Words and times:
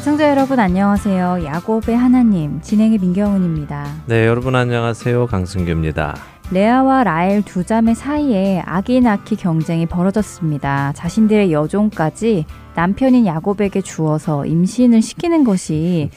애청자 0.00 0.30
여러분 0.30 0.58
안녕하세요. 0.58 1.44
야곱의 1.44 1.94
하나님 1.94 2.58
진행의 2.62 2.96
민경훈입니다. 3.00 3.86
네, 4.06 4.26
여러분 4.26 4.56
안녕하세요. 4.56 5.26
강승규입니다. 5.26 6.16
레아와 6.50 7.04
라엘 7.04 7.42
두 7.42 7.64
자매 7.64 7.92
사이에 7.92 8.62
아기 8.64 9.02
낳기 9.02 9.36
경쟁이 9.36 9.84
벌어졌습니다. 9.84 10.94
자신들의 10.94 11.52
여종까지 11.52 12.46
남편인 12.74 13.26
야곱에게 13.26 13.82
주어서 13.82 14.46
임신을 14.46 15.02
시키는 15.02 15.44
것이 15.44 16.08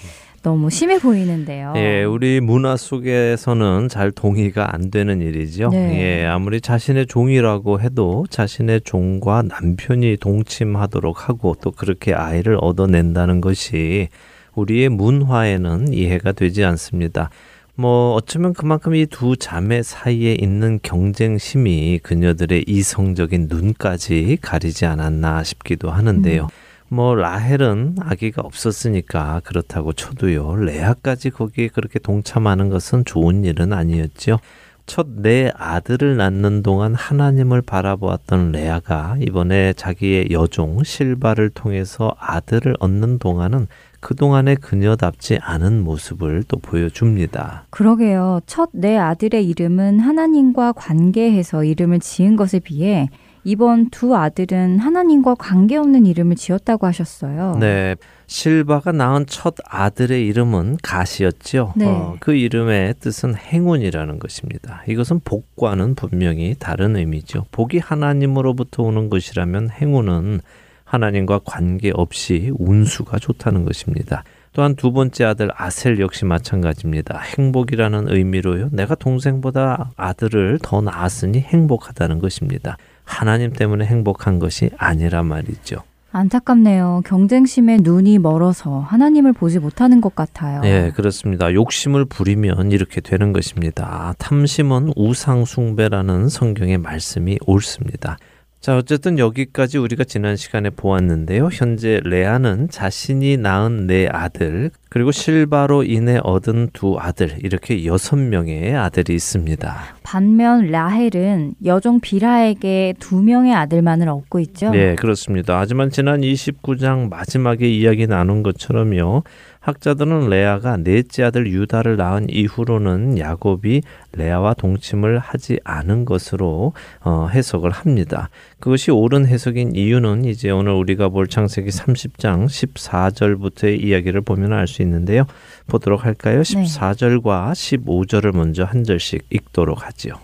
너무 0.43 0.69
심해 0.69 0.99
보이는데요. 0.99 1.73
예, 1.77 2.03
우리 2.03 2.41
문화 2.41 2.75
속에서는 2.75 3.87
잘 3.89 4.11
동의가 4.11 4.75
안 4.75 4.91
되는 4.91 5.21
일이죠. 5.21 5.69
네. 5.69 6.21
예, 6.21 6.25
아무리 6.25 6.59
자신의 6.59 7.07
종이라고 7.07 7.79
해도 7.79 8.25
자신의 8.29 8.81
종과 8.81 9.43
남편이 9.43 10.17
동침하도록 10.17 11.29
하고 11.29 11.55
또 11.61 11.71
그렇게 11.71 12.13
아이를 12.13 12.57
얻어낸다는 12.59 13.39
것이 13.39 14.09
우리의 14.53 14.89
문화에는 14.89 15.93
이해가 15.93 16.33
되지 16.33 16.65
않습니다. 16.65 17.29
뭐 17.75 18.13
어쩌면 18.13 18.53
그만큼 18.53 18.93
이 18.95 19.05
두 19.07 19.35
자매 19.35 19.81
사이에 19.81 20.35
있는 20.39 20.79
경쟁심이 20.83 21.99
그녀들의 22.03 22.65
이성적인 22.67 23.47
눈까지 23.49 24.37
가리지 24.41 24.85
않았나 24.85 25.43
싶기도 25.43 25.89
하는데요. 25.89 26.43
음. 26.43 26.47
뭐 26.93 27.15
라헬은 27.15 27.95
아기가 27.99 28.43
없었으니까 28.43 29.41
그렇다고 29.43 29.93
쳐도요. 29.93 30.57
레아까지 30.57 31.31
거기에 31.31 31.69
그렇게 31.69 31.97
동참하는 31.99 32.69
것은 32.69 33.03
좋은 33.05 33.43
일은 33.45 33.73
아니었죠. 33.73 34.37
첫내 34.85 35.51
아들을 35.55 36.17
낳는 36.17 36.61
동안 36.61 36.93
하나님을 36.93 37.61
바라보았던 37.61 38.51
레아가 38.51 39.15
이번에 39.21 39.73
자기의 39.73 40.27
여종 40.31 40.83
실바를 40.83 41.49
통해서 41.51 42.13
아들을 42.19 42.75
얻는 42.79 43.19
동안은 43.19 43.67
그동안의 44.01 44.57
그녀답지 44.57 45.39
않은 45.41 45.81
모습을 45.83 46.43
또 46.49 46.57
보여줍니다. 46.59 47.67
그러게요. 47.69 48.41
첫 48.45 48.69
내 48.73 48.97
아들의 48.97 49.47
이름은 49.47 49.99
하나님과 49.99 50.73
관계해서 50.73 51.63
이름을 51.63 51.99
지은 52.01 52.35
것에 52.35 52.59
비해 52.59 53.09
이번 53.43 53.89
두 53.89 54.15
아들은 54.15 54.79
하나님과 54.79 55.35
관계없는 55.35 56.05
이름을 56.05 56.35
지었다고 56.35 56.87
하셨어요. 56.87 57.57
네. 57.59 57.95
실바가 58.27 58.93
낳은 58.93 59.25
첫 59.27 59.55
아들의 59.65 60.25
이름은 60.27 60.77
가시였죠. 60.81 61.73
네. 61.75 61.85
어, 61.85 62.15
그 62.19 62.33
이름의 62.33 62.95
뜻은 62.99 63.35
행운이라는 63.35 64.17
것입니다. 64.19 64.83
이것은 64.87 65.19
복과는 65.23 65.95
분명히 65.95 66.55
다른 66.57 66.95
의미죠. 66.95 67.45
복이 67.51 67.79
하나님으로부터 67.79 68.83
오는 68.83 69.09
것이라면 69.09 69.69
행운은 69.71 70.39
하나님과 70.85 71.41
관계없이 71.43 72.51
운수가 72.57 73.19
좋다는 73.19 73.65
것입니다. 73.65 74.23
또한 74.53 74.75
두 74.75 74.91
번째 74.91 75.25
아들 75.25 75.49
아셀 75.55 75.99
역시 75.99 76.25
마찬가지입니다. 76.25 77.19
행복이라는 77.19 78.07
의미로요. 78.07 78.69
내가 78.71 78.93
동생보다 78.93 79.91
아들을 79.97 80.59
더 80.61 80.81
낳았으니 80.81 81.39
행복하다는 81.39 82.19
것입니다. 82.19 82.77
하나님 83.03 83.53
때문에 83.53 83.85
행복한 83.85 84.39
것이 84.39 84.69
아니라 84.77 85.23
말이죠. 85.23 85.77
안타깝네요. 86.15 87.01
경쟁심에 87.05 87.79
눈이 87.81 88.19
멀어서 88.19 88.79
하나님을 88.81 89.33
보지 89.33 89.57
못하는 89.57 89.99
것 89.99 90.15
같아요. 90.15 90.61
네, 90.61 90.91
그렇습니다. 90.91 91.51
욕심을 91.51 92.05
부리면 92.05 92.71
이렇게 92.71 93.01
되는 93.01 93.33
것입니다. 93.33 94.13
탐심은 94.19 94.93
우상숭배라는 94.95 96.29
성경의 96.29 96.77
말씀이 96.77 97.39
옳습니다. 97.47 98.17
자, 98.63 98.77
어쨌든 98.77 99.19
여기까지 99.19 99.77
우리가 99.77 100.05
지난 100.05 100.37
시간에 100.37 100.69
보았는데요. 100.69 101.49
현재 101.51 101.99
레아는 102.05 102.69
자신이 102.69 103.35
낳은 103.35 103.87
네 103.87 104.07
아들, 104.09 104.71
그리고 104.87 105.11
실바로 105.11 105.83
인해 105.83 106.21
얻은 106.23 106.69
두 106.71 106.97
아들, 106.97 107.39
이렇게 107.43 107.85
여섯 107.85 108.15
명의 108.15 108.73
아들이 108.73 109.15
있습니다. 109.15 109.97
반면 110.03 110.67
라헬은 110.67 111.55
여종 111.65 111.99
비라에게 111.99 112.93
두 112.99 113.21
명의 113.21 113.53
아들만을 113.53 114.07
얻고 114.07 114.39
있죠. 114.39 114.69
네, 114.69 114.95
그렇습니다. 114.95 115.59
하지만 115.59 115.89
지난 115.89 116.21
29장 116.21 117.09
마지막에 117.09 117.67
이야기 117.69 118.07
나눈 118.07 118.43
것처럼요. 118.43 119.23
학자들은 119.63 120.29
레아가 120.29 120.75
넷째 120.75 121.23
아들 121.23 121.47
유다를 121.47 121.95
낳은 121.95 122.29
이후로는 122.29 123.17
야곱이 123.17 123.81
레아와 124.11 124.55
동침을 124.55 125.19
하지 125.19 125.57
않은 125.63 126.03
것으로 126.03 126.73
어, 127.01 127.27
해석을 127.31 127.71
합니다. 127.71 128.29
그것이 128.59 128.91
옳은 128.91 129.25
해석인 129.25 129.75
이유는 129.75 130.25
이제 130.25 130.49
오늘 130.49 130.73
우리가 130.73 131.07
볼 131.07 131.27
창세기 131.27 131.69
30장 131.69 132.45
14절부터의 132.47 133.81
이야기를 133.81 134.19
보면 134.21 134.51
알 134.51 134.67
수 134.67 134.81
있는데요. 134.81 135.25
보도록 135.67 136.03
할까요? 136.03 136.41
14절과 136.41 137.51
15절을 137.51 138.35
먼저 138.35 138.63
한 138.65 138.83
절씩 138.83 139.25
읽도록 139.29 139.85
하지요. 139.85 140.15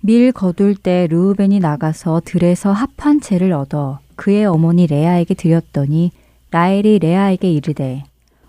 밀 0.00 0.32
거둘 0.32 0.74
때 0.74 1.06
르우벤이 1.10 1.60
나가서 1.60 2.22
들에서 2.24 2.72
합한 2.72 3.20
채를 3.20 3.52
얻어 3.52 3.98
그의 4.14 4.46
어머니 4.46 4.86
레아에게 4.86 5.34
드렸더니 5.34 6.12
라엘이 6.50 7.00
레아에게 7.00 7.50
이르되 7.50 8.04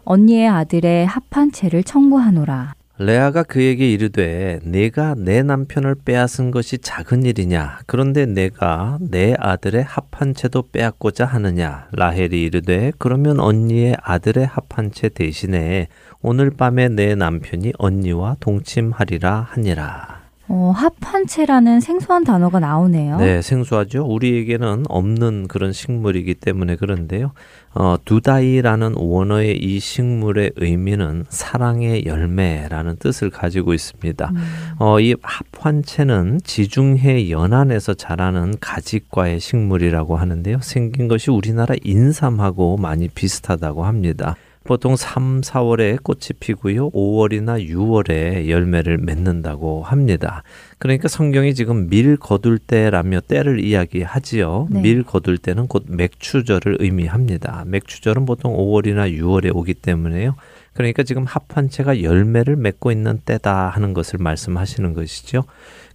언니의 0.09 0.47
아들의 0.47 1.05
합한 1.05 1.51
채를 1.51 1.83
청구하노라. 1.83 2.73
레아가 2.97 3.43
그에게 3.43 3.91
이르되 3.91 4.59
내가 4.63 5.15
내 5.15 5.43
남편을 5.43 5.95
빼앗은 6.03 6.49
것이 6.49 6.77
작은 6.77 7.23
일이냐? 7.23 7.79
그런데 7.85 8.25
내가 8.25 8.97
내 9.01 9.35
아들의 9.37 9.83
합한 9.83 10.33
채도 10.33 10.69
빼앗고자 10.71 11.25
하느냐? 11.25 11.89
라헬이 11.91 12.41
이르되 12.41 12.93
그러면 12.97 13.39
언니의 13.41 13.97
아들의 14.01 14.45
합한 14.45 14.93
채 14.93 15.09
대신에 15.09 15.89
오늘 16.21 16.51
밤에 16.51 16.87
내 16.87 17.13
남편이 17.13 17.73
언니와 17.77 18.37
동침하리라 18.39 19.47
하니라 19.49 20.16
어, 20.49 20.71
합한채라는 20.75 21.81
생소한 21.81 22.23
단어가 22.23 22.59
나오네요. 22.59 23.17
네, 23.17 23.41
생소하죠. 23.41 24.05
우리에게는 24.05 24.85
없는 24.87 25.47
그런 25.47 25.73
식물이기 25.73 26.35
때문에 26.35 26.77
그런데요. 26.77 27.31
어, 27.73 27.95
두다이라는 28.05 28.93
원어의 28.95 29.57
이 29.57 29.79
식물의 29.79 30.53
의미는 30.55 31.25
사랑의 31.29 32.05
열매라는 32.05 32.95
뜻을 32.97 33.29
가지고 33.29 33.73
있습니다. 33.73 34.31
음. 34.33 34.37
어, 34.79 34.99
이 34.99 35.15
합환채는 35.21 36.39
지중해 36.43 37.29
연안에서 37.29 37.93
자라는 37.93 38.55
가지과의 38.61 39.39
식물이라고 39.41 40.15
하는데요. 40.15 40.59
생긴 40.61 41.07
것이 41.07 41.29
우리나라 41.29 41.75
인삼하고 41.83 42.77
많이 42.77 43.09
비슷하다고 43.09 43.83
합니다. 43.85 44.35
보통 44.67 44.97
3, 44.97 45.41
4월에 45.41 46.03
꽃이 46.03 46.37
피고요. 46.39 46.91
5월이나 46.91 47.67
6월에 47.67 48.49
열매를 48.49 48.97
맺는다고 48.97 49.81
합니다. 49.81 50.43
그러니까 50.77 51.07
성경이 51.07 51.55
지금 51.55 51.89
밀 51.89 52.17
거둘 52.17 52.59
때라며 52.59 53.21
때를 53.21 53.63
이야기하지요. 53.63 54.67
네. 54.69 54.81
밀 54.81 55.03
거둘 55.03 55.37
때는 55.37 55.67
곧 55.67 55.85
맥추절을 55.87 56.77
의미합니다. 56.81 57.63
맥추절은 57.65 58.25
보통 58.25 58.55
5월이나 58.55 59.17
6월에 59.17 59.55
오기 59.55 59.73
때문에요. 59.75 60.35
그러니까 60.73 61.01
지금 61.01 61.25
합한채가 61.25 62.03
열매를 62.03 62.55
맺고 62.57 62.91
있는 62.91 63.19
때다 63.25 63.69
하는 63.69 63.93
것을 63.93 64.19
말씀하시는 64.19 64.93
것이죠. 64.93 65.45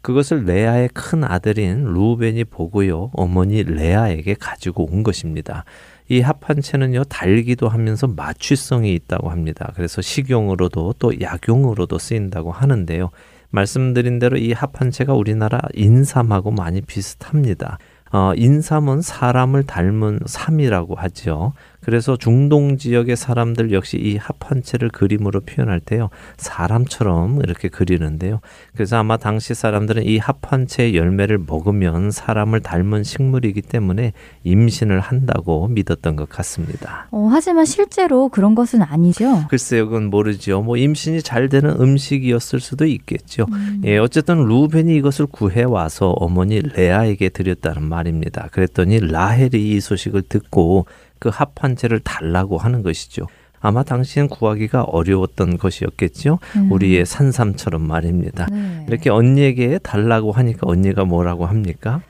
그것을 0.00 0.44
레아의 0.44 0.88
큰 0.92 1.22
아들인 1.22 1.84
루벤이 1.84 2.44
보고요. 2.44 3.10
어머니 3.12 3.62
레아에게 3.62 4.34
가지고 4.34 4.88
온 4.90 5.04
것입니다. 5.04 5.64
이 6.08 6.20
합한채는요 6.20 7.04
달기도 7.04 7.68
하면서 7.68 8.06
마취성이 8.06 8.94
있다고 8.94 9.30
합니다. 9.30 9.72
그래서 9.74 10.02
식용으로도 10.02 10.94
또 10.98 11.20
약용으로도 11.20 11.98
쓰인다고 11.98 12.52
하는데요. 12.52 13.10
말씀드린 13.50 14.18
대로 14.18 14.36
이 14.36 14.52
합한채가 14.52 15.14
우리나라 15.14 15.60
인삼하고 15.74 16.50
많이 16.50 16.80
비슷합니다. 16.80 17.78
어, 18.12 18.32
인삼은 18.36 19.00
사람을 19.00 19.64
닮은 19.64 20.20
삼이라고 20.26 20.94
하죠. 20.96 21.52
그래서 21.84 22.16
중동 22.16 22.76
지역의 22.76 23.16
사람들 23.16 23.72
역시 23.72 23.98
이 23.98 24.16
합한체를 24.16 24.90
그림으로 24.90 25.40
표현할 25.40 25.80
때요. 25.80 26.10
사람처럼 26.36 27.40
이렇게 27.42 27.68
그리는데요. 27.68 28.40
그래서 28.74 28.96
아마 28.96 29.16
당시 29.16 29.54
사람들은 29.54 30.04
이 30.04 30.18
합한체의 30.18 30.96
열매를 30.96 31.38
먹으면 31.46 32.10
사람을 32.10 32.60
닮은 32.60 33.02
식물이기 33.04 33.62
때문에 33.62 34.12
임신을 34.44 35.00
한다고 35.00 35.68
믿었던 35.68 36.16
것 36.16 36.28
같습니다. 36.28 37.08
어, 37.10 37.28
하지만 37.30 37.64
실제로 37.64 38.28
그런 38.28 38.54
것은 38.54 38.82
아니죠. 38.82 39.46
글쎄요, 39.48 39.86
그건 39.86 40.10
모르죠. 40.10 40.62
뭐 40.62 40.76
임신이 40.76 41.22
잘 41.22 41.48
되는 41.48 41.70
음식이었을 41.80 42.60
수도 42.60 42.86
있겠죠. 42.86 43.46
음. 43.52 43.82
예, 43.84 43.98
어쨌든 43.98 44.44
루벤이 44.44 44.94
이것을 44.96 45.26
구해 45.26 45.64
와서 45.64 46.10
어머니 46.10 46.60
레아에게 46.60 47.30
드렸다는 47.30 47.82
말입니다. 47.82 48.48
그랬더니 48.52 49.00
라헬이 49.00 49.72
이 49.72 49.80
소식을 49.80 50.22
듣고 50.22 50.86
그 51.22 51.28
합한체를 51.28 52.00
달라고 52.00 52.58
하는 52.58 52.82
것이죠. 52.82 53.28
아마 53.60 53.84
당시엔 53.84 54.26
구하기가 54.26 54.82
어려웠던 54.82 55.56
것이었겠죠. 55.56 56.40
음. 56.56 56.72
우리의 56.72 57.06
산삼처럼 57.06 57.86
말입니다. 57.86 58.48
네. 58.50 58.84
이렇게 58.88 59.08
언니에게 59.08 59.78
달라고 59.78 60.32
하니까 60.32 60.62
언니가 60.62 61.04
뭐라고 61.04 61.46
합니까? 61.46 62.00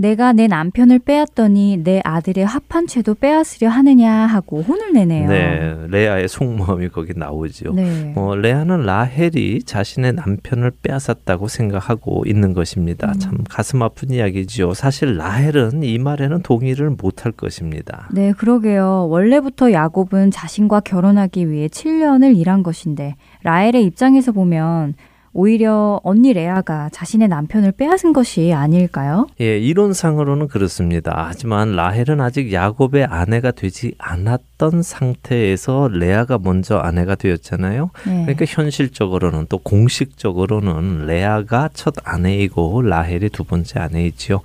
내가 0.00 0.32
내 0.32 0.46
남편을 0.46 1.00
빼앗더니 1.00 1.82
내 1.84 2.00
아들의 2.02 2.46
합한채도 2.46 3.16
빼앗으려 3.16 3.68
하느냐 3.68 4.10
하고 4.10 4.62
혼을 4.62 4.94
내네요. 4.94 5.28
네, 5.28 5.76
레아의 5.88 6.26
속마음이 6.26 6.88
거기 6.88 7.12
나오죠. 7.14 7.74
네. 7.74 8.14
어, 8.16 8.34
레아는 8.34 8.86
라헬이 8.86 9.64
자신의 9.64 10.14
남편을 10.14 10.72
빼앗았다고 10.82 11.48
생각하고 11.48 12.24
있는 12.26 12.54
것입니다. 12.54 13.08
음. 13.08 13.18
참 13.18 13.38
가슴 13.46 13.82
아픈 13.82 14.10
이야기죠. 14.10 14.72
사실 14.72 15.18
라헬은 15.18 15.82
이 15.82 15.98
말에는 15.98 16.42
동의를 16.44 16.96
못할 16.98 17.30
것입니다. 17.30 18.08
네, 18.10 18.32
그러게요. 18.32 19.08
원래부터 19.10 19.72
야곱은 19.72 20.30
자신과 20.30 20.80
결혼하기 20.80 21.50
위해 21.50 21.68
7년을 21.68 22.38
일한 22.38 22.62
것인데 22.62 23.16
라헬의 23.42 23.84
입장에서 23.84 24.32
보면 24.32 24.94
오히려 25.32 26.00
언니 26.02 26.32
레아가 26.32 26.88
자신의 26.92 27.28
남편을 27.28 27.72
빼앗은 27.72 28.12
것이 28.12 28.52
아닐까요? 28.52 29.28
예, 29.40 29.58
이론상으로는 29.58 30.48
그렇습니다. 30.48 31.26
하지만 31.28 31.76
라헬은 31.76 32.20
아직 32.20 32.52
야곱의 32.52 33.04
아내가 33.04 33.52
되지 33.52 33.94
않았던 33.98 34.82
상태에서 34.82 35.88
레아가 35.92 36.38
먼저 36.38 36.78
아내가 36.78 37.14
되었잖아요. 37.14 37.90
네. 38.06 38.22
그러니까 38.22 38.44
현실적으로는 38.46 39.46
또 39.48 39.58
공식적으로는 39.58 41.06
레아가 41.06 41.68
첫 41.72 41.94
아내이고 42.02 42.82
라헬이 42.82 43.28
두 43.28 43.44
번째 43.44 43.80
아내이지요. 43.80 44.40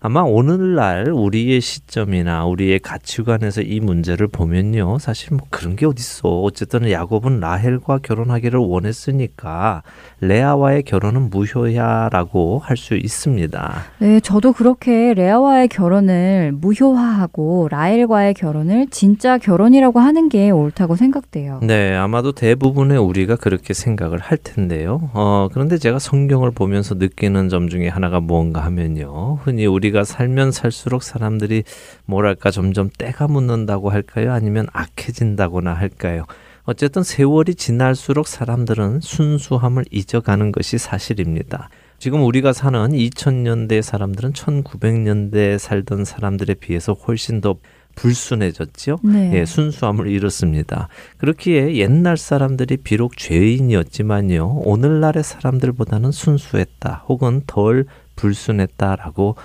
아마 0.00 0.20
오늘날 0.20 1.08
우리의 1.10 1.60
시점이나 1.60 2.44
우리의 2.46 2.78
가치관에서 2.78 3.62
이 3.62 3.80
문제를 3.80 4.28
보면요. 4.28 4.98
사실 4.98 5.34
뭐 5.34 5.40
그런 5.50 5.74
게 5.76 5.86
어딨어. 5.86 6.42
어쨌든 6.42 6.88
야곱은 6.90 7.40
라헬과 7.40 7.98
결혼하기를 7.98 8.60
원했으니까 8.60 9.82
레아와의 10.20 10.84
결혼은 10.84 11.30
무효야라고 11.30 12.60
할 12.60 12.78
수 12.78 12.94
있습니다. 12.94 13.82
네, 13.98 14.20
저도 14.20 14.52
그렇게 14.52 15.12
레아와의 15.12 15.66
결혼을 15.66 16.52
무효화하고 16.52 17.66
라헬과의 17.72 18.34
결혼을 18.34 18.86
진짜 18.90 19.36
결혼이라고 19.36 19.98
하는 19.98 20.28
게 20.28 20.50
옳다고 20.50 20.94
생각돼요. 20.94 21.58
네, 21.64 21.96
아마도 21.96 22.30
대부분의 22.30 22.98
우리가 22.98 23.34
그렇게 23.34 23.74
생각을 23.74 24.20
할 24.20 24.38
텐데요. 24.38 25.10
어, 25.12 25.48
그런데 25.52 25.76
제가 25.76 25.98
성경을 25.98 26.52
보면서 26.52 26.94
느끼는 26.94 27.48
점 27.48 27.68
중에 27.68 27.88
하나가 27.88 28.20
무언가 28.20 28.64
하면요. 28.64 29.40
흔히 29.42 29.66
우리 29.66 29.87
우리가 29.88 30.04
살면 30.04 30.52
살수록 30.52 31.02
사람들이 31.02 31.64
뭐랄까 32.04 32.50
점점 32.50 32.90
때가 32.96 33.28
묻는다고 33.28 33.90
할까요? 33.90 34.32
아니면 34.32 34.66
악해진다거나 34.72 35.72
할까요? 35.74 36.24
어쨌든 36.64 37.02
세월이 37.02 37.54
지날수록 37.54 38.28
사람들은 38.28 39.00
순수함을 39.00 39.84
잊어가는 39.90 40.52
것이 40.52 40.78
사실입니다. 40.78 41.70
지금 41.98 42.24
우리가 42.24 42.52
사는 42.52 42.78
2000년대 42.90 43.82
사람들은 43.82 44.32
1900년대 44.32 45.58
살던 45.58 46.04
사람들에 46.04 46.54
비해서 46.54 46.92
훨씬 46.92 47.40
더 47.40 47.56
불순해졌죠. 47.96 48.98
네. 49.02 49.32
예, 49.34 49.44
순수함을 49.44 50.06
잃었습니다. 50.06 50.88
그렇기에 51.16 51.76
옛날 51.76 52.16
사람들이 52.16 52.76
비록 52.76 53.16
죄인이었지만요, 53.16 54.60
오늘날의 54.64 55.24
사람들보다는 55.24 56.12
순수했다, 56.12 57.06
혹은 57.08 57.42
덜 57.46 57.86
불순했다라고 58.14 59.36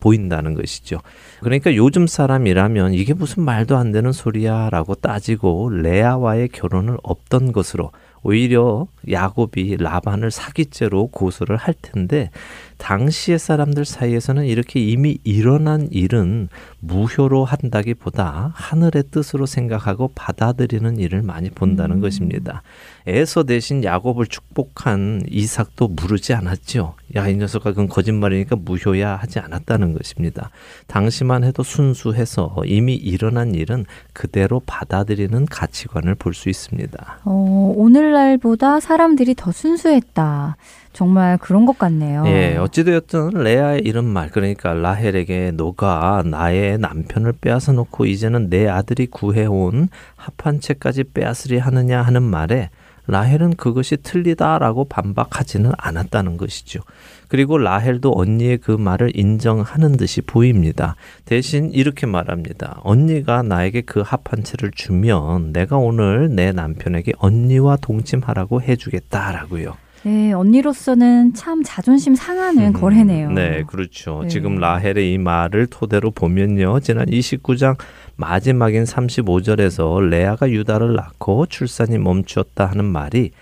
보인다는 0.00 0.54
것이죠. 0.54 1.00
그러니까 1.40 1.74
요즘 1.74 2.06
사람이라면 2.06 2.94
이게 2.94 3.14
무슨 3.14 3.42
말도 3.42 3.76
안 3.76 3.92
되는 3.92 4.12
소리야 4.12 4.70
라고 4.70 4.94
따지고 4.94 5.70
레아와의 5.70 6.48
결혼을 6.48 6.98
없던 7.02 7.52
것으로 7.52 7.90
오히려 8.22 8.86
야곱이 9.10 9.76
라반을 9.78 10.30
사기죄로 10.30 11.08
고소를 11.08 11.56
할 11.56 11.74
텐데 11.80 12.30
당시의 12.78 13.38
사람들 13.38 13.84
사이에서는 13.84 14.46
이렇게 14.46 14.80
이미 14.80 15.18
일어난 15.24 15.88
일은 15.90 16.48
무효로 16.80 17.44
한다기보다 17.44 18.52
하늘의 18.54 19.04
뜻으로 19.10 19.46
생각하고 19.46 20.12
받아들이는 20.14 20.96
일을 20.98 21.22
많이 21.22 21.50
본다는 21.50 21.96
음. 21.96 22.00
것입니다. 22.00 22.62
에서 23.06 23.42
대신 23.42 23.84
야곱을 23.84 24.26
축복한 24.26 25.22
이삭도 25.28 25.88
무르지 25.88 26.34
않았죠. 26.34 26.94
야, 27.16 27.26
이 27.26 27.36
녀석아, 27.36 27.70
그건 27.70 27.88
거짓말이니까 27.88 28.56
무효야 28.56 29.16
하지 29.16 29.38
않았다는 29.38 29.94
것입니다. 29.94 30.50
당시만 30.86 31.42
해도 31.42 31.62
순수해서 31.62 32.54
이미 32.66 32.94
일어난 32.94 33.54
일은 33.54 33.86
그대로 34.12 34.60
받아들이는 34.64 35.46
가치관을 35.46 36.14
볼 36.14 36.38
수 36.38 36.48
있습니다. 36.48 37.20
어, 37.24 37.72
오늘날보다 37.76 38.78
사람들이 38.78 39.34
더 39.34 39.50
순수했다. 39.50 40.56
정말 40.98 41.38
그런 41.38 41.64
것 41.64 41.78
같네요. 41.78 42.24
예, 42.26 42.56
어찌되었든 42.56 43.28
레아의 43.28 43.82
이런 43.84 44.04
말, 44.04 44.30
그러니까 44.30 44.74
라헬에게 44.74 45.52
너가 45.52 46.24
나의 46.26 46.78
남편을 46.78 47.34
빼앗아 47.40 47.70
놓고 47.70 48.06
이제는 48.06 48.50
내 48.50 48.66
아들이 48.66 49.06
구해온 49.06 49.90
합한 50.16 50.58
채까지 50.58 51.04
빼앗으리 51.14 51.58
하느냐 51.58 52.02
하는 52.02 52.24
말에 52.24 52.70
라헬은 53.06 53.54
그것이 53.54 53.98
틀리다라고 53.98 54.86
반박하지는 54.86 55.70
않았다는 55.78 56.36
것이죠. 56.36 56.80
그리고 57.28 57.58
라헬도 57.58 58.14
언니의 58.16 58.58
그 58.58 58.72
말을 58.72 59.12
인정하는 59.14 59.96
듯이 59.96 60.20
보입니다. 60.20 60.96
대신 61.24 61.70
이렇게 61.70 62.06
말합니다. 62.06 62.80
언니가 62.82 63.44
나에게 63.44 63.82
그 63.82 64.00
합한 64.00 64.42
채를 64.42 64.72
주면 64.74 65.52
내가 65.52 65.76
오늘 65.76 66.34
내 66.34 66.50
남편에게 66.50 67.12
언니와 67.18 67.76
동침하라고 67.76 68.62
해주겠다라고요. 68.62 69.76
네, 70.08 70.32
언니로서는 70.32 71.34
참 71.34 71.62
자존심 71.62 72.14
상하는 72.14 72.68
음, 72.68 72.72
거래네요. 72.72 73.30
네, 73.30 73.62
그렇죠. 73.66 74.20
네. 74.22 74.28
지금 74.28 74.56
라헬의 74.56 75.12
이 75.12 75.18
말을 75.18 75.66
토대로 75.66 76.10
보면요. 76.10 76.80
지난 76.80 77.04
29장 77.04 77.76
마지막인 78.16 78.84
35절에서 78.84 80.08
레아가 80.08 80.48
유다를 80.48 80.94
낳고 80.94 81.44
출산이 81.44 81.98
멈추었다 81.98 82.64
하는 82.64 82.86
말이 82.86 83.32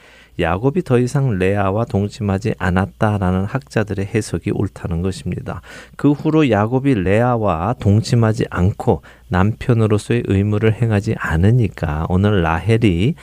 야곱이 0.41 0.83
더 0.83 0.99
이상 0.99 1.39
레아와 1.39 1.85
동침하지 1.85 2.55
않았다라는 2.59 3.45
학자들의 3.45 4.05
해석이 4.05 4.51
옳다는 4.51 5.03
것입니다. 5.03 5.63
그 5.97 6.11
후로 6.11 6.51
야곱이 6.51 6.95
레아와 6.95 7.77
동침하지 7.79 8.47
않고 8.51 9.03
남편으로서의 9.29 10.25
의무를 10.27 10.75
행하지 10.75 11.15
않으니까 11.17 12.07
오늘 12.09 12.43
라헬이 12.43 13.15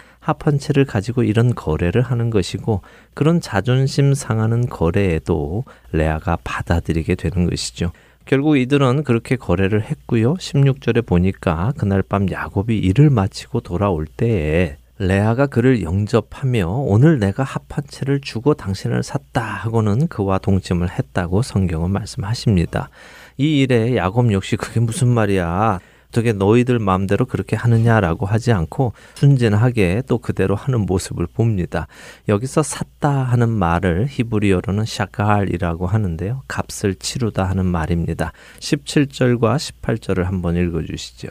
채를 0.60 0.86
가지고 0.86 1.24
이런 1.24 1.54
거래를 1.54 2.02
하는 2.02 2.30
것이고 2.30 2.82
그런 3.14 3.42
자존심 3.42 4.14
상하는 4.14 4.68
거래에도 4.68 5.64
레아가 5.92 6.38
받아들이게 6.44 7.16
되는 7.16 7.50
것이죠. 7.50 7.92
결국 8.26 8.58
이들은 8.58 9.04
그렇게 9.04 9.36
거래를 9.36 9.84
했고요. 9.84 10.36
16절에 10.36 11.06
보니까 11.06 11.74
그날 11.78 12.02
밤 12.02 12.30
야곱이 12.30 12.78
일을 12.78 13.10
마치고 13.10 13.62
돌아올 13.62 14.06
때에 14.06 14.78
레아가 15.00 15.48
그를 15.48 15.82
영접하며 15.82 16.68
오늘 16.68 17.20
내가 17.20 17.44
합한 17.44 17.86
채를 17.90 18.22
주고 18.22 18.54
당신을 18.54 19.04
샀다 19.04 19.42
하고는 19.42 20.08
그와 20.08 20.38
동침을 20.38 20.90
했다고 20.92 21.42
성경은 21.42 21.92
말씀하십니다. 21.92 22.90
이 23.38 23.62
일에 23.62 23.96
야곱 23.98 24.32
역시 24.32 24.56
그게 24.56 24.80
무슨 24.80 25.10
말이야. 25.10 25.80
어떻게 26.14 26.32
너희들 26.32 26.78
마음대로 26.78 27.26
그렇게 27.26 27.56
하느냐라고 27.56 28.28
하지 28.28 28.52
않고 28.52 28.94
순진하게 29.16 30.04
또 30.08 30.20
그대로 30.20 30.56
하는 30.56 30.82
모습을 30.82 31.26
봅니다. 31.26 31.88
여기서 32.30 32.62
샀다 32.62 33.10
하는 33.10 33.50
말을 33.50 34.06
히브리어로는 34.10 34.86
샤갈이라고 34.86 35.88
하는데요. 35.88 36.44
값을 36.48 36.94
치르다 36.96 37.46
하는 37.46 37.66
말입니다. 37.66 38.32
17절과 38.60 39.58
18절을 39.58 40.26
한번 40.26 40.56
읽어 40.56 40.84
주시죠. 40.84 41.30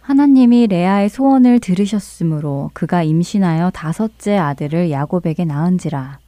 하나님이 0.00 0.68
레아의 0.68 1.10
소원을 1.10 1.60
들으셨으므로 1.60 2.70
그가 2.72 3.02
임신하여 3.02 3.70
다섯째 3.70 4.38
아들을 4.38 4.90
야곱에게 4.90 5.44
낳은지라. 5.44 6.20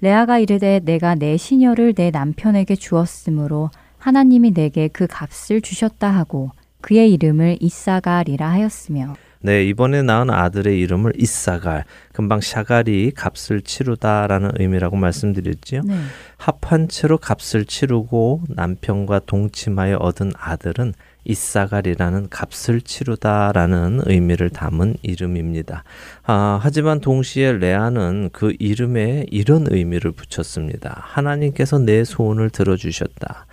레아가 0.00 0.38
이르되 0.38 0.80
내가 0.82 1.14
내 1.14 1.36
시녀를 1.36 1.92
내 1.92 2.10
남편에게 2.10 2.76
주었으므로 2.76 3.68
하나님이 3.98 4.52
내게 4.52 4.88
그 4.88 5.06
값을 5.06 5.60
주셨다 5.60 6.08
하고 6.08 6.52
그의 6.80 7.12
이름을 7.12 7.58
이사갈이라 7.60 8.48
하였으며 8.48 9.16
네, 9.40 9.64
이번에 9.64 10.02
낳은 10.02 10.30
아들의 10.30 10.80
이름을 10.80 11.12
이사갈, 11.16 11.84
금방 12.12 12.40
샤갈이 12.40 13.12
값을 13.14 13.60
치르다라는 13.60 14.52
의미라고 14.58 14.96
말씀드렸지요. 14.96 15.82
네. 15.84 15.94
합한 16.38 16.88
채로 16.88 17.18
값을 17.18 17.64
치르고 17.64 18.42
남편과 18.48 19.20
동침하여 19.26 19.98
얻은 19.98 20.32
아들은 20.36 20.92
이사갈이라는 21.24 22.30
값을 22.30 22.80
치르다라는 22.80 24.02
의미를 24.06 24.50
담은 24.50 24.96
이름입니다. 25.02 25.84
아, 26.24 26.58
하지만 26.60 27.00
동시에 27.00 27.52
레아는 27.52 28.30
그 28.32 28.54
이름에 28.58 29.26
이런 29.30 29.66
의미를 29.70 30.10
붙였습니다. 30.10 31.00
하나님께서 31.04 31.78
내 31.78 32.02
소원을 32.02 32.50
들어주셨다. 32.50 33.46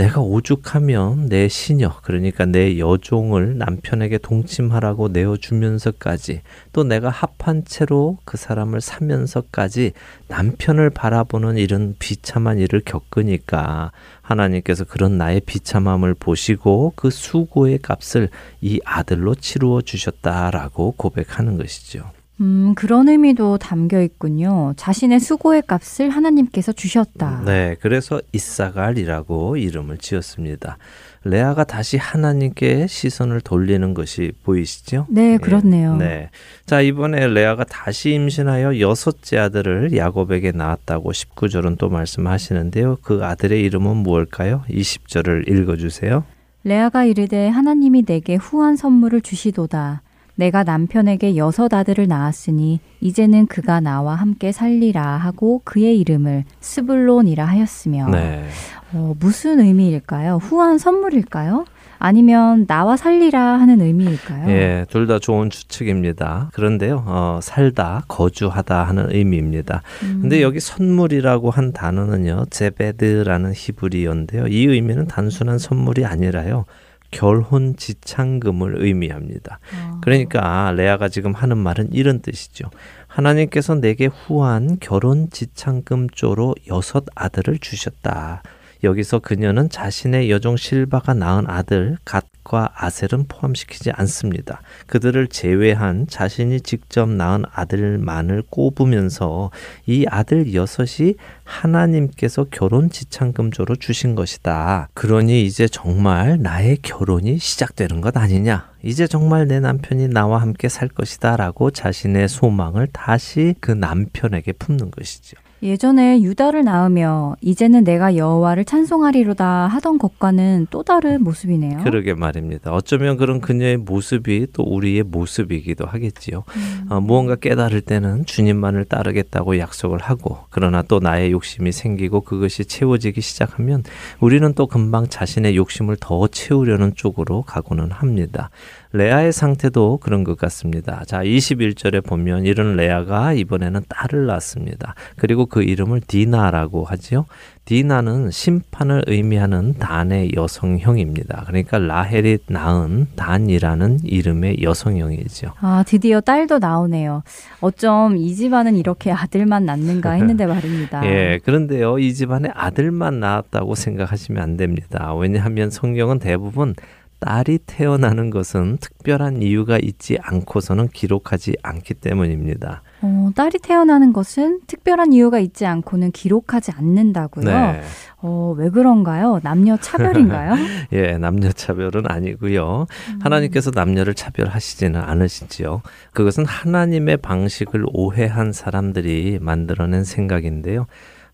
내가 0.00 0.22
오죽하면 0.22 1.28
내 1.28 1.46
시녀, 1.48 2.00
그러니까 2.00 2.46
내 2.46 2.78
여종을 2.78 3.58
남편에게 3.58 4.16
동침하라고 4.16 5.08
내어주면서까지 5.08 6.40
또 6.72 6.84
내가 6.84 7.10
합한 7.10 7.66
채로 7.66 8.16
그 8.24 8.38
사람을 8.38 8.80
사면서까지 8.80 9.92
남편을 10.28 10.88
바라보는 10.88 11.58
이런 11.58 11.96
비참한 11.98 12.58
일을 12.58 12.80
겪으니까 12.82 13.92
하나님께서 14.22 14.84
그런 14.84 15.18
나의 15.18 15.40
비참함을 15.40 16.14
보시고 16.14 16.94
그 16.96 17.10
수고의 17.10 17.80
값을 17.82 18.30
이 18.62 18.80
아들로 18.86 19.34
치루어 19.34 19.82
주셨다라고 19.82 20.92
고백하는 20.92 21.58
것이죠. 21.58 22.10
음, 22.40 22.74
그런 22.74 23.08
의미도 23.08 23.58
담겨 23.58 24.00
있군요. 24.00 24.72
자신의 24.76 25.20
수고의 25.20 25.62
값을 25.66 26.08
하나님께서 26.08 26.72
주셨다. 26.72 27.42
네, 27.44 27.76
그래서 27.80 28.20
이사갈이라고 28.32 29.58
이름을 29.58 29.98
지었습니다. 29.98 30.78
레아가 31.24 31.64
다시 31.64 31.98
하나님께 31.98 32.86
시선을 32.86 33.42
돌리는 33.42 33.92
것이 33.92 34.32
보이시죠? 34.42 35.06
네, 35.10 35.36
그렇네요. 35.36 35.98
예, 36.00 36.04
네. 36.04 36.30
자, 36.64 36.80
이번에 36.80 37.28
레아가 37.28 37.64
다시 37.64 38.12
임신하여 38.12 38.80
여섯째 38.80 39.36
아들을 39.36 39.94
야곱에게 39.94 40.52
낳았다고 40.52 41.12
19절은 41.12 41.76
또 41.76 41.90
말씀하시는데요. 41.90 42.98
그 43.02 43.22
아들의 43.22 43.60
이름은 43.60 43.98
무엇일까요? 43.98 44.64
20절을 44.70 45.50
읽어 45.50 45.76
주세요. 45.76 46.24
레아가 46.64 47.04
이르되 47.04 47.48
하나님이 47.48 48.04
내게 48.04 48.36
후한 48.36 48.76
선물을 48.76 49.20
주시도다. 49.20 50.00
내가 50.40 50.64
남편에게 50.64 51.36
여섯 51.36 51.72
아들을 51.74 52.08
낳았으니 52.08 52.80
이제는 53.02 53.46
그가 53.46 53.80
나와 53.80 54.14
함께 54.14 54.52
살리라 54.52 55.02
하고 55.18 55.60
그의 55.64 55.98
이름을 56.00 56.44
스불론이라 56.60 57.44
하였으며 57.44 58.08
네. 58.08 58.46
어, 58.94 59.14
무슨 59.20 59.60
의미일까요? 59.60 60.36
후한 60.36 60.78
선물일까요? 60.78 61.66
아니면 61.98 62.66
나와 62.66 62.96
살리라 62.96 63.38
하는 63.60 63.82
의미일까요? 63.82 64.48
예, 64.48 64.86
둘 64.88 65.06
다 65.06 65.18
좋은 65.18 65.50
추측입니다. 65.50 66.48
그런데요, 66.54 67.04
어, 67.06 67.40
살다, 67.42 68.04
거주하다 68.08 68.84
하는 68.84 69.14
의미입니다. 69.14 69.82
음. 70.04 70.20
근데 70.22 70.40
여기 70.40 70.58
선물이라고 70.60 71.50
한 71.50 71.72
단어는요, 71.72 72.46
제베드라는 72.48 73.52
히브리어인데요. 73.54 74.46
이 74.46 74.64
의미는 74.64 75.06
단순한 75.06 75.58
선물이 75.58 76.06
아니라요, 76.06 76.64
결혼 77.10 77.76
지창금을 77.76 78.82
의미합니다. 78.82 79.58
아. 79.74 80.00
그러니까 80.02 80.72
레아가 80.72 81.08
지금 81.08 81.32
하는 81.32 81.58
말은 81.58 81.92
이런 81.92 82.20
뜻이죠. 82.20 82.70
하나님께서 83.06 83.74
내게 83.74 84.06
후한 84.06 84.78
결혼 84.80 85.30
지창금조로 85.30 86.54
여섯 86.68 87.04
아들을 87.14 87.58
주셨다. 87.58 88.42
여기서 88.82 89.18
그녀는 89.18 89.68
자신의 89.68 90.30
여종 90.30 90.56
실바가 90.56 91.14
낳은 91.14 91.44
아들 91.48 91.98
갓 92.04 92.24
과 92.50 92.68
아셀은 92.74 93.26
포함시키지 93.28 93.92
않습니다. 93.92 94.60
그들을 94.88 95.28
제외한 95.28 96.08
자신이 96.08 96.62
직접 96.62 97.08
낳은 97.08 97.44
아들만을 97.52 98.42
꼽으면서 98.50 99.52
이 99.86 100.04
아들 100.08 100.52
여섯이 100.52 101.14
하나님께서 101.44 102.46
결혼 102.50 102.90
지창금조로 102.90 103.76
주신 103.76 104.16
것이다. 104.16 104.88
그러니 104.94 105.44
이제 105.44 105.68
정말 105.68 106.42
나의 106.42 106.78
결혼이 106.82 107.38
시작되는 107.38 108.00
것 108.00 108.16
아니냐? 108.16 108.68
이제 108.82 109.06
정말 109.06 109.46
내 109.46 109.60
남편이 109.60 110.08
나와 110.08 110.40
함께 110.40 110.68
살 110.68 110.88
것이다. 110.88 111.36
라고 111.36 111.70
자신의 111.70 112.28
소망을 112.28 112.88
다시 112.92 113.54
그 113.60 113.70
남편에게 113.70 114.54
품는 114.54 114.90
것이죠. 114.90 115.36
예전에 115.62 116.22
유다를 116.22 116.64
낳으며 116.64 117.36
이제는 117.40 117.84
내가 117.84 118.16
여호와를 118.16 118.64
찬송하리로다 118.64 119.66
하던 119.66 119.98
것과는 119.98 120.68
또 120.70 120.82
다른 120.82 121.22
모습이네요. 121.22 121.82
그러게 121.84 122.14
말입니다. 122.14 122.72
어쩌면 122.72 123.16
그런 123.16 123.40
그녀의 123.40 123.76
모습이 123.76 124.48
또 124.52 124.62
우리의 124.62 125.02
모습이기도 125.02 125.86
하겠지요. 125.86 126.44
음. 126.56 126.86
어, 126.88 127.00
무언가 127.00 127.36
깨달을 127.36 127.82
때는 127.82 128.24
주님만을 128.24 128.86
따르겠다고 128.86 129.58
약속을 129.58 129.98
하고 129.98 130.38
그러나 130.50 130.82
또 130.82 130.98
나의 130.98 131.32
욕심이 131.32 131.72
생기고 131.72 132.22
그것이 132.22 132.64
채워지기 132.64 133.20
시작하면 133.20 133.82
우리는 134.20 134.52
또 134.54 134.66
금방 134.66 135.08
자신의 135.08 135.56
욕심을 135.56 135.96
더 136.00 136.26
채우려는 136.28 136.94
쪽으로 136.94 137.42
가고는 137.42 137.90
합니다. 137.90 138.50
레아의 138.92 139.32
상태도 139.32 139.98
그런 139.98 140.24
것 140.24 140.36
같습니다. 140.36 141.04
자, 141.06 141.22
21절에 141.22 142.04
보면 142.04 142.44
이런 142.44 142.76
레아가 142.76 143.32
이번에는 143.32 143.82
딸을 143.88 144.26
낳습니다. 144.26 144.94
그리고 145.16 145.46
그 145.46 145.62
이름을 145.62 146.00
디나라고 146.00 146.84
하지요. 146.84 147.26
디나는 147.66 148.32
심판을 148.32 149.04
의미하는 149.06 149.74
단의 149.74 150.32
여성형입니다. 150.34 151.44
그러니까 151.46 151.78
라헬이 151.78 152.38
낳은 152.48 153.06
단이라는 153.14 154.00
이름의 154.02 154.62
여성형이죠. 154.62 155.52
아, 155.60 155.84
드디어 155.86 156.20
딸도 156.20 156.58
나오네요. 156.58 157.22
어쩜 157.60 158.16
이 158.16 158.34
집안은 158.34 158.74
이렇게 158.74 159.12
아들만 159.12 159.66
낳는가 159.66 160.12
했는데 160.12 160.46
말입니다. 160.50 161.06
예, 161.06 161.38
그런데요, 161.44 162.00
이 162.00 162.12
집안에 162.12 162.48
아들만 162.54 163.20
낳았다고 163.20 163.76
생각하시면 163.76 164.42
안 164.42 164.56
됩니다. 164.56 165.14
왜냐하면 165.14 165.70
성경은 165.70 166.18
대부분 166.18 166.74
딸이 167.20 167.60
태어나는 167.66 168.30
것은 168.30 168.78
특별한 168.78 169.42
이유가 169.42 169.78
있지 169.78 170.18
않고서는 170.20 170.88
기록하지 170.88 171.56
않기 171.62 171.94
때문입니다. 171.94 172.82
어, 173.02 173.30
딸이 173.34 173.58
태어나는 173.62 174.12
것은 174.12 174.60
특별한 174.66 175.12
이유가 175.12 175.38
있지 175.38 175.66
않고는 175.66 176.12
기록하지 176.12 176.72
않는다고요. 176.72 177.44
네. 177.44 177.82
어, 178.22 178.54
왜 178.56 178.70
그런가요? 178.70 179.40
남녀 179.42 179.76
차별인가요? 179.76 180.54
예, 180.92 181.18
남녀 181.18 181.52
차별은 181.52 182.04
아니고요. 182.06 182.86
하나님께서 183.20 183.70
남녀를 183.74 184.14
차별하시지는 184.14 185.00
않으시지요. 185.00 185.82
그것은 186.12 186.44
하나님의 186.46 187.18
방식을 187.18 187.84
오해한 187.92 188.52
사람들이 188.52 189.38
만들어낸 189.40 190.04
생각인데요. 190.04 190.86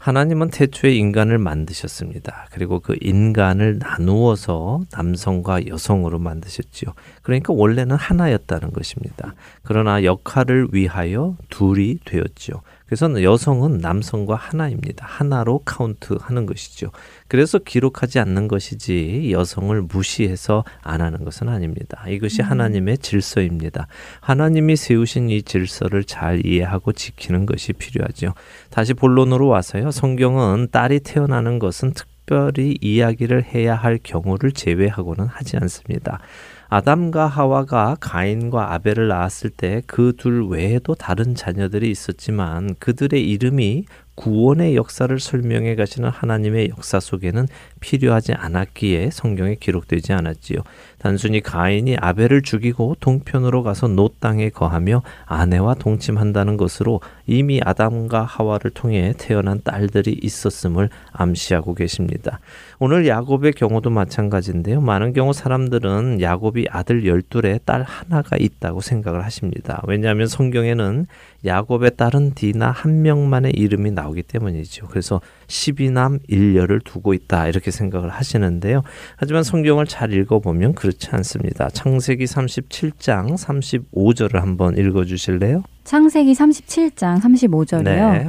하나님은 0.07 0.51
태초에 0.51 0.95
인간을 0.95 1.39
만드셨습니다. 1.39 2.47
그리고 2.53 2.79
그 2.79 2.95
인간을 3.01 3.79
나누어서 3.81 4.83
남성과 4.93 5.67
여성으로 5.67 6.21
만드셨지요. 6.21 6.93
그러니까 7.23 7.53
원래는 7.53 7.97
하나였다는 7.97 8.71
것입니다. 8.71 9.35
그러나 9.65 10.05
역할을 10.05 10.69
위하여 10.71 11.37
둘이 11.51 11.99
되었지요. 12.05 12.63
그래서 12.87 13.23
여성은 13.23 13.78
남성과 13.78 14.37
하나입니다. 14.37 15.05
하나로 15.07 15.62
카운트하는 15.64 16.47
것이죠. 16.47 16.90
그래서 17.28 17.59
기록하지 17.59 18.21
않는 18.21 18.49
것이지 18.49 19.31
여성을 19.33 19.83
무시해서 19.83 20.64
안 20.83 21.00
하는 21.00 21.25
것은 21.25 21.49
아닙니다. 21.49 22.05
이것이 22.09 22.43
하나님의 22.43 22.99
질서입니다. 22.99 23.88
하나님이 24.21 24.76
세우신 24.76 25.31
이 25.31 25.43
질서를 25.43 26.05
잘 26.05 26.47
이해하고 26.47 26.93
지키는 26.93 27.47
것이 27.47 27.73
필요하죠. 27.73 28.35
다시 28.71 28.95
본론으로 28.95 29.49
와서요. 29.49 29.90
성경은 29.90 30.69
딸이 30.71 31.00
태어나는 31.00 31.59
것은 31.59 31.93
특별히 31.93 32.78
이야기를 32.81 33.45
해야 33.55 33.75
할 33.75 33.99
경우를 34.02 34.52
제외하고는 34.52 35.26
하지 35.26 35.57
않습니다. 35.57 36.21
아담과 36.68 37.26
하와가 37.26 37.96
가인과 38.00 38.73
아벨을 38.75 39.08
낳았을 39.08 39.50
때 39.50 39.82
그 39.87 40.12
둘 40.16 40.46
외에도 40.49 40.94
다른 40.94 41.35
자녀들이 41.35 41.90
있었지만 41.90 42.75
그들의 42.78 43.28
이름이 43.28 43.85
구원의 44.16 44.75
역사를 44.76 45.18
설명해 45.18 45.76
가시는 45.76 46.08
하나님의 46.08 46.70
역사 46.70 46.99
속에는 46.99 47.46
필요하지 47.80 48.32
않았기에 48.32 49.11
성경에 49.11 49.54
기록되지 49.54 50.12
않았지요. 50.12 50.58
단순히 50.99 51.40
가인이 51.40 51.96
아벨을 52.00 52.42
죽이고 52.42 52.96
동편으로 52.99 53.62
가서 53.62 53.87
노 53.87 54.08
땅에 54.18 54.49
거하며 54.49 55.02
아내와 55.26 55.75
동침한다는 55.75 56.56
것으로 56.56 57.00
이미 57.26 57.61
아담과 57.62 58.25
하와를 58.25 58.73
통해 58.73 59.12
태어난 59.16 59.61
딸들이 59.62 60.18
있었음을 60.20 60.88
암시하고 61.12 61.75
계십니다. 61.75 62.40
오늘 62.78 63.06
야곱의 63.06 63.52
경우도 63.52 63.90
마찬가지인데요. 63.90 64.80
많은 64.80 65.12
경우 65.12 65.32
사람들은 65.32 66.20
야곱이 66.20 66.66
아들 66.70 67.06
열둘에 67.06 67.61
딸 67.64 67.82
하나가 67.82 68.37
있다고 68.38 68.80
생각을 68.80 69.25
하십니다. 69.25 69.82
왜냐하면 69.87 70.26
성경에는 70.26 71.06
야곱의 71.45 71.97
딸은 71.97 72.35
디나 72.35 72.71
한 72.71 73.02
명만의 73.02 73.52
이름이 73.52 73.93
나오기 73.93 74.23
때문이죠. 74.25 74.87
그래서 74.88 75.21
12남 75.47 76.19
1녀를 76.28 76.83
두고 76.85 77.14
있다 77.14 77.49
이렇게 77.49 77.71
생각을 77.71 78.11
하시는데요. 78.11 78.83
하지만 79.16 79.43
성경을 79.43 79.87
잘 79.87 80.12
읽어보면 80.12 80.75
그렇지 80.75 81.09
않습니다. 81.12 81.69
창세기 81.71 82.25
37장 82.25 83.37
35절을 83.37 84.40
한번 84.40 84.76
읽어주실래요? 84.76 85.62
창세기 85.85 86.33
37장 86.33 87.21
35절이요. 87.21 87.83
네. 87.85 88.28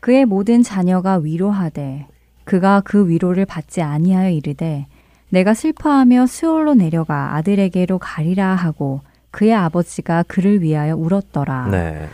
그의 0.00 0.24
모든 0.24 0.62
자녀가 0.62 1.16
위로하되 1.16 2.06
그가 2.44 2.82
그 2.84 3.08
위로를 3.08 3.46
받지 3.46 3.82
아니하여 3.82 4.30
이르되 4.30 4.86
내가 5.28 5.54
슬퍼하며 5.54 6.26
스올로 6.26 6.74
내려가 6.74 7.36
아들에게로 7.36 7.98
가리라 7.98 8.54
하고 8.54 9.00
그의 9.30 9.54
아버지가 9.54 10.24
그를 10.24 10.60
위하여 10.60 10.94
울었더라. 10.94 11.68
네. 11.70 12.08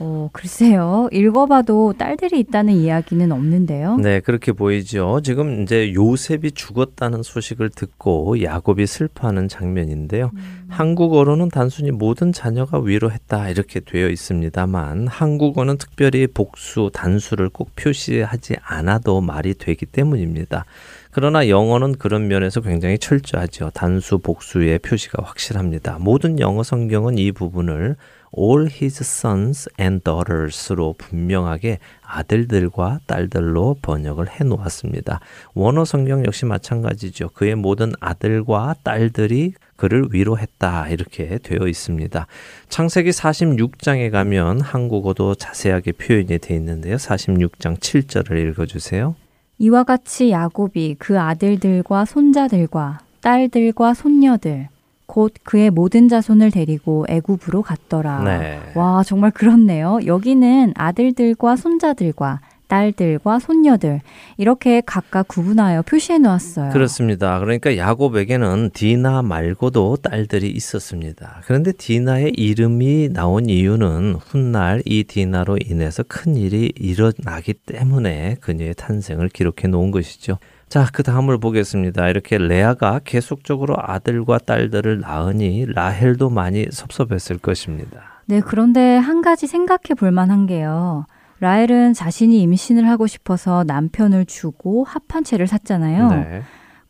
어, 0.00 0.28
글쎄요. 0.32 1.08
읽어봐도 1.12 1.94
딸들이 1.96 2.40
있다는 2.40 2.74
이야기는 2.74 3.30
없는데요. 3.30 3.96
네, 3.96 4.20
그렇게 4.20 4.50
보이죠. 4.52 5.20
지금 5.22 5.62
이제 5.62 5.94
요셉이 5.94 6.52
죽었다는 6.52 7.22
소식을 7.22 7.70
듣고 7.70 8.42
야곱이 8.42 8.86
슬퍼하는 8.86 9.48
장면인데요. 9.48 10.30
음. 10.34 10.66
한국어로는 10.68 11.48
단순히 11.50 11.92
모든 11.92 12.32
자녀가 12.32 12.80
위로했다 12.80 13.50
이렇게 13.50 13.78
되어 13.80 14.08
있습니다만 14.08 15.06
한국어는 15.06 15.78
특별히 15.78 16.26
복수, 16.26 16.90
단수를 16.92 17.48
꼭 17.48 17.70
표시하지 17.76 18.56
않아도 18.62 19.20
말이 19.20 19.54
되기 19.54 19.86
때문입니다. 19.86 20.64
그러나 21.12 21.48
영어는 21.48 21.94
그런 21.98 22.26
면에서 22.26 22.60
굉장히 22.60 22.98
철저하죠. 22.98 23.70
단수, 23.72 24.18
복수의 24.18 24.80
표시가 24.80 25.22
확실합니다. 25.22 25.98
모든 26.00 26.40
영어 26.40 26.64
성경은 26.64 27.18
이 27.18 27.30
부분을 27.30 27.94
all 28.38 28.68
his 28.70 29.02
sons 29.02 29.68
and 29.80 30.02
daughters로 30.04 30.94
분명하게 30.98 31.78
아들들과 32.02 33.00
딸들로 33.06 33.76
번역을 33.82 34.28
해 34.30 34.44
놓았습니다. 34.44 35.20
원어 35.54 35.84
성경 35.84 36.24
역시 36.24 36.44
마찬가지죠. 36.44 37.30
그의 37.30 37.54
모든 37.54 37.92
아들과 38.00 38.74
딸들이 38.82 39.54
그를 39.76 40.06
위로했다 40.10 40.88
이렇게 40.88 41.38
되어 41.38 41.66
있습니다. 41.66 42.26
창세기 42.68 43.10
46장에 43.10 44.10
가면 44.10 44.60
한국어도 44.60 45.34
자세하게 45.34 45.92
표현이 45.92 46.38
되어 46.38 46.56
있는데요. 46.56 46.96
46장 46.96 47.78
7절을 47.78 48.50
읽어 48.50 48.66
주세요. 48.66 49.16
이와 49.58 49.84
같이 49.84 50.30
야곱이 50.30 50.96
그 50.98 51.18
아들들과 51.18 52.04
손자들과 52.04 53.00
딸들과 53.20 53.94
손녀들 53.94 54.68
곧 55.06 55.32
그의 55.42 55.70
모든 55.70 56.08
자손을 56.08 56.50
데리고 56.50 57.04
애굽으로 57.08 57.62
갔더라. 57.62 58.22
네. 58.24 58.60
와 58.74 59.02
정말 59.04 59.30
그렇네요. 59.30 59.98
여기는 60.06 60.72
아들들과 60.76 61.56
손자들과 61.56 62.40
딸들과 62.66 63.38
손녀들 63.38 64.00
이렇게 64.36 64.80
각각 64.84 65.28
구분하여 65.28 65.82
표시해 65.82 66.18
놓았어요. 66.18 66.72
그렇습니다. 66.72 67.38
그러니까 67.38 67.76
야곱에게는 67.76 68.70
디나 68.72 69.22
말고도 69.22 69.98
딸들이 69.98 70.50
있었습니다. 70.50 71.42
그런데 71.44 71.72
디나의 71.72 72.32
이름이 72.36 73.10
나온 73.12 73.48
이유는 73.48 74.16
훗날 74.16 74.82
이 74.86 75.04
디나로 75.04 75.58
인해서 75.64 76.02
큰 76.02 76.36
일이 76.36 76.72
일어나기 76.74 77.54
때문에 77.54 78.36
그녀의 78.40 78.74
탄생을 78.76 79.28
기록해 79.28 79.68
놓은 79.68 79.90
것이죠. 79.90 80.38
자, 80.74 80.88
그 80.92 81.04
다음을 81.04 81.38
보겠습니다. 81.38 82.08
이렇게 82.08 82.36
레아가 82.36 82.98
계속적으로 83.04 83.76
아들과 83.78 84.38
딸들을 84.38 84.98
낳으니 84.98 85.66
라헬도 85.68 86.30
많이 86.30 86.66
섭섭했을 86.68 87.38
것입니다. 87.38 88.00
네, 88.26 88.40
그런데 88.40 88.96
한 88.96 89.22
가지 89.22 89.46
생각해 89.46 89.94
볼 89.96 90.10
만한 90.10 90.46
게요. 90.46 91.06
라헬은 91.38 91.92
자신이 91.92 92.42
임신을 92.42 92.88
하고 92.88 93.06
싶어서 93.06 93.62
남편을 93.62 94.26
주고 94.26 94.82
합한 94.82 95.22
채를 95.22 95.46
샀잖아요. 95.46 96.08
네. 96.08 96.42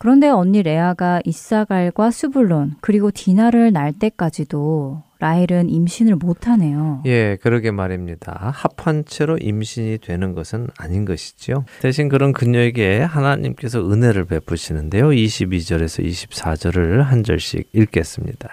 그런데 0.04 0.28
언니 0.28 0.62
레아가 0.62 1.22
이사갈과 1.24 2.10
수불론 2.10 2.74
그리고 2.82 3.10
디나를 3.10 3.72
낳을 3.72 3.94
때까지도 3.94 5.02
라헬은 5.18 5.70
임신을 5.70 6.16
못하네요. 6.16 7.00
예, 7.06 7.38
그러게 7.40 7.70
말입니다. 7.70 8.52
합한 8.52 9.06
채로 9.06 9.38
임신이 9.38 10.00
되는 10.02 10.34
것은 10.34 10.66
아닌 10.76 11.06
것이지요. 11.06 11.64
대신 11.80 12.10
그런 12.10 12.34
그녀에게 12.34 13.00
하나님께서 13.00 13.80
은혜를 13.90 14.26
베푸시는데요. 14.26 15.08
22절에서 15.08 16.06
24절을 16.06 17.00
한 17.00 17.24
절씩 17.24 17.70
읽겠습니다. 17.72 18.50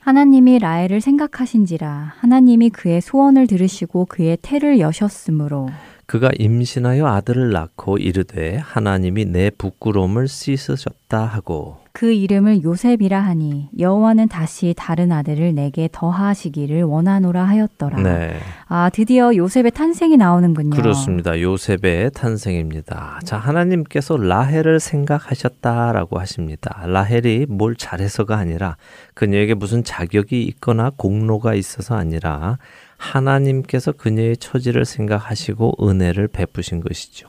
하나님이 0.00 0.58
라헬을 0.58 1.00
생각하신지라 1.00 2.16
하나님이 2.18 2.68
그의 2.68 3.00
소원을 3.00 3.46
들으시고 3.46 4.04
그의 4.10 4.36
태를 4.42 4.78
여셨으므로 4.78 5.70
그가 6.12 6.30
임신하여 6.38 7.06
아들을 7.06 7.52
낳고 7.52 7.96
이르되 7.96 8.58
하나님이 8.58 9.24
내 9.24 9.48
부끄러움을 9.48 10.28
씻으셨다 10.28 11.24
하고 11.24 11.78
그 11.92 12.12
이름을 12.12 12.62
요셉이라 12.62 13.18
하니 13.18 13.70
여호와는 13.78 14.28
다시 14.28 14.74
다른 14.76 15.10
아들을 15.10 15.54
내게 15.54 15.88
더하시기를 15.90 16.82
원하노라 16.82 17.44
하였더라. 17.44 18.02
네. 18.02 18.36
아 18.66 18.90
드디어 18.90 19.34
요셉의 19.34 19.70
탄생이 19.70 20.16
나오는군요. 20.18 20.76
그렇습니다. 20.76 21.38
요셉의 21.38 22.10
탄생입니다. 22.14 23.20
자 23.24 23.38
하나님께서 23.38 24.18
라헬을 24.18 24.80
생각하셨다라고 24.80 26.18
하십니다. 26.18 26.82
라헬이 26.86 27.46
뭘 27.48 27.74
잘해서가 27.74 28.36
아니라 28.36 28.76
그녀에게 29.14 29.54
무슨 29.54 29.84
자격이 29.84 30.42
있거나 30.44 30.90
공로가 30.94 31.54
있어서 31.54 31.94
아니라 31.94 32.58
하나님께서 33.02 33.90
그녀의 33.92 34.36
처지를 34.36 34.84
생각하시고 34.84 35.88
은혜를 35.88 36.28
베푸신 36.28 36.80
것이죠. 36.80 37.28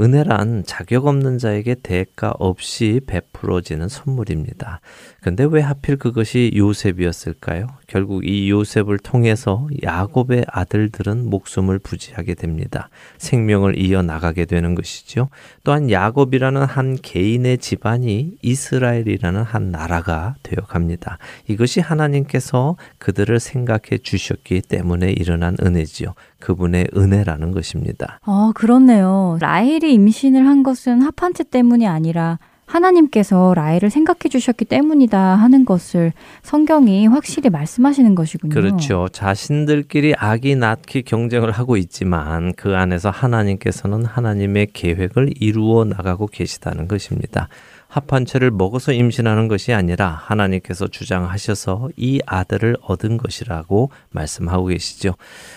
은혜란 0.00 0.64
자격 0.64 1.06
없는 1.06 1.36
자에게 1.36 1.76
대가 1.82 2.32
없이 2.38 3.00
베풀어지는 3.06 3.88
선물입니다. 3.88 4.80
근데 5.22 5.44
왜 5.44 5.60
하필 5.60 5.96
그것이 5.96 6.52
요셉이었을까요? 6.56 7.66
결국 7.86 8.26
이 8.26 8.50
요셉을 8.50 8.98
통해서 8.98 9.68
야곱의 9.82 10.46
아들들은 10.48 11.28
목숨을 11.28 11.78
부지하게 11.78 12.34
됩니다. 12.34 12.88
생명을 13.18 13.78
이어나가게 13.78 14.46
되는 14.46 14.74
것이죠. 14.74 15.28
또한 15.62 15.90
야곱이라는 15.90 16.62
한 16.62 16.96
개인의 17.00 17.58
집안이 17.58 18.38
이스라엘이라는 18.40 19.42
한 19.42 19.70
나라가 19.70 20.36
되어 20.42 20.64
갑니다. 20.66 21.18
이것이 21.48 21.80
하나님께서 21.80 22.76
그들을 22.98 23.38
생각해 23.40 23.98
주셨기 24.02 24.62
때문에 24.62 25.10
일어난 25.12 25.56
은혜지요. 25.60 26.14
그분의 26.38 26.88
은혜라는 26.96 27.52
것입니다. 27.52 28.20
아, 28.24 28.52
그렇네요. 28.54 29.36
라헬이 29.40 29.92
임신을 29.94 30.46
한 30.46 30.62
것은 30.62 31.02
합한채 31.02 31.44
때문이 31.50 31.86
아니라 31.86 32.38
하나님께서 32.70 33.52
라헬을 33.54 33.90
생각해 33.90 34.28
주셨기 34.30 34.64
때문이다 34.64 35.18
하는 35.18 35.64
것을 35.64 36.12
성경이 36.42 37.08
확실히 37.08 37.50
말씀하시는 37.50 38.14
것이군요. 38.14 38.54
그렇죠. 38.54 39.08
자신들끼리 39.12 40.14
아기 40.16 40.54
낳기 40.54 41.02
경쟁을 41.02 41.50
하고 41.50 41.76
있지만 41.76 42.52
그 42.54 42.76
안에서 42.76 43.10
하나님께서는 43.10 44.04
하나님의 44.04 44.68
계획을 44.72 45.30
이루어 45.40 45.84
나가고 45.84 46.28
계시다는 46.28 46.86
것입니다. 46.86 47.48
합한 47.90 48.24
채를 48.24 48.52
먹어서 48.52 48.92
임신하는 48.92 49.48
것이 49.48 49.72
아니라 49.72 50.08
하나님께서 50.08 50.86
주장하셔서 50.86 51.90
이 51.96 52.20
아들을 52.24 52.76
얻은 52.82 53.16
것이라고 53.16 53.90
말씀하고 54.10 54.66
계시죠. 54.66 55.16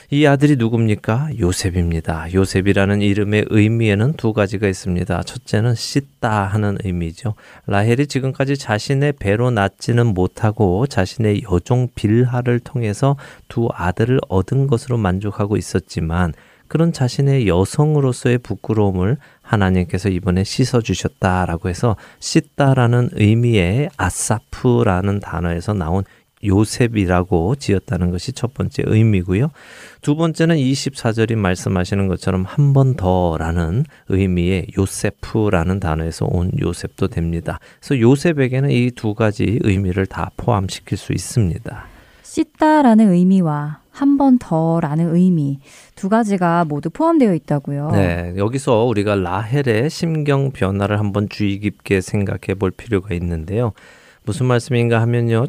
이 0.10 0.26
아들이 0.26 0.56
누굽니까? 0.56 1.30
요셉입니다. 1.40 2.34
요셉이라는 2.34 3.02
이름의 3.04 3.46
의미에는 3.50 4.14
두 4.14 4.34
가지가 4.34 4.68
있습니다. 4.68 5.22
첫째는 5.24 5.76
씻다 5.76 6.46
하는 6.46 6.78
의미죠. 6.84 7.36
라헬이 7.68 8.08
지금까지 8.08 8.58
자신의 8.58 9.14
배로 9.14 9.52
낳지는 9.52 10.08
못하고 10.08 10.88
자신의 10.88 11.44
여종 11.44 11.90
빌하를 11.94 12.60
통해서 12.60 13.16
두 13.48 13.70
아들을 13.72 14.20
얻은 14.28 14.66
것으로 14.66 14.98
만족하고 14.98 15.56
있었지만 15.56 16.34
그런 16.74 16.92
자신의 16.92 17.48
여성으로서의 17.48 18.40
부끄러움을 18.40 19.18
하나님께서 19.44 20.10
이번에 20.10 20.44
씻어 20.44 20.82
주셨다라고 20.82 21.70
해서 21.70 21.96
씻다라는 22.20 23.10
의미의 23.12 23.90
아사프라는 23.96 25.20
단어에서 25.20 25.76
나온 25.76 26.04
요셉이라고 26.44 27.58
지었다는 27.58 28.10
것이 28.10 28.32
첫 28.32 28.56
번째 28.56 28.82
의미고요. 28.88 29.52
두 30.02 30.16
번째는 30.16 30.56
24절이 30.56 31.36
말씀하시는 31.36 32.08
것처럼 32.08 32.44
한 32.44 32.74
번 32.74 32.96
더라는 32.96 33.86
의미의 34.10 34.66
요세프라는 34.76 35.80
단어에서 35.80 36.26
온 36.26 36.50
요셉도 36.60 37.10
됩니다. 37.10 37.60
그래서 37.82 38.02
요셉에게는 38.02 38.72
이 38.72 38.90
두 38.96 39.14
가지 39.14 39.60
의미를 39.62 40.08
다 40.08 40.32
포함시킬 40.38 40.98
수 40.98 41.14
있습니다. 41.14 41.93
씻다라는 42.38 43.12
의미와 43.12 43.78
한 43.92 44.18
번 44.18 44.40
더라는 44.40 45.16
의미 45.16 45.60
두 45.96 46.10
가지가 46.10 46.66
모두 46.66 46.90
포함되어 46.90 47.32
있다고요. 47.36 47.92
네, 47.92 48.34
여기서 48.38 48.86
우리가 48.86 49.14
라헬의 49.14 49.92
심경 49.92 50.50
변화를 50.52 50.98
한번 50.98 51.30
주의 51.30 51.60
깊게 51.60 52.02
생각해 52.02 52.56
볼 52.58 52.72
필요가 52.72 53.14
있는데요. 53.14 53.74
무슨 54.26 54.48
말씀인가 54.48 55.00
하면요. 55.02 55.46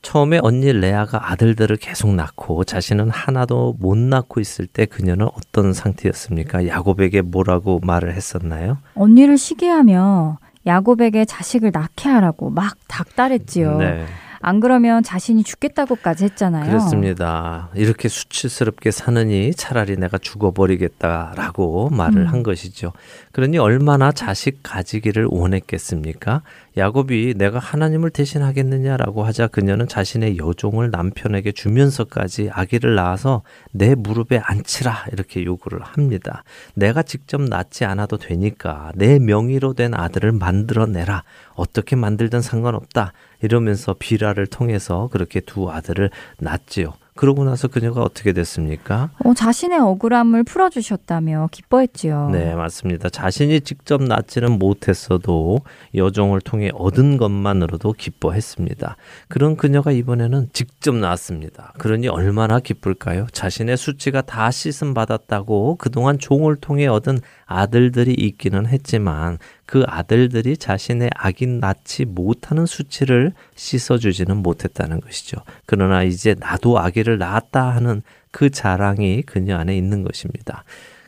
처음에 0.00 0.38
언니 0.42 0.72
레아가 0.72 1.30
아들들을 1.32 1.76
계속 1.76 2.14
낳고 2.14 2.64
자신은 2.64 3.10
하나도 3.10 3.76
못 3.78 3.98
낳고 3.98 4.40
있을 4.40 4.66
때 4.66 4.86
그녀는 4.86 5.28
어떤 5.36 5.74
상태였습니까? 5.74 6.66
야곱에게 6.66 7.20
뭐라고 7.20 7.78
말을 7.82 8.14
했었나요? 8.14 8.78
언니를 8.94 9.36
시기하며 9.36 10.38
야곱에게 10.66 11.26
자식을 11.26 11.72
낳게 11.74 12.08
하라고 12.08 12.48
막 12.48 12.76
닥달했지요. 12.88 13.76
네. 13.76 14.06
안 14.42 14.58
그러면 14.58 15.04
자신이 15.04 15.44
죽겠다고까지 15.44 16.24
했잖아요. 16.24 16.66
그렇습니다. 16.66 17.70
이렇게 17.74 18.08
수치스럽게 18.08 18.90
사느니 18.90 19.54
차라리 19.54 19.96
내가 19.96 20.18
죽어버리겠다라고 20.18 21.90
말을 21.90 22.22
음. 22.22 22.26
한 22.26 22.42
것이죠. 22.42 22.92
그러니 23.30 23.58
얼마나 23.58 24.10
자식 24.10 24.58
가지기를 24.64 25.26
원했겠습니까? 25.30 26.42
야곱이 26.76 27.34
내가 27.36 27.58
하나님을 27.58 28.10
대신하겠느냐라고 28.10 29.24
하자 29.24 29.46
그녀는 29.46 29.86
자신의 29.86 30.38
여종을 30.38 30.90
남편에게 30.90 31.52
주면서까지 31.52 32.50
아기를 32.50 32.94
낳아서 32.94 33.42
내 33.70 33.94
무릎에 33.94 34.38
앉히라 34.38 35.06
이렇게 35.12 35.44
요구를 35.44 35.82
합니다. 35.82 36.44
내가 36.74 37.02
직접 37.02 37.40
낳지 37.42 37.84
않아도 37.84 38.16
되니까 38.16 38.90
내 38.94 39.18
명의로 39.18 39.74
된 39.74 39.94
아들을 39.94 40.32
만들어내라. 40.32 41.22
어떻게 41.54 41.94
만들든 41.94 42.40
상관없다. 42.40 43.12
이러면서 43.42 43.94
비라를 43.98 44.46
통해서 44.46 45.08
그렇게 45.12 45.40
두 45.40 45.70
아들을 45.70 46.10
낳지요. 46.38 46.94
그러고 47.14 47.44
나서 47.44 47.68
그녀가 47.68 48.00
어떻게 48.00 48.32
됐습니까? 48.32 49.10
어, 49.22 49.34
자신의 49.34 49.78
억울함을 49.78 50.44
풀어주셨다며 50.44 51.50
기뻐했지요. 51.52 52.30
네, 52.30 52.54
맞습니다. 52.54 53.10
자신이 53.10 53.60
직접 53.60 54.02
낳지는 54.02 54.58
못했어도 54.58 55.60
여종을 55.94 56.40
통해 56.40 56.70
얻은 56.72 57.18
것만으로도 57.18 57.92
기뻐했습니다. 57.92 58.96
그런 59.28 59.56
그녀가 59.56 59.92
이번에는 59.92 60.48
직접 60.54 60.94
낳았습니다. 60.94 61.74
그러니 61.76 62.08
얼마나 62.08 62.60
기쁠까요? 62.60 63.26
자신의 63.30 63.76
수치가 63.76 64.22
다 64.22 64.50
씻음 64.50 64.94
받았다고 64.94 65.76
그동안 65.76 66.18
종을 66.18 66.56
통해 66.56 66.86
얻은 66.86 67.18
아들들이 67.44 68.14
있기는 68.14 68.66
했지만 68.66 69.36
그 69.72 69.84
아들들이 69.86 70.58
자신의 70.58 71.08
아기 71.16 71.46
낳지 71.46 72.04
못하는 72.04 72.66
수치를 72.66 73.32
씻어주지는 73.54 74.36
못했다는 74.36 75.00
것이죠. 75.00 75.38
그러나 75.64 76.02
이제 76.02 76.36
나도 76.38 76.78
아기를 76.78 77.16
낳았다 77.16 77.70
하는 77.70 78.02
그 78.30 78.50
자랑이 78.50 79.22
그녀 79.22 79.56
안에 79.56 79.74
있는 79.74 80.02
것입니다. 80.02 80.64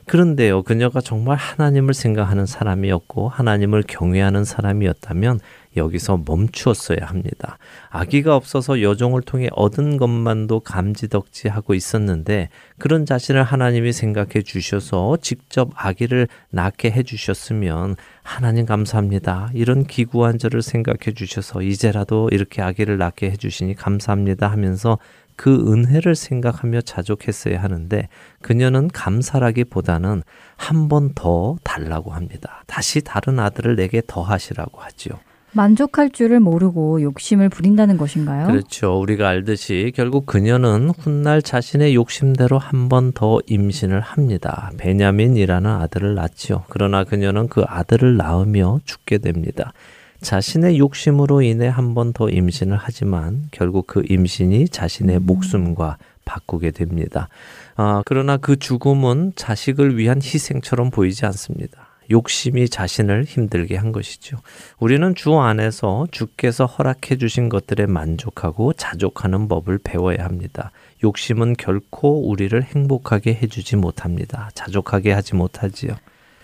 그런데요, 0.07 0.63
그녀가 0.63 1.03
정말 1.03 1.37
하나님을 1.37 1.93
생각하는 1.93 2.47
사람이었고, 2.47 3.29
하나님을 3.29 3.85
경외하는 3.87 4.45
사람이었다면, 4.45 5.41
여기서 5.77 6.23
멈추었어야 6.27 6.99
합니다. 7.03 7.59
아기가 7.91 8.37
없어서 8.37 8.83
여종을 8.83 9.23
통해 9.23 9.49
얻은 9.53 9.97
것만도 9.97 10.61
감지덕지하고 10.61 11.75
있었는데 11.75 12.49
그런 12.79 13.07
자신을 13.07 13.43
하나님이 13.43 13.93
생각해 13.93 14.43
주셔서 14.45 15.17
직접 15.21 15.71
아기를 15.75 16.29
낳게 16.51 16.91
해 16.91 17.03
주셨으면 17.03 17.97
하나님 18.23 18.67
감사합니다. 18.67 19.51
이런 19.55 19.85
기구한 19.85 20.39
저를 20.39 20.63
생각해 20.63 21.15
주셔서 21.15 21.63
이제라도 21.63 22.29
이렇게 22.33 22.63
아기를 22.63 22.99
낳게 22.99 23.31
해 23.31 23.37
주시니 23.37 23.75
감사합니다 23.75 24.49
하면서 24.51 24.99
그 25.37 25.73
은혜를 25.73 26.15
생각하며 26.15 26.83
자족했어야 26.83 27.61
하는데 27.61 28.09
그녀는 28.41 28.89
감사라기보다는 28.89 30.23
한 30.57 30.89
번 30.89 31.15
더 31.15 31.57
달라고 31.65 32.13
합니다. 32.13 32.63
다시 32.67 33.01
다른 33.01 33.39
아들을 33.39 33.77
내게 33.77 34.03
더 34.07 34.23
하시라고 34.23 34.81
하지요. 34.81 35.15
만족할 35.55 36.11
줄을 36.11 36.41
모르고 36.41 37.01
욕심을 37.03 37.49
부린다는 37.49 37.97
것인가요? 37.97 38.47
그렇죠. 38.49 38.99
우리가 39.01 39.29
알듯이 39.29 39.93
결국 39.95 40.27
그녀는 40.27 40.91
훗날 40.91 41.43
자신의 41.43 41.95
욕심대로 41.95 42.59
한 42.59 42.89
번 42.89 43.13
더 43.13 43.41
임신을 43.47 44.01
합니다. 44.01 44.71
베냐민이라는 44.79 45.71
아들을 45.71 46.15
낳지요. 46.17 46.65
그러나 46.69 47.05
그녀는 47.05 47.49
그 47.49 47.63
아들을 47.67 48.17
낳으며 48.17 48.81
죽게 48.85 49.19
됩니다. 49.19 49.73
자신의 50.21 50.79
욕심으로 50.79 51.43
인해 51.43 51.69
한 51.69 51.95
번 51.95 52.13
더 52.13 52.29
임신을 52.29 52.77
하지만 52.81 53.45
결국 53.53 53.87
그 53.87 54.03
임신이 54.09 54.69
자신의 54.69 55.17
음. 55.19 55.27
목숨과 55.27 55.99
바꾸게 56.25 56.71
됩니다. 56.73 57.29
아, 57.77 58.03
그러나 58.07 58.37
그 58.39 58.57
죽음은 58.57 59.33
자식을 59.37 59.97
위한 59.99 60.21
희생처럼 60.23 60.91
보이지 60.91 61.27
않습니다. 61.27 61.84
욕심이 62.11 62.69
자신을 62.69 63.25
힘들게 63.25 63.77
한 63.77 63.93
것이죠. 63.93 64.39
우리는 64.79 65.15
주 65.15 65.39
안에서 65.39 66.07
주께서 66.11 66.67
허락해 66.67 67.17
주신 67.19 67.49
것들에 67.49 67.87
만족하고 67.87 68.73
자족하는 68.73 69.49
법을 69.49 69.79
배워야 69.83 70.25
합니다. 70.25 70.71
욕심은 71.03 71.55
결코 71.55 72.29
우리를 72.29 72.63
행복하게 72.63 73.35
해주지 73.43 73.77
못합니다. 73.77 74.51
자족하게 74.55 75.13
하지 75.13 75.35
못하지요. 75.35 75.95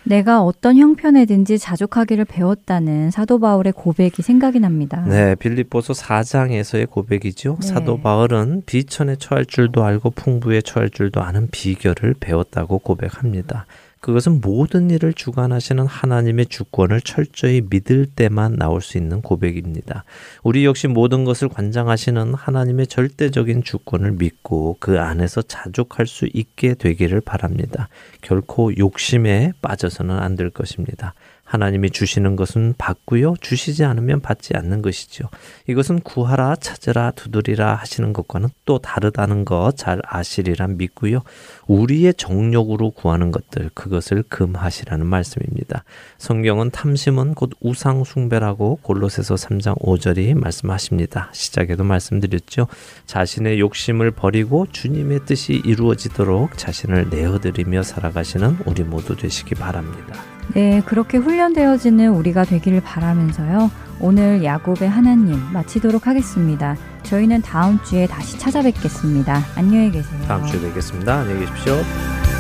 내가 0.03 0.43
어떤 0.43 0.77
형편에든지 0.77 1.59
자족하기를 1.59 2.25
배웠다는 2.25 3.11
사도 3.11 3.39
바울의 3.39 3.73
고백이 3.73 4.23
생각이 4.23 4.59
납니다. 4.59 5.05
네, 5.07 5.35
빌립보서 5.35 5.93
4장에서의 5.93 6.89
고백이죠. 6.89 7.59
네. 7.61 7.67
사도 7.67 8.01
바울은 8.01 8.63
비천에 8.65 9.17
처할 9.17 9.45
줄도 9.45 9.85
알고 9.85 10.11
풍부에 10.11 10.63
처할 10.63 10.89
줄도 10.91 11.21
아는 11.21 11.49
비결을 11.51 12.15
배웠다고 12.19 12.79
고백합니다. 12.79 13.67
그것은 14.01 14.41
모든 14.41 14.91
일을 14.91 15.13
주관하시는 15.13 15.87
하나님의 15.87 16.47
주권을 16.47 17.03
철저히 17.03 17.63
믿을 17.69 18.07
때만 18.07 18.57
나올 18.57 18.81
수 18.81 18.97
있는 18.97 19.21
고백입니다. 19.21 20.05
우리 20.43 20.65
역시 20.65 20.89
모든 20.89 21.25
것을 21.25 21.49
관장하시는 21.49 22.33
하나님의 22.35 22.87
절대적인 22.87 23.63
주권을 23.63 24.13
믿고 24.13 24.79
그 24.81 24.99
안에서 24.99 25.43
자족할 25.43 26.07
수 26.07 26.29
있게 26.33 26.75
되기를 26.75 27.21
바랍니다. 27.21 27.89
결코 28.23 28.77
욕심에 28.77 29.53
빠져서는 29.61 30.19
안 30.19 30.37
될 30.41 30.49
것입니다. 30.49 31.13
하나님이 31.51 31.91
주시는 31.91 32.37
것은 32.37 32.75
받고요. 32.79 33.35
주시지 33.41 33.85
않으면 33.85 34.21
받지 34.21 34.57
않는 34.57 34.83
것이죠. 34.83 35.29
이것은 35.67 35.99
구하라, 36.01 36.55
찾으라, 36.55 37.11
두드리라 37.11 37.75
하시는 37.75 38.13
것과는 38.13 38.51
또 38.65 38.79
다르다는 38.79 39.45
것 39.45 39.81
잘 39.81 40.01
아시리라 40.07 40.69
믿고요. 40.69 41.23
우리의 41.67 42.15
정욕으로 42.15 42.91
구하는 42.91 43.31
것들, 43.33 43.71
그것을 43.75 44.23
금하시라는 44.29 45.07
말씀입니다. 45.07 45.85
성경은 46.19 46.71
탐심은 46.71 47.35
곧 47.35 47.51
우상 47.61 48.05
숭배라고 48.05 48.79
골로새서 48.83 49.35
3장 49.35 49.81
5절이 49.81 50.35
말씀하십니다. 50.35 51.31
시작에도 51.33 51.83
말씀드렸죠. 51.83 52.69
자신의 53.07 53.59
욕심을 53.59 54.13
버리고 54.13 54.67
주님의 54.71 55.25
뜻이 55.27 55.63
이루어지도록 55.65 56.57
자신을 56.57 57.09
내어드리며 57.11 57.83
살아가시는 57.83 58.59
우리 58.67 58.85
모두 58.85 59.17
되시기 59.17 59.55
바랍니다. 59.55 60.40
네, 60.55 60.83
그렇게 60.85 61.19
훈련되어지는 61.19 62.09
우리가 62.11 62.45
되기를 62.45 62.81
바라면서요. 62.81 63.71
오늘 64.01 64.43
야곱의 64.43 64.89
하나님 64.89 65.39
마치도록 65.53 66.07
하겠습니다. 66.07 66.77
저희는 67.03 67.43
다음 67.43 67.83
주에 67.85 68.07
다시 68.07 68.39
찾아뵙겠습니다. 68.39 69.43
안녕히 69.57 69.91
계세요. 69.91 70.21
다음 70.27 70.47
주에 70.47 70.61
뵙겠습니다. 70.61 71.21
안녕히 71.21 71.41
계십시오. 71.41 72.40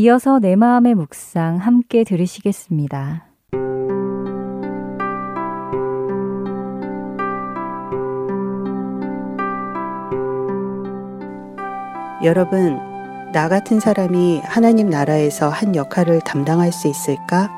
이어서 0.00 0.38
내 0.38 0.54
마음의 0.54 0.94
묵상 0.94 1.56
함께 1.56 2.04
들으시겠습니다. 2.04 3.26
여러분, 12.22 12.78
나 13.32 13.48
같은 13.48 13.80
사람이 13.80 14.42
하나님 14.44 14.88
나라에서 14.88 15.48
한 15.48 15.74
역할을 15.74 16.20
담당할 16.20 16.70
수 16.70 16.86
있을까? 16.86 17.50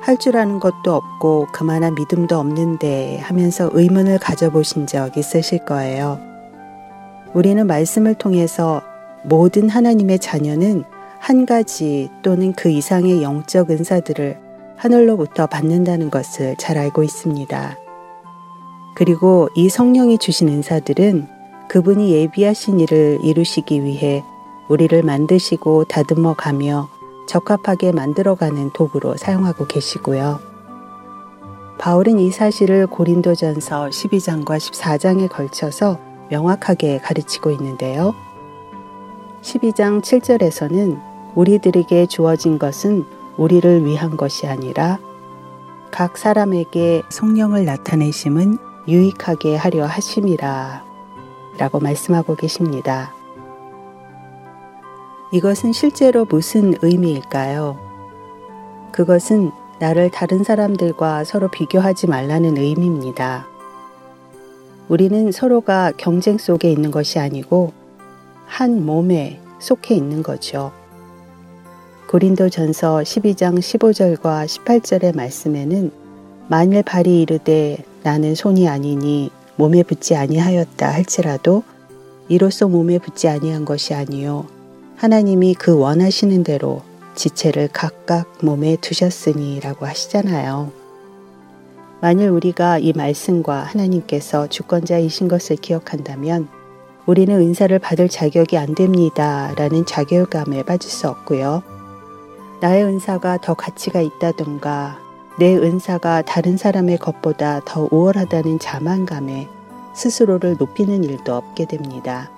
할 0.00 0.16
줄 0.16 0.38
아는 0.38 0.60
것도 0.60 0.94
없고 0.94 1.48
그만한 1.52 1.94
믿음도 1.94 2.38
없는데 2.38 3.18
하면서 3.18 3.68
의문을 3.70 4.18
가져보신 4.18 4.86
적 4.86 5.18
있으실 5.18 5.66
거예요. 5.66 6.18
우리는 7.34 7.66
말씀을 7.66 8.14
통해서 8.14 8.80
모든 9.24 9.68
하나님의 9.68 10.20
자녀는 10.20 10.95
한 11.26 11.44
가지 11.44 12.08
또는 12.22 12.52
그 12.52 12.68
이상의 12.68 13.20
영적 13.20 13.72
은사들을 13.72 14.38
하늘로부터 14.76 15.48
받는다는 15.48 16.08
것을 16.08 16.54
잘 16.54 16.78
알고 16.78 17.02
있습니다. 17.02 17.76
그리고 18.94 19.48
이 19.56 19.68
성령이 19.68 20.18
주신 20.18 20.46
은사들은 20.46 21.26
그분이 21.68 22.12
예비하신 22.12 22.78
일을 22.78 23.18
이루시기 23.24 23.82
위해 23.82 24.22
우리를 24.68 25.02
만드시고 25.02 25.86
다듬어 25.86 26.34
가며 26.34 26.88
적합하게 27.26 27.90
만들어가는 27.90 28.70
도구로 28.72 29.16
사용하고 29.16 29.66
계시고요. 29.66 30.38
바울은 31.78 32.20
이 32.20 32.30
사실을 32.30 32.86
고린도전서 32.86 33.88
12장과 33.88 34.58
14장에 34.58 35.28
걸쳐서 35.28 35.98
명확하게 36.30 36.98
가르치고 36.98 37.50
있는데요. 37.50 38.14
12장 39.42 40.00
7절에서는 40.00 41.15
우리들에게 41.36 42.06
주어진 42.06 42.58
것은 42.58 43.04
우리를 43.36 43.84
위한 43.84 44.16
것이 44.16 44.46
아니라 44.46 44.98
각 45.92 46.18
사람에게 46.18 47.02
성령을 47.10 47.64
나타내심은 47.64 48.58
유익하게 48.88 49.56
하려 49.56 49.86
하심이라 49.86 50.84
라고 51.58 51.78
말씀하고 51.78 52.34
계십니다. 52.34 53.12
이것은 55.32 55.72
실제로 55.72 56.24
무슨 56.24 56.74
의미일까요? 56.82 57.78
그것은 58.92 59.50
나를 59.78 60.10
다른 60.10 60.42
사람들과 60.42 61.24
서로 61.24 61.48
비교하지 61.48 62.06
말라는 62.06 62.56
의미입니다. 62.56 63.46
우리는 64.88 65.32
서로가 65.32 65.92
경쟁 65.96 66.38
속에 66.38 66.70
있는 66.70 66.90
것이 66.90 67.18
아니고 67.18 67.72
한 68.46 68.86
몸에 68.86 69.40
속해 69.58 69.94
있는 69.94 70.22
거죠. 70.22 70.72
고린도 72.08 72.50
전서 72.50 72.98
12장 72.98 73.58
15절과 73.58 74.46
18절의 74.46 75.16
말씀에는 75.16 75.90
만일 76.46 76.84
발이 76.84 77.20
이르되 77.22 77.78
나는 78.04 78.36
손이 78.36 78.68
아니니 78.68 79.30
몸에 79.56 79.82
붙지 79.82 80.14
아니하였다 80.14 80.88
할지라도 80.88 81.64
이로써 82.28 82.68
몸에 82.68 82.98
붙지 82.98 83.28
아니한 83.28 83.64
것이 83.64 83.92
아니요 83.92 84.46
하나님이 84.96 85.54
그 85.54 85.76
원하시는 85.76 86.44
대로 86.44 86.82
지체를 87.16 87.70
각각 87.72 88.38
몸에 88.40 88.76
두셨으니라고 88.76 89.86
하시잖아요. 89.86 90.70
만일 92.00 92.28
우리가 92.28 92.78
이 92.78 92.92
말씀과 92.92 93.62
하나님께서 93.62 94.46
주권자이신 94.48 95.26
것을 95.26 95.56
기억한다면 95.56 96.46
우리는 97.06 97.34
은사를 97.34 97.76
받을 97.78 98.08
자격이 98.08 98.58
안 98.58 98.74
됩니다. 98.74 99.52
라는 99.56 99.86
자결감에 99.86 100.62
빠질 100.62 100.90
수 100.90 101.08
없고요. 101.08 101.75
나의 102.60 102.84
은사가 102.84 103.38
더 103.38 103.54
가치가 103.54 104.00
있다던가 104.00 104.98
내 105.38 105.54
은사가 105.54 106.22
다른 106.22 106.56
사람의 106.56 106.98
것보다 106.98 107.60
더 107.64 107.86
우월하다는 107.90 108.58
자만감에 108.58 109.48
스스로를 109.92 110.56
높이는 110.58 111.04
일도 111.04 111.34
없게 111.34 111.66
됩니다. 111.66 112.30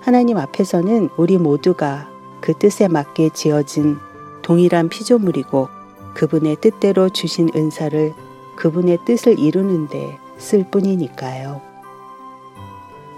하나님 0.00 0.36
앞에서는 0.36 1.10
우리 1.16 1.38
모두가 1.38 2.08
그 2.40 2.54
뜻에 2.54 2.88
맞게 2.88 3.30
지어진 3.30 3.96
동일한 4.42 4.88
피조물이고 4.88 5.68
그분의 6.14 6.56
뜻대로 6.60 7.08
주신 7.08 7.48
은사를 7.54 8.12
그분의 8.56 8.98
뜻을 9.06 9.38
이루는데 9.38 10.18
쓸 10.36 10.64
뿐이니까요. 10.64 11.62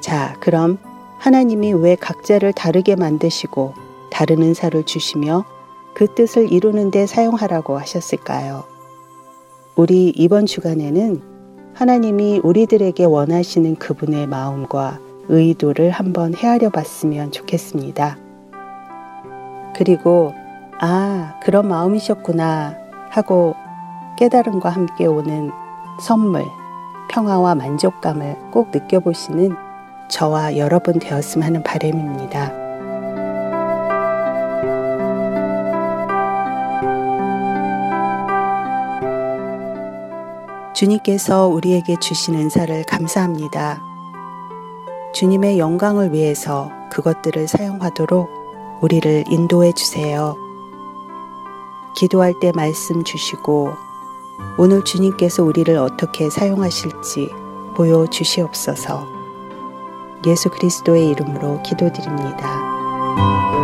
자, 0.01 0.37
그럼 0.39 0.79
하나님이 1.19 1.73
왜 1.73 1.97
각자를 1.97 2.53
다르게 2.53 2.95
만드시고 2.95 3.75
다른 4.11 4.43
은사를 4.43 4.85
주시며 4.85 5.45
그 5.95 6.13
뜻을 6.15 6.53
이루는 6.53 6.91
데 6.91 7.07
사용하라고 7.07 7.79
하셨을까요? 7.79 8.65
우리 9.77 10.09
이번 10.11 10.47
주간에는 10.47 11.23
하나님이 11.75 12.41
우리들에게 12.43 13.05
원하시는 13.05 13.77
그분의 13.77 14.27
마음과 14.27 14.99
의도를 15.29 15.91
한번 15.91 16.35
헤아려 16.35 16.71
봤으면 16.71 17.33
좋겠습니다. 17.33 18.19
그리고, 19.77 20.33
아, 20.81 21.39
그런 21.43 21.67
마음이셨구나 21.69 22.77
하고 23.11 23.55
깨달음과 24.19 24.69
함께 24.69 25.07
오는 25.07 25.51
선물, 26.01 26.45
평화와 27.11 27.55
만족감을 27.55 28.51
꼭 28.53 28.71
느껴보시는 28.73 29.55
저와 30.09 30.57
여러분 30.57 30.99
되었으면 30.99 31.47
하는 31.47 31.63
바람입니다. 31.63 32.64
주님께서 40.75 41.47
우리에게 41.47 41.97
주신 42.01 42.35
은사를 42.35 42.83
감사합니다. 42.85 43.81
주님의 45.15 45.61
영광을 45.61 46.13
위해서 46.13 46.69
그것들을 46.91 47.47
사용하도록 47.47 48.29
우리를 48.83 49.25
인도해 49.31 49.73
주세요. 49.73 50.37
기도할 51.97 52.35
때 52.41 52.51
말씀 52.57 53.05
주시고 53.05 53.73
오늘 54.59 54.85
주님께서 54.85 55.45
우리를 55.45 55.77
어떻게 55.77 56.29
사용하실지 56.29 57.31
보여 57.77 58.09
주시옵소서. 58.09 59.07
예수 60.27 60.51
그리스도의 60.51 61.09
이름으로 61.11 61.63
기도드립니다. 61.63 63.64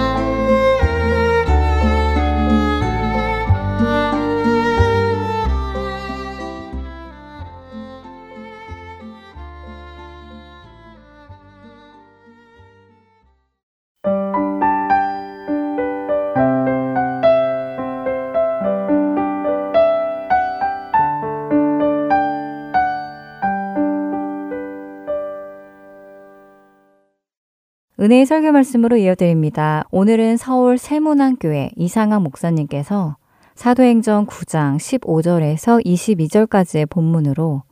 설교 28.31 28.53
말씀으로 28.53 28.95
이어드립니다. 28.95 29.83
오늘은 29.91 30.37
서울 30.37 30.77
세문안교회 30.77 31.71
이상학 31.75 32.21
목사님께서 32.21 33.17
사도행전 33.55 34.25
9장 34.25 34.77
15절에서 34.77 35.85
22절까지의 35.85 36.89
본문으로 36.89 37.63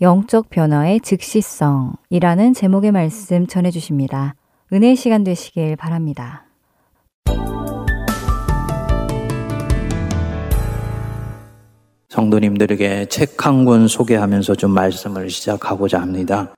영적 0.00 0.50
변화의 0.50 0.98
즉시성이라는 1.02 2.52
제목의 2.52 2.90
말씀 2.90 3.46
전해 3.46 3.70
주십니다. 3.70 4.34
은혜의 4.72 4.96
시간 4.96 5.22
되시길 5.22 5.76
바랍니다. 5.76 6.46
성도님들에게 12.08 13.06
책 13.06 13.46
한 13.46 13.64
권 13.64 13.86
소개하면서 13.86 14.56
좀 14.56 14.72
말씀을 14.72 15.30
시작하고자 15.30 16.00
합니다. 16.00 16.52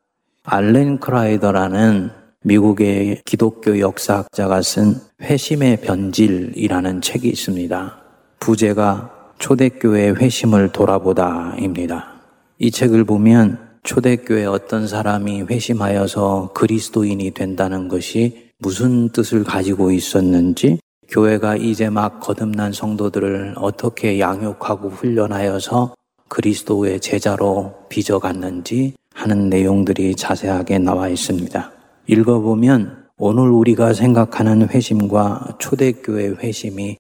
알렌 0.45 0.99
크라이더라는 0.99 2.20
미국의 2.43 3.21
기독교 3.27 3.79
역사학자가 3.79 4.63
쓴 4.63 4.95
회심의 5.21 5.83
변질이라는 5.83 7.03
책이 7.03 7.29
있습니다. 7.29 7.99
부제가 8.39 9.11
초대교회 9.39 10.11
회심을 10.13 10.73
돌아보다입니다. 10.73 12.15
이 12.59 12.71
책을 12.71 13.05
보면 13.05 13.59
초대교회 13.83 14.47
어떤 14.47 14.87
사람이 14.87 15.43
회심하여서 15.51 16.53
그리스도인이 16.55 17.31
된다는 17.33 17.89
것이 17.89 18.51
무슨 18.59 19.11
뜻을 19.11 19.45
가지고 19.45 19.91
있었는지, 19.91 20.79
교회가 21.09 21.57
이제 21.57 21.91
막 21.91 22.21
거듭난 22.21 22.73
성도들을 22.73 23.55
어떻게 23.57 24.19
양육하고 24.19 24.89
훈련하여서 24.89 25.95
그리스도의 26.29 27.01
제자로 27.01 27.75
빚어갔는지 27.91 28.95
하는 29.13 29.51
내용들이 29.51 30.15
자세하게 30.15 30.79
나와 30.79 31.09
있습니다. 31.09 31.80
읽어보면 32.11 33.07
오늘 33.19 33.51
우리가 33.51 33.93
생각하는 33.93 34.69
회심과 34.69 35.59
초대교회 35.61 36.31
회심이 36.43 36.97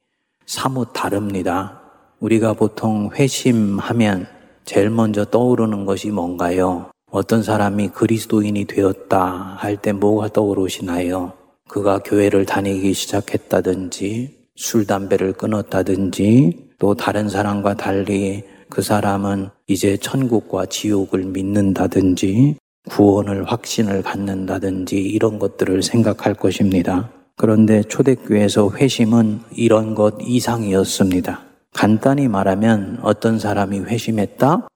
사뭇 0.47 0.91
다릅니다. 0.93 1.81
우리가 2.21 2.53
보통 2.53 3.11
회심하면 3.13 4.29
제일 4.65 4.89
먼저 4.91 5.25
떠오르는 5.25 5.85
것이 5.85 6.11
뭔가요? 6.11 6.93
어떤 7.11 7.43
사람이 7.43 7.89
그리스도인이 7.89 8.67
되었다 8.67 9.57
할 9.59 9.79
때 9.79 9.91
뭐가 9.93 10.29
떠오르시나요? 10.29 11.33
그가 11.69 11.99
교회를 12.05 12.47
다니기 12.47 12.95
시작했다든지 12.95 14.39
술, 14.55 14.87
담배를 14.87 15.33
끊었다든지 15.33 16.71
또 16.79 16.95
다른 16.95 17.29
사람과 17.29 17.75
달리 17.75 18.45
그 18.69 18.81
사람은 18.81 19.49
이제 19.67 19.97
천국과 19.97 20.67
지옥을 20.67 21.25
믿는다든지 21.25 22.59
구원을 22.89 23.45
확신을 23.45 24.03
갖는다든지 24.03 24.97
이런 24.97 25.39
것들을 25.39 25.83
생각할 25.83 26.35
것입니다. 26.35 27.11
그런데 27.37 27.83
초대교회에서 27.83 28.71
회심은 28.75 29.41
이런 29.53 29.95
것 29.95 30.17
이상이었습니다. 30.21 31.41
간단히 31.73 32.29
말하면 32.29 32.99
어떤 33.03 33.39
사람이 33.39 33.81
회심했다? 33.81 34.69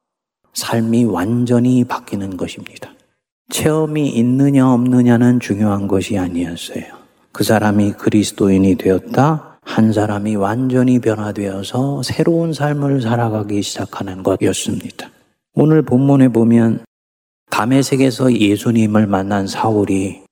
삶이 0.53 1.05
완전히 1.05 1.85
바뀌는 1.85 2.37
것입니다. 2.37 2.91
체험이 3.51 4.09
있느냐 4.11 4.73
없느냐는 4.73 5.41
중요한 5.41 5.89
것이 5.89 6.17
아니었어요. 6.17 6.85
그 7.33 7.45
사람이 7.45 7.93
그리스도인이 7.93 8.77
되었다? 8.77 9.59
한 9.63 9.93
사람이 9.93 10.37
완전히 10.37 10.99
변화되어서 11.01 12.03
새로운 12.03 12.53
삶을 12.53 13.03
살아가기 13.03 13.63
시작하는 13.63 14.23
것이었습니다. 14.23 15.11
오늘 15.55 15.83
본문에 15.83 16.29
보면 16.29 16.85
담에색에서 17.51 18.33
예수님을 18.35 19.07
만난 19.07 19.47
사울이 19.47 20.23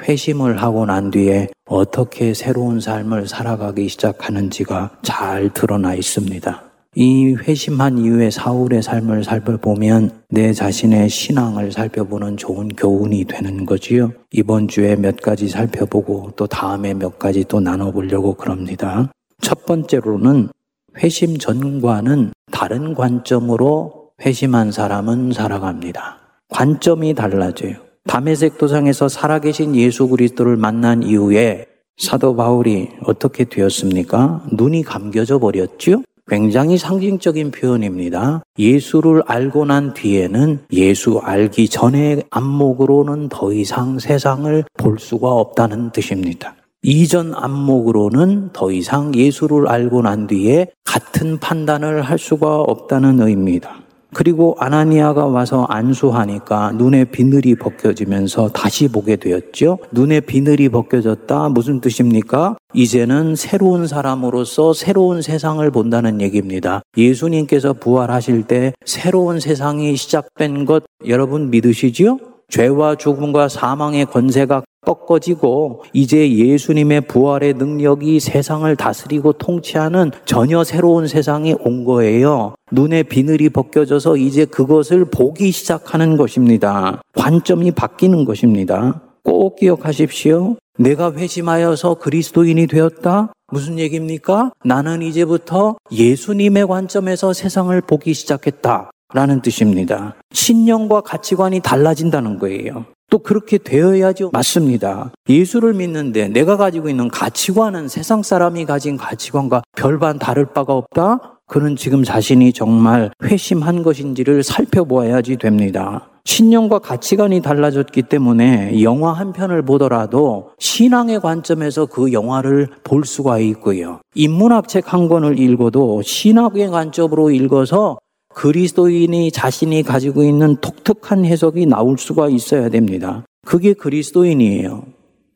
회심을 0.00 0.62
하고 0.62 0.86
난 0.86 1.10
뒤에 1.10 1.48
어떻게 1.66 2.34
새로운 2.34 2.80
삶을 2.80 3.28
살아가기 3.28 3.88
시작하는지가 3.88 4.98
잘 5.02 5.52
드러나 5.52 5.94
있습니다. 5.94 6.62
이 6.94 7.34
회심한 7.34 7.98
이후에 7.98 8.30
사울의 8.30 8.82
삶을 8.82 9.24
살펴보면 9.24 10.22
내 10.28 10.52
자신의 10.52 11.08
신앙을 11.08 11.72
살펴보는 11.72 12.36
좋은 12.36 12.68
교훈이 12.68 13.24
되는 13.24 13.64
거지요. 13.64 14.12
이번 14.30 14.68
주에 14.68 14.96
몇 14.96 15.16
가지 15.16 15.48
살펴보고 15.48 16.32
또 16.36 16.46
다음에 16.46 16.92
몇 16.92 17.18
가지 17.18 17.44
또 17.44 17.60
나눠보려고 17.60 18.34
그럽니다. 18.34 19.10
첫 19.40 19.64
번째로는 19.64 20.50
회심 20.98 21.38
전과는 21.38 22.32
다른 22.52 22.94
관점으로 22.94 24.10
회심한 24.20 24.70
사람은 24.70 25.32
살아갑니다. 25.32 26.21
관점이 26.52 27.14
달라져요. 27.14 27.74
담에색 28.06 28.58
도상에서 28.58 29.08
살아계신 29.08 29.74
예수 29.76 30.08
그리스도를 30.08 30.56
만난 30.56 31.02
이후에 31.02 31.66
사도 31.96 32.34
바울이 32.34 32.88
어떻게 33.04 33.44
되었습니까? 33.44 34.44
눈이 34.52 34.82
감겨져 34.82 35.38
버렸죠? 35.38 36.02
굉장히 36.28 36.78
상징적인 36.78 37.50
표현입니다. 37.50 38.42
예수를 38.58 39.22
알고 39.26 39.66
난 39.66 39.92
뒤에는 39.92 40.60
예수 40.72 41.18
알기 41.18 41.68
전의 41.68 42.24
안목으로는 42.30 43.28
더 43.28 43.52
이상 43.52 43.98
세상을 43.98 44.64
볼 44.78 44.98
수가 44.98 45.32
없다는 45.32 45.90
뜻입니다. 45.90 46.54
이전 46.82 47.34
안목으로는 47.34 48.50
더 48.52 48.72
이상 48.72 49.14
예수를 49.14 49.68
알고 49.68 50.02
난 50.02 50.26
뒤에 50.26 50.68
같은 50.84 51.38
판단을 51.38 52.02
할 52.02 52.18
수가 52.18 52.60
없다는 52.60 53.20
의미입니다. 53.20 53.81
그리고 54.14 54.56
아나니아가 54.58 55.26
와서 55.26 55.64
안수하니까 55.68 56.72
눈의 56.72 57.06
비늘이 57.06 57.54
벗겨지면서 57.56 58.48
다시 58.50 58.88
보게 58.88 59.16
되었죠. 59.16 59.78
눈의 59.90 60.22
비늘이 60.22 60.68
벗겨졌다. 60.68 61.48
무슨 61.48 61.80
뜻입니까? 61.80 62.56
이제는 62.74 63.36
새로운 63.36 63.86
사람으로서 63.86 64.72
새로운 64.72 65.22
세상을 65.22 65.68
본다는 65.70 66.20
얘기입니다. 66.20 66.82
예수님께서 66.96 67.72
부활하실 67.72 68.44
때 68.44 68.72
새로운 68.84 69.40
세상이 69.40 69.96
시작된 69.96 70.64
것 70.66 70.84
여러분 71.06 71.50
믿으시지요? 71.50 72.18
죄와 72.48 72.96
죽음과 72.96 73.48
사망의 73.48 74.06
권세가 74.06 74.62
꺾어지고 74.84 75.84
이제 75.92 76.36
예수님의 76.36 77.02
부활의 77.02 77.54
능력이 77.54 78.20
세상을 78.20 78.74
다스리고 78.76 79.32
통치하는 79.32 80.10
전혀 80.24 80.64
새로운 80.64 81.06
세상이 81.06 81.54
온 81.60 81.84
거예요. 81.84 82.54
눈의 82.72 83.04
비늘이 83.04 83.50
벗겨져서 83.50 84.16
이제 84.16 84.44
그것을 84.44 85.04
보기 85.04 85.50
시작하는 85.50 86.16
것입니다. 86.16 87.00
관점이 87.14 87.70
바뀌는 87.70 88.24
것입니다. 88.24 89.02
꼭 89.22 89.56
기억하십시오. 89.56 90.56
내가 90.78 91.12
회심하여서 91.12 91.94
그리스도인이 91.94 92.66
되었다? 92.66 93.32
무슨 93.52 93.78
얘기입니까? 93.78 94.52
나는 94.64 95.02
이제부터 95.02 95.76
예수님의 95.92 96.66
관점에서 96.66 97.32
세상을 97.32 97.78
보기 97.82 98.14
시작했다. 98.14 98.90
라는 99.14 99.42
뜻입니다. 99.42 100.16
신념과 100.32 101.02
가치관이 101.02 101.60
달라진다는 101.60 102.38
거예요. 102.38 102.86
또 103.12 103.18
그렇게 103.18 103.58
되어야죠. 103.58 104.30
맞습니다. 104.32 105.12
예수를 105.28 105.74
믿는데 105.74 106.28
내가 106.28 106.56
가지고 106.56 106.88
있는 106.88 107.08
가치관은 107.08 107.88
세상 107.88 108.22
사람이 108.22 108.64
가진 108.64 108.96
가치관과 108.96 109.60
별반 109.76 110.18
다를 110.18 110.46
바가 110.46 110.72
없다? 110.72 111.40
그는 111.46 111.76
지금 111.76 112.04
자신이 112.04 112.54
정말 112.54 113.10
회심한 113.22 113.82
것인지를 113.82 114.42
살펴보아야지 114.42 115.36
됩니다. 115.36 116.08
신념과 116.24 116.78
가치관이 116.78 117.42
달라졌기 117.42 118.02
때문에 118.04 118.80
영화 118.82 119.12
한 119.12 119.34
편을 119.34 119.60
보더라도 119.60 120.52
신앙의 120.58 121.20
관점에서 121.20 121.84
그 121.84 122.14
영화를 122.14 122.68
볼 122.82 123.04
수가 123.04 123.40
있고요. 123.40 124.00
인문학 124.14 124.68
책 124.68 124.90
한 124.90 125.08
권을 125.08 125.38
읽어도 125.38 126.00
신학의 126.00 126.70
관점으로 126.70 127.30
읽어서 127.30 127.98
그리스도인이 128.34 129.30
자신이 129.30 129.82
가지고 129.82 130.22
있는 130.22 130.56
독특한 130.56 131.24
해석이 131.24 131.66
나올 131.66 131.98
수가 131.98 132.28
있어야 132.28 132.68
됩니다. 132.68 133.24
그게 133.46 133.72
그리스도인이에요. 133.72 134.84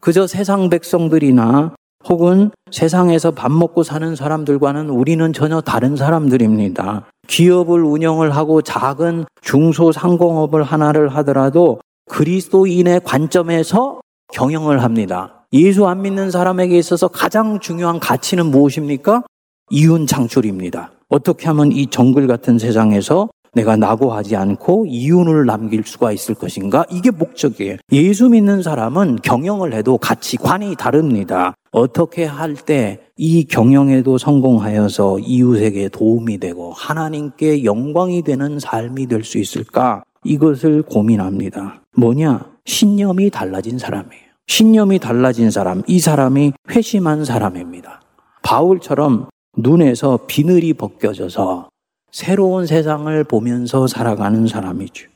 그저 0.01 0.27
세상 0.27 0.69
백성들이나 0.71 1.75
혹은 2.09 2.51
세상에서 2.71 3.33
밥 3.33 3.51
먹고 3.51 3.83
사는 3.83 4.15
사람들과는 4.15 4.91
우리는 4.91 5.33
전혀 5.33 5.61
다른 5.61 5.97
사람들입니다. 5.97 7.07
기업을 7.27 7.83
운영을 7.83 8.35
하고 8.37 8.63
작은 8.63 9.25
중소상공업을 9.43 10.63
하나를 10.63 11.09
하더라도 11.17 11.81
그리스도인의 12.09 13.01
관점에서 13.05 14.01
경영을 14.33 14.83
합니다. 14.83 15.45
예수 15.53 15.87
안 15.87 16.03
믿는 16.03 16.31
사람에게 16.31 16.79
있어서 16.79 17.09
가장 17.09 17.59
중요한 17.59 17.99
가치는 17.99 18.47
무엇입니까? 18.47 19.23
이윤 19.71 20.07
창출입니다. 20.07 20.93
어떻게 21.09 21.47
하면 21.49 21.73
이 21.73 21.87
정글 21.87 22.27
같은 22.27 22.59
세상에서 22.59 23.29
내가 23.55 23.77
낙오하지 23.77 24.37
않고 24.37 24.85
이윤을 24.87 25.47
남길 25.47 25.83
수가 25.85 26.13
있을 26.13 26.35
것인가? 26.35 26.85
이게 26.91 27.11
목적이에요. 27.11 27.77
예수 27.93 28.29
믿는 28.29 28.63
사람은 28.63 29.21
경영을 29.23 29.73
해도 29.73 29.97
가치관이 29.97 30.77
다릅니다. 30.77 31.55
어떻게 31.73 32.25
할 32.25 32.55
때 32.55 33.01
이 33.19 33.45
경영에도 33.45 34.19
성공하여서 34.19 35.21
이웃에게 35.21 35.89
도움이 35.89 36.37
되고 36.39 36.71
하나님께 36.73 37.65
영광이 37.65 38.23
되는 38.23 38.59
삶이 38.59 39.07
될 39.07 39.25
수 39.25 39.39
있을까? 39.39 40.03
이것을 40.23 40.83
고민합니다. 40.83 41.81
뭐냐? 41.97 42.45
신념이 42.67 43.31
달라진 43.31 43.79
사람이에요. 43.79 44.23
신념이 44.49 44.99
달라진 44.99 45.51
사람, 45.51 45.83
이 45.87 45.99
사람이 45.99 46.53
회심한 46.71 47.25
사람입니다. 47.25 48.03
바울처럼 48.43 49.29
눈에서 49.57 50.21
비늘이 50.27 50.75
벗겨져서 50.75 51.69
새로운 52.13 52.67
세상을 52.67 53.25
보면서 53.25 53.87
살아가는 53.87 54.47
사람이죠. 54.47 55.09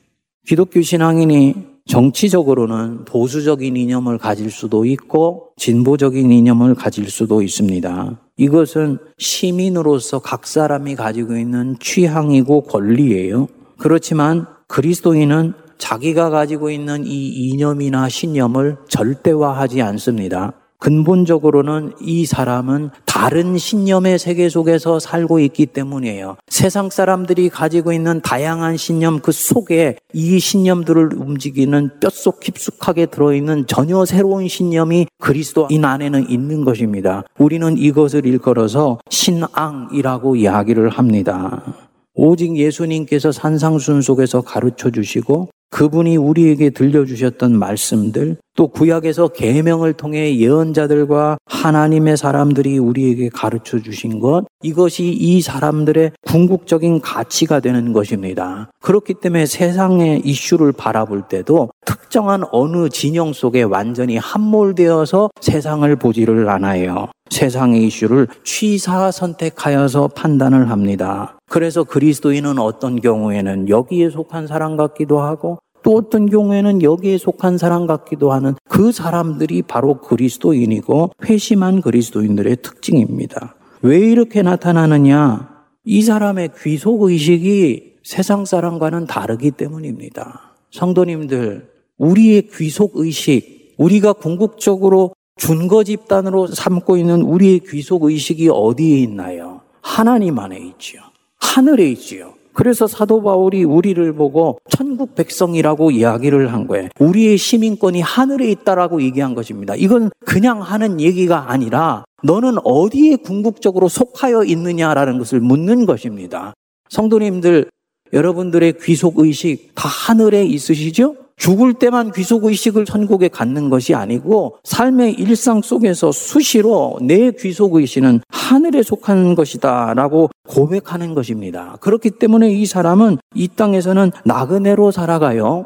기독교 0.47 0.81
신앙인이 0.81 1.71
정치적으로는 1.87 3.05
보수적인 3.05 3.75
이념을 3.75 4.17
가질 4.17 4.51
수도 4.51 4.85
있고 4.85 5.49
진보적인 5.57 6.31
이념을 6.31 6.75
가질 6.75 7.09
수도 7.09 7.41
있습니다. 7.41 8.19
이것은 8.37 8.97
시민으로서 9.17 10.19
각 10.19 10.47
사람이 10.47 10.95
가지고 10.95 11.37
있는 11.37 11.75
취향이고 11.79 12.63
권리예요. 12.63 13.47
그렇지만 13.77 14.45
그리스도인은 14.67 15.53
자기가 15.77 16.29
가지고 16.29 16.69
있는 16.69 17.05
이 17.05 17.27
이념이나 17.27 18.07
신념을 18.07 18.77
절대화하지 18.87 19.81
않습니다. 19.81 20.53
근본적으로는 20.81 21.93
이 22.01 22.25
사람은 22.25 22.89
다른 23.05 23.57
신념의 23.57 24.17
세계 24.17 24.49
속에서 24.49 24.99
살고 24.99 25.39
있기 25.41 25.67
때문이에요. 25.67 26.37
세상 26.47 26.89
사람들이 26.89 27.49
가지고 27.49 27.93
있는 27.93 28.19
다양한 28.21 28.77
신념 28.77 29.19
그 29.19 29.31
속에 29.31 29.97
이 30.11 30.39
신념들을 30.39 31.13
움직이는 31.13 31.91
뼛속 32.01 32.39
깊숙하게 32.39 33.05
들어있는 33.05 33.67
전혀 33.67 34.03
새로운 34.05 34.47
신념이 34.47 35.05
그리스도인 35.19 35.85
안에는 35.85 36.29
있는 36.31 36.65
것입니다. 36.65 37.23
우리는 37.37 37.77
이것을 37.77 38.25
일컬어서 38.25 38.97
신앙이라고 39.07 40.35
이야기를 40.35 40.89
합니다. 40.89 41.90
오직 42.13 42.57
예수님께서 42.57 43.31
산상순 43.31 44.01
속에서 44.01 44.41
가르쳐 44.41 44.89
주시고 44.89 45.49
그분이 45.71 46.17
우리에게 46.17 46.69
들려주셨던 46.69 47.57
말씀들, 47.57 48.35
또 48.57 48.67
구약에서 48.67 49.29
계명을 49.29 49.93
통해 49.93 50.37
예언자들과 50.37 51.37
하나님의 51.45 52.17
사람들이 52.17 52.77
우리에게 52.77 53.29
가르쳐 53.29 53.79
주신 53.79 54.19
것, 54.19 54.43
이것이 54.61 55.07
이 55.07 55.41
사람들의 55.41 56.11
궁극적인 56.27 56.99
가치가 56.99 57.61
되는 57.61 57.93
것입니다. 57.93 58.69
그렇기 58.81 59.15
때문에 59.15 59.45
세상의 59.45 60.23
이슈를 60.25 60.73
바라볼 60.73 61.23
때도 61.29 61.69
특정한 61.85 62.43
어느 62.51 62.89
진영 62.89 63.31
속에 63.31 63.63
완전히 63.63 64.17
함몰되어서 64.17 65.29
세상을 65.39 65.95
보지를 65.95 66.49
않아요. 66.49 67.07
세상의 67.29 67.87
이슈를 67.87 68.27
취사 68.43 69.09
선택하여서 69.09 70.09
판단을 70.09 70.69
합니다. 70.69 71.37
그래서 71.51 71.83
그리스도인은 71.83 72.59
어떤 72.59 73.01
경우에는 73.01 73.67
여기에 73.67 74.09
속한 74.09 74.47
사람 74.47 74.77
같기도 74.77 75.19
하고 75.19 75.59
또 75.83 75.95
어떤 75.95 76.29
경우에는 76.29 76.81
여기에 76.81 77.17
속한 77.17 77.57
사람 77.57 77.87
같기도 77.87 78.31
하는 78.31 78.55
그 78.69 78.93
사람들이 78.93 79.63
바로 79.63 79.99
그리스도인이고 79.99 81.11
회심한 81.25 81.81
그리스도인들의 81.81 82.55
특징입니다. 82.61 83.55
왜 83.81 83.99
이렇게 83.99 84.43
나타나느냐? 84.43 85.65
이 85.83 86.01
사람의 86.01 86.51
귀속 86.63 87.01
의식이 87.01 87.95
세상 88.01 88.45
사람과는 88.45 89.07
다르기 89.07 89.51
때문입니다. 89.51 90.53
성도님들, 90.71 91.69
우리의 91.97 92.47
귀속 92.53 92.93
의식, 92.95 93.75
우리가 93.77 94.13
궁극적으로 94.13 95.13
준거 95.35 95.83
집단으로 95.83 96.47
삼고 96.47 96.95
있는 96.95 97.23
우리의 97.23 97.59
귀속 97.67 98.03
의식이 98.03 98.47
어디에 98.53 98.99
있나요? 98.99 99.61
하나님 99.81 100.39
안에 100.39 100.57
있지요. 100.57 101.10
하늘에 101.41 101.89
있지요. 101.91 102.33
그래서 102.53 102.85
사도 102.85 103.21
바울이 103.23 103.63
우리를 103.63 104.13
보고 104.13 104.59
천국 104.69 105.15
백성이라고 105.15 105.91
이야기를 105.91 106.51
한 106.53 106.67
거예요. 106.67 106.89
우리의 106.99 107.37
시민권이 107.37 108.01
하늘에 108.01 108.49
있다라고 108.51 109.01
얘기한 109.01 109.35
것입니다. 109.35 109.75
이건 109.75 110.11
그냥 110.25 110.61
하는 110.61 110.99
얘기가 110.99 111.51
아니라 111.51 112.03
너는 112.23 112.57
어디에 112.63 113.17
궁극적으로 113.17 113.87
속하여 113.87 114.43
있느냐라는 114.43 115.17
것을 115.17 115.39
묻는 115.39 115.85
것입니다. 115.85 116.53
성도님들, 116.89 117.69
여러분들의 118.13 118.73
귀속 118.81 119.19
의식 119.19 119.71
다 119.73 119.87
하늘에 119.87 120.45
있으시죠? 120.45 121.15
죽을 121.41 121.73
때만 121.73 122.11
귀속의식을 122.11 122.85
천국에 122.85 123.27
갖는 123.27 123.71
것이 123.71 123.95
아니고 123.95 124.57
삶의 124.63 125.13
일상 125.13 125.63
속에서 125.63 126.11
수시로 126.11 126.99
내 127.01 127.31
귀속의식은 127.31 128.21
하늘에 128.29 128.83
속한 128.83 129.33
것이다 129.33 129.95
라고 129.95 130.29
고백하는 130.47 131.15
것입니다. 131.15 131.77
그렇기 131.81 132.11
때문에 132.11 132.51
이 132.51 132.67
사람은 132.67 133.17
이 133.33 133.47
땅에서는 133.47 134.11
나그네로 134.23 134.91
살아가요. 134.91 135.65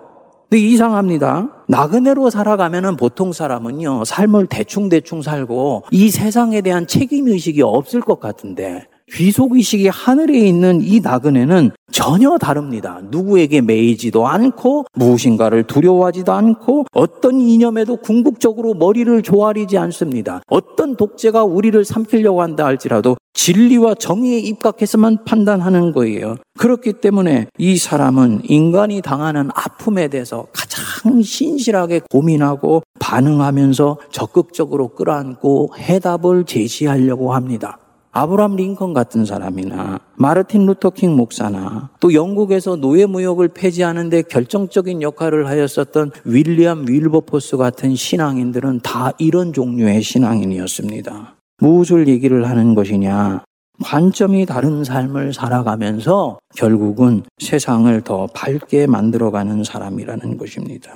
근데 0.50 0.64
이상합니다. 0.64 1.66
나그네로 1.68 2.30
살아가면은 2.30 2.96
보통 2.96 3.34
사람은요, 3.34 4.06
삶을 4.06 4.48
대충대충 4.48 5.22
살고 5.22 5.84
이 5.92 6.10
세상에 6.10 6.62
대한 6.62 6.88
책임의식이 6.88 7.62
없을 7.64 8.00
것 8.00 8.22
같은데 8.22 8.88
귀속의식이 9.14 9.88
하늘에 9.88 10.38
있는 10.40 10.82
이 10.82 11.00
나그네는 11.00 11.72
전혀 11.92 12.38
다릅니다. 12.38 13.00
누구에게 13.10 13.62
매이지도 13.62 14.28
않고 14.28 14.86
무엇인가를 14.94 15.64
두려워하지도 15.64 16.34
않고 16.34 16.86
어떤 16.92 17.40
이념에도 17.40 17.98
궁극적으로 17.98 18.74
머리를 18.74 19.22
조아리지 19.22 19.78
않습니다. 19.78 20.42
어떤 20.48 20.98
독재가 20.98 21.44
우리를 21.44 21.86
삼키려고 21.86 22.42
한다 22.42 22.66
할지라도 22.66 23.16
진리와 23.34 23.96
정의에 23.96 24.40
입각해서만 24.40 25.24
판단하는 25.24 25.92
거예요. 25.92 26.38
그렇기 26.58 26.94
때문에 26.94 27.48
이 27.58 27.78
사람은 27.78 28.42
인간이 28.46 29.02
당하는 29.02 29.50
아픔에 29.54 30.08
대해서 30.08 30.48
가장 30.52 31.22
신실하게 31.22 32.02
고민하고 32.10 32.82
반응하면서 33.00 34.00
적극적으로 34.10 34.90
끌어안고 34.90 35.76
해답을 35.78 36.46
제시하려고 36.46 37.34
합니다. 37.34 37.78
아브람 38.16 38.56
링컨 38.56 38.94
같은 38.94 39.26
사람이나 39.26 40.00
마르틴 40.16 40.66
루터킹 40.66 41.18
목사나 41.18 41.90
또 42.00 42.14
영국에서 42.14 42.78
노예 42.78 43.06
무역을 43.06 43.50
폐지하는데 43.50 44.22
결정적인 44.22 45.02
역할을 45.02 45.48
하였었던 45.48 46.12
윌리엄 46.24 46.86
윌버포스 46.88 47.58
같은 47.58 47.94
신앙인들은 47.94 48.80
다 48.84 49.12
이런 49.18 49.52
종류의 49.52 50.02
신앙인이었습니다. 50.02 51.36
무엇을 51.58 52.08
얘기를 52.08 52.50
하는 52.50 52.74
것이냐? 52.74 53.44
관점이 53.84 54.46
다른 54.46 54.86
삶을 54.86 55.34
살아가면서 55.34 56.40
결국은 56.56 57.24
세상을 57.40 58.00
더 58.04 58.28
밝게 58.34 58.88
만들어가는 58.88 59.66
사람이라는 59.66 60.38
것입니다. 60.38 60.90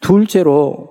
둘째로 0.00 0.88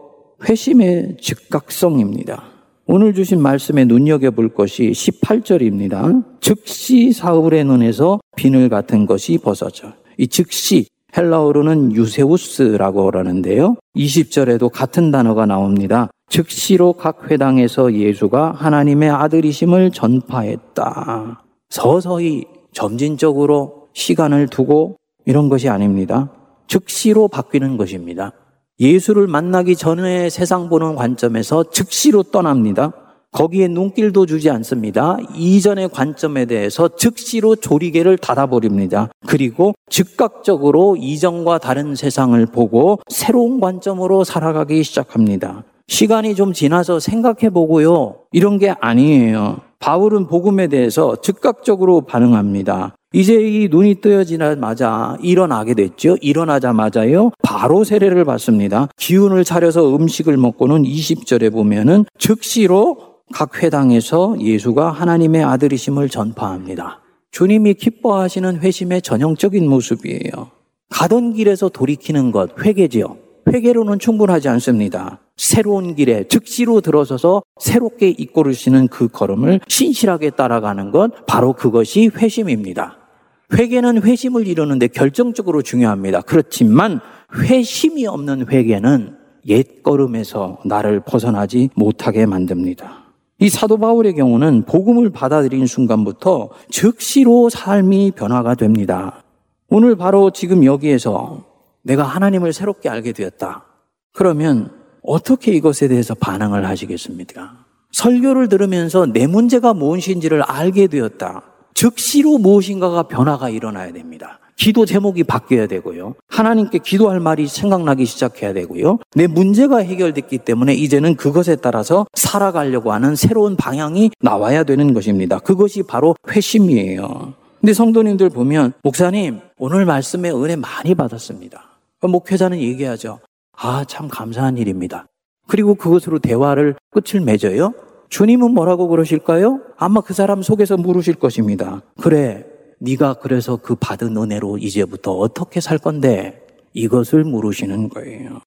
회심의 0.48 1.18
즉각성입니다. 1.20 2.55
오늘 2.88 3.16
주신 3.16 3.42
말씀에 3.42 3.86
눈여겨볼 3.86 4.54
것이 4.54 4.92
18절입니다. 4.92 6.24
즉시 6.40 7.12
사울의 7.12 7.66
눈에서 7.66 8.20
비늘 8.36 8.70
같은 8.70 9.08
것이 9.08 9.40
벗어져. 9.40 9.94
이 10.20 10.28
즉시 10.28 10.86
헬라어로는 11.18 11.94
유세우스라고 11.94 13.06
그러는데요. 13.06 13.76
20절에도 13.96 14.70
같은 14.72 15.10
단어가 15.10 15.48
나옵니다. 15.48 16.12
즉시로 16.30 16.94
각 16.94 17.32
회당에서 17.32 17.92
예수가 17.92 18.52
하나님의 18.52 19.10
아들이심을 19.10 19.90
전파했다. 19.90 21.44
서서히 21.70 22.46
점진적으로 22.72 23.88
시간을 23.94 24.48
두고 24.48 24.98
이런 25.26 25.50
것이 25.50 25.70
아닙니다. 25.70 26.32
즉시로 26.68 27.30
바뀌는 27.30 27.78
것입니다. 27.78 28.32
예수를 28.80 29.28
만나기 29.28 29.76
전에 29.76 30.30
세상 30.30 30.68
보는 30.70 30.96
관점에서 30.96 31.64
즉시로 31.72 32.24
떠납니다. 32.24 32.92
거기에 33.32 33.68
눈길도 33.68 34.26
주지 34.26 34.50
않습니다. 34.50 35.18
이전의 35.36 35.90
관점에 35.90 36.46
대해서 36.46 36.90
즉시로 36.96 37.56
조리개를 37.58 38.18
닫아버립니다. 38.18 39.10
그리고 39.28 39.74
즉각적으로 39.90 40.96
이전과 40.96 41.58
다른 41.58 41.96
세상을 41.96 42.46
보고 42.48 43.00
새로운 43.10 43.60
관점으로 43.60 44.24
살아가기 44.24 44.84
시작합니다. 44.84 45.64
시간이 45.88 46.36
좀 46.36 46.54
지나서 46.54 47.00
생각해 47.00 47.50
보고요. 47.52 48.16
이런 48.32 48.58
게 48.58 48.74
아니에요. 48.80 49.60
바울은 49.80 50.28
복음에 50.28 50.68
대해서 50.68 51.16
즉각적으로 51.22 52.02
반응합니다. 52.02 52.96
이제 53.16 53.34
이 53.36 53.70
눈이 53.70 54.02
뜨여지자마자 54.02 55.18
일어나게 55.22 55.74
됐죠. 55.74 56.18
일어나자마자요. 56.20 57.32
바로 57.42 57.86
세례를 57.86 58.26
받습니다. 58.26 58.90
기운을 58.98 59.46
차려서 59.46 59.96
음식을 59.96 60.36
먹고는 60.36 60.84
20절에 60.84 61.50
보면은 61.50 62.04
즉시로 62.20 62.98
각 63.34 63.64
회당에서 63.64 64.36
예수가 64.42 64.92
하나님의 64.92 65.46
아들이심을 65.46 66.10
전파합니다. 66.10 67.04
주님이 67.32 67.76
기뻐하시는 67.76 68.60
회심의 68.60 69.02
전형적인 69.02 69.66
모습이에요. 69.70 70.52
가던 70.90 71.36
길에서 71.36 71.70
돌이키는 71.70 72.34
것, 72.34 72.60
회개지요. 72.60 73.16
회개로는 73.48 74.00
충분하지 74.00 74.50
않습니다. 74.50 75.22
새로운 75.38 75.96
길에 75.96 76.26
즉시로 76.28 76.82
들어서서 76.82 77.44
새롭게 77.62 78.10
이끌으시는 78.10 78.90
그 78.90 79.08
걸음을 79.08 79.62
신실하게 79.70 80.32
따라가는 80.32 80.92
것, 80.92 81.26
바로 81.26 81.54
그것이 81.54 82.10
회심입니다. 82.14 83.05
회개는 83.54 84.02
회심을 84.02 84.48
이루는데 84.48 84.88
결정적으로 84.88 85.62
중요합니다. 85.62 86.22
그렇지만 86.22 87.00
회심이 87.38 88.08
없는 88.08 88.48
회개는 88.50 89.18
옛 89.48 89.84
걸음에서 89.84 90.60
나를 90.66 91.02
벗어나지 91.02 91.70
못하게 91.76 92.26
만듭니다. 92.26 93.06
이 93.40 93.50
사도 93.50 93.78
바울의 93.78 94.16
경우는 94.16 94.64
복음을 94.64 95.10
받아들인 95.10 95.68
순간부터 95.68 96.50
즉시로 96.70 97.50
삶이 97.50 98.14
변화가 98.16 98.56
됩니다. 98.56 99.24
오늘 99.68 99.96
바로 99.96 100.32
지금 100.32 100.64
여기에서 100.64 101.44
내가 101.84 102.04
하나님을 102.04 102.54
새롭게 102.54 102.90
알게 102.90 103.12
되었다. 103.12 103.66
그러면 104.14 104.72
어떻게 105.04 105.52
이것에 105.52 105.88
대해서 105.88 106.16
반응을 106.16 106.66
하시겠습니까? 106.66 107.66
설교를 107.92 108.50
들으면서 108.50 109.06
내 109.06 109.28
문제가 109.28 109.74
무엇인지를 109.74 110.42
알게 110.42 110.88
되었다. 110.88 111.44
즉시로 111.76 112.40
무엇인가가 112.40 113.04
변화가 113.04 113.50
일어나야 113.50 113.94
됩니다. 113.94 114.40
기도 114.56 114.86
제목이 114.86 115.26
바뀌어야 115.26 115.68
되고요. 115.68 116.16
하나님께 116.30 116.80
기도할 116.80 117.20
말이 117.20 117.46
생각나기 117.46 118.06
시작해야 118.06 118.54
되고요. 118.54 119.00
내 119.14 119.28
문제가 119.28 119.80
해결됐기 119.80 120.40
때문에 120.40 120.74
이제는 120.74 121.16
그것에 121.16 121.58
따라서 121.58 122.08
살아가려고 122.14 122.94
하는 122.94 123.16
새로운 123.16 123.58
방향이 123.58 124.12
나와야 124.22 124.64
되는 124.64 124.94
것입니다. 124.94 125.40
그것이 125.40 125.84
바로 125.84 126.16
회심이에요. 126.30 127.34
근데 127.60 127.74
성도님들 127.74 128.30
보면 128.30 128.74
목사님 128.82 129.42
오늘 129.58 129.86
말씀에 129.86 130.32
은혜 130.32 130.56
많이 130.56 130.96
받았습니다. 130.96 131.64
목회자는 132.02 132.60
얘기하죠. 132.60 133.20
아, 133.58 133.84
참 133.86 134.08
감사한 134.08 134.58
일입니다. 134.58 135.08
그리고 135.48 135.76
그것으로 135.76 136.20
대화를 136.20 136.76
끝을 136.92 137.22
맺어요. 137.22 137.74
주님은 138.10 138.54
뭐라고 138.54 138.88
그러실까요? 138.88 139.62
아마 139.78 140.02
그 140.02 140.14
사람 140.14 140.42
속에서 140.42 140.78
물으실 140.78 141.16
것입니다. 141.16 141.82
그래, 142.02 142.46
네가 142.80 143.16
그래서 143.16 143.58
그 143.58 143.76
받은 143.76 144.16
은혜로 144.16 144.58
이제부터 144.58 145.12
어떻게 145.14 145.62
살 145.62 145.78
건데 145.78 146.46
이것을 146.74 147.24
물으시는 147.24 147.90
거예요. 147.90 148.42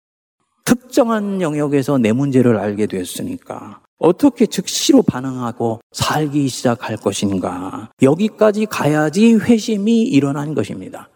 특정한 0.65 1.41
영역에서 1.41 1.99
내 1.99 2.13
문제를 2.13 2.59
알게 2.59 2.87
됐으니까 2.87 3.81
어떻게 3.99 4.47
즉시로 4.47 5.03
반응하고 5.03 5.81
살기 5.93 6.49
시작할 6.49 6.97
것인가. 6.99 7.91
여기까지 8.03 8.67
가야지 8.67 9.35
회심이 9.35 10.03
일어난 10.03 10.55
것입니다. 10.55 11.09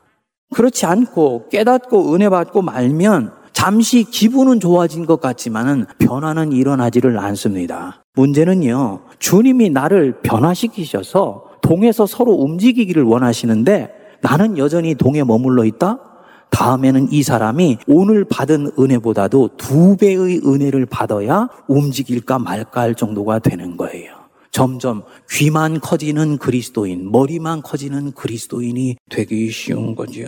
그렇지 0.55 0.87
않고 0.87 1.49
깨닫고 1.49 2.15
은혜 2.15 2.29
받고 2.29 2.63
말면 2.63 3.42
잠시 3.63 4.03
기분은 4.03 4.59
좋아진 4.59 5.07
것 5.07 5.21
같지만은 5.21 5.87
변화는 6.01 6.51
일어나지를 6.51 7.17
않습니다. 7.17 8.05
문제는요, 8.15 9.03
주님이 9.21 9.71
나를 9.71 10.21
변화시키셔서 10.23 11.45
동에서 11.63 12.05
서로 12.05 12.33
움직이기를 12.33 13.05
원하시는데 13.05 14.19
나는 14.21 14.59
여전히 14.59 14.97
동에 14.97 15.23
머물러 15.23 15.65
있다? 15.65 16.01
다음에는 16.51 17.13
이 17.13 17.23
사람이 17.23 17.79
오늘 17.87 18.25
받은 18.25 18.73
은혜보다도 18.77 19.51
두 19.59 19.97
배의 19.97 20.41
은혜를 20.45 20.87
받아야 20.87 21.49
움직일까 21.69 22.41
말까 22.41 22.81
할 22.81 22.97
정도가 22.97 23.39
되는 23.39 23.77
거예요. 23.77 24.13
점점 24.51 25.05
귀만 25.31 25.79
커지는 25.79 26.39
그리스도인, 26.39 27.13
머리만 27.13 27.63
커지는 27.63 28.11
그리스도인이 28.11 28.97
되기 29.09 29.53
쉬운 29.53 29.95
거죠. 29.95 30.25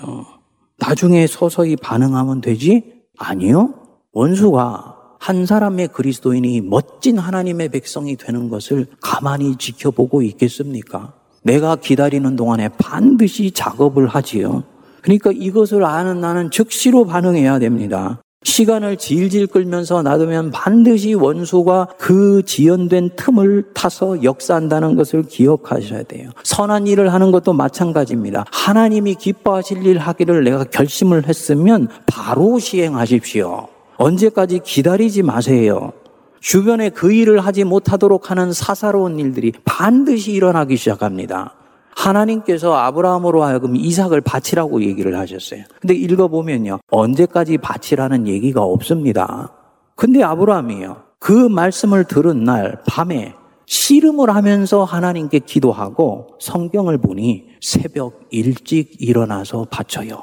나중에 0.78 1.26
서서히 1.26 1.74
반응하면 1.74 2.40
되지? 2.40 2.94
아니요. 3.18 3.74
원수가 4.12 4.96
한 5.18 5.46
사람의 5.46 5.88
그리스도인이 5.88 6.60
멋진 6.60 7.18
하나님의 7.18 7.70
백성이 7.70 8.16
되는 8.16 8.48
것을 8.48 8.86
가만히 9.00 9.56
지켜보고 9.56 10.22
있겠습니까? 10.22 11.14
내가 11.42 11.76
기다리는 11.76 12.36
동안에 12.36 12.68
반드시 12.78 13.50
작업을 13.50 14.06
하지요. 14.06 14.64
그러니까 15.02 15.30
이것을 15.32 15.84
아는 15.84 16.20
나는 16.20 16.50
즉시로 16.50 17.04
반응해야 17.04 17.58
됩니다. 17.58 18.20
시간을 18.44 18.98
질질 18.98 19.48
끌면서 19.48 20.02
놔두면 20.02 20.52
반드시 20.52 21.14
원수가 21.14 21.88
그 21.98 22.42
지연된 22.44 23.10
틈을 23.16 23.72
타서 23.74 24.22
역사한다는 24.22 24.96
것을 24.96 25.24
기억하셔야 25.24 26.04
돼요. 26.04 26.30
선한 26.44 26.86
일을 26.86 27.12
하는 27.12 27.32
것도 27.32 27.52
마찬가지입니다. 27.52 28.44
하나님이 28.52 29.16
기뻐하실 29.16 29.86
일 29.86 29.98
하기를 29.98 30.44
내가 30.44 30.64
결심을 30.64 31.26
했으면 31.26 31.88
바로 32.06 32.58
시행하십시오. 32.58 33.68
언제까지 33.96 34.60
기다리지 34.62 35.22
마세요. 35.22 35.92
주변에 36.40 36.90
그 36.90 37.12
일을 37.12 37.40
하지 37.40 37.64
못하도록 37.64 38.30
하는 38.30 38.52
사사로운 38.52 39.18
일들이 39.18 39.52
반드시 39.64 40.32
일어나기 40.32 40.76
시작합니다. 40.76 41.54
하나님께서 41.96 42.74
아브라함으로 42.74 43.42
하여금 43.44 43.76
이삭을 43.76 44.20
바치라고 44.20 44.82
얘기를 44.82 45.16
하셨어요. 45.18 45.64
근데 45.80 45.94
읽어보면요. 45.94 46.80
언제까지 46.90 47.58
바치라는 47.58 48.26
얘기가 48.26 48.62
없습니다. 48.62 49.52
근데 49.96 50.22
아브라함이요. 50.22 50.96
그 51.18 51.32
말씀을 51.32 52.04
들은 52.04 52.44
날 52.44 52.80
밤에 52.86 53.34
씨름을 53.66 54.34
하면서 54.34 54.84
하나님께 54.84 55.38
기도하고 55.40 56.36
성경을 56.40 56.98
보니 56.98 57.46
새벽 57.62 58.20
일찍 58.30 59.00
일어나서 59.00 59.66
바쳐요. 59.70 60.22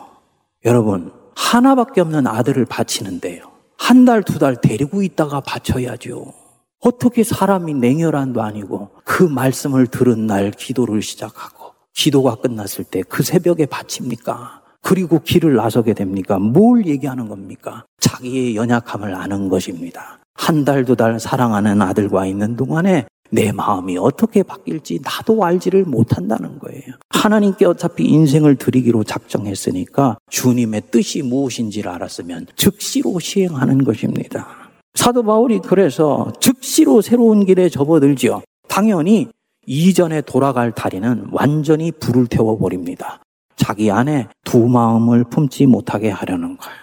여러분, 0.65 1.11
하나밖에 1.35 2.01
없는 2.01 2.27
아들을 2.27 2.65
바치는데요. 2.65 3.45
한 3.77 4.05
달, 4.05 4.21
두 4.21 4.37
달 4.37 4.61
데리고 4.61 5.01
있다가 5.01 5.39
바쳐야죠. 5.39 6.33
어떻게 6.81 7.23
사람이 7.23 7.73
냉혈한도 7.75 8.41
아니고 8.41 8.89
그 9.03 9.23
말씀을 9.23 9.87
들은 9.87 10.27
날 10.27 10.51
기도를 10.51 11.01
시작하고 11.01 11.60
기도가 11.93 12.35
끝났을 12.35 12.83
때 12.83 13.01
그 13.03 13.23
새벽에 13.23 13.65
바칩니까? 13.65 14.61
그리고 14.81 15.19
길을 15.19 15.55
나서게 15.55 15.93
됩니까? 15.93 16.39
뭘 16.39 16.85
얘기하는 16.87 17.27
겁니까? 17.27 17.85
자기의 17.99 18.55
연약함을 18.55 19.13
아는 19.15 19.49
것입니다. 19.49 20.19
한 20.33 20.65
달, 20.65 20.85
두 20.85 20.95
달 20.95 21.19
사랑하는 21.19 21.81
아들과 21.81 22.25
있는 22.25 22.55
동안에 22.55 23.05
내 23.33 23.51
마음이 23.51 23.97
어떻게 23.97 24.43
바뀔지 24.43 24.99
나도 25.03 25.43
알지를 25.45 25.85
못한다는 25.85 26.59
거예요. 26.59 26.81
하나님께 27.11 27.65
어차피 27.65 28.05
인생을 28.05 28.55
드리기로 28.55 29.03
작정했으니까 29.03 30.17
주님의 30.29 30.83
뜻이 30.91 31.21
무엇인지를 31.21 31.89
알았으면 31.91 32.47
즉시로 32.55 33.19
시행하는 33.19 33.83
것입니다. 33.83 34.47
사도 34.95 35.23
바울이 35.23 35.59
그래서 35.59 36.33
즉시로 36.41 37.01
새로운 37.01 37.45
길에 37.45 37.69
접어들지요. 37.69 38.41
당연히 38.67 39.29
이전에 39.65 40.21
돌아갈 40.21 40.71
다리는 40.71 41.27
완전히 41.31 41.91
불을 41.91 42.27
태워버립니다. 42.27 43.21
자기 43.55 43.91
안에 43.91 44.27
두 44.43 44.67
마음을 44.67 45.23
품지 45.25 45.65
못하게 45.65 46.09
하려는 46.09 46.57
거예요. 46.57 46.75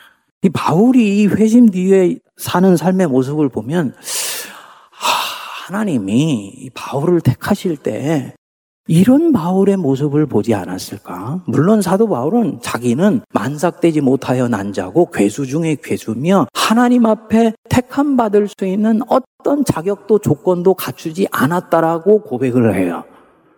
이 0.43 0.49
바울이 0.51 1.23
이 1.23 1.27
회심 1.27 1.69
뒤에 1.71 2.19
사는 2.37 2.77
삶의 2.77 3.09
모습을 3.09 3.49
보면 3.49 3.95
하나님이 5.67 6.71
바울을 6.75 7.21
택하실 7.21 7.77
때 7.79 8.35
이런 8.89 9.33
바울의 9.33 9.77
모습을 9.77 10.25
보지 10.25 10.55
않았을까? 10.55 11.43
물론 11.47 11.83
사도 11.83 12.09
바울은 12.09 12.61
자기는 12.63 13.21
만삭되지 13.35 14.01
못하여 14.01 14.49
난 14.49 14.73
자고 14.73 15.11
괴수 15.11 15.47
중에 15.47 15.77
괴수며 15.83 16.47
하나님 16.55 17.05
앞에 17.05 17.53
택함 17.69 18.17
받을 18.17 18.49
수 18.49 18.65
있는 18.65 19.01
어떤 19.09 19.63
자격도 19.67 20.21
조건도 20.21 20.73
갖추지 20.73 21.29
않았다라고 21.31 22.23
고백을 22.23 22.75
해요. 22.75 23.05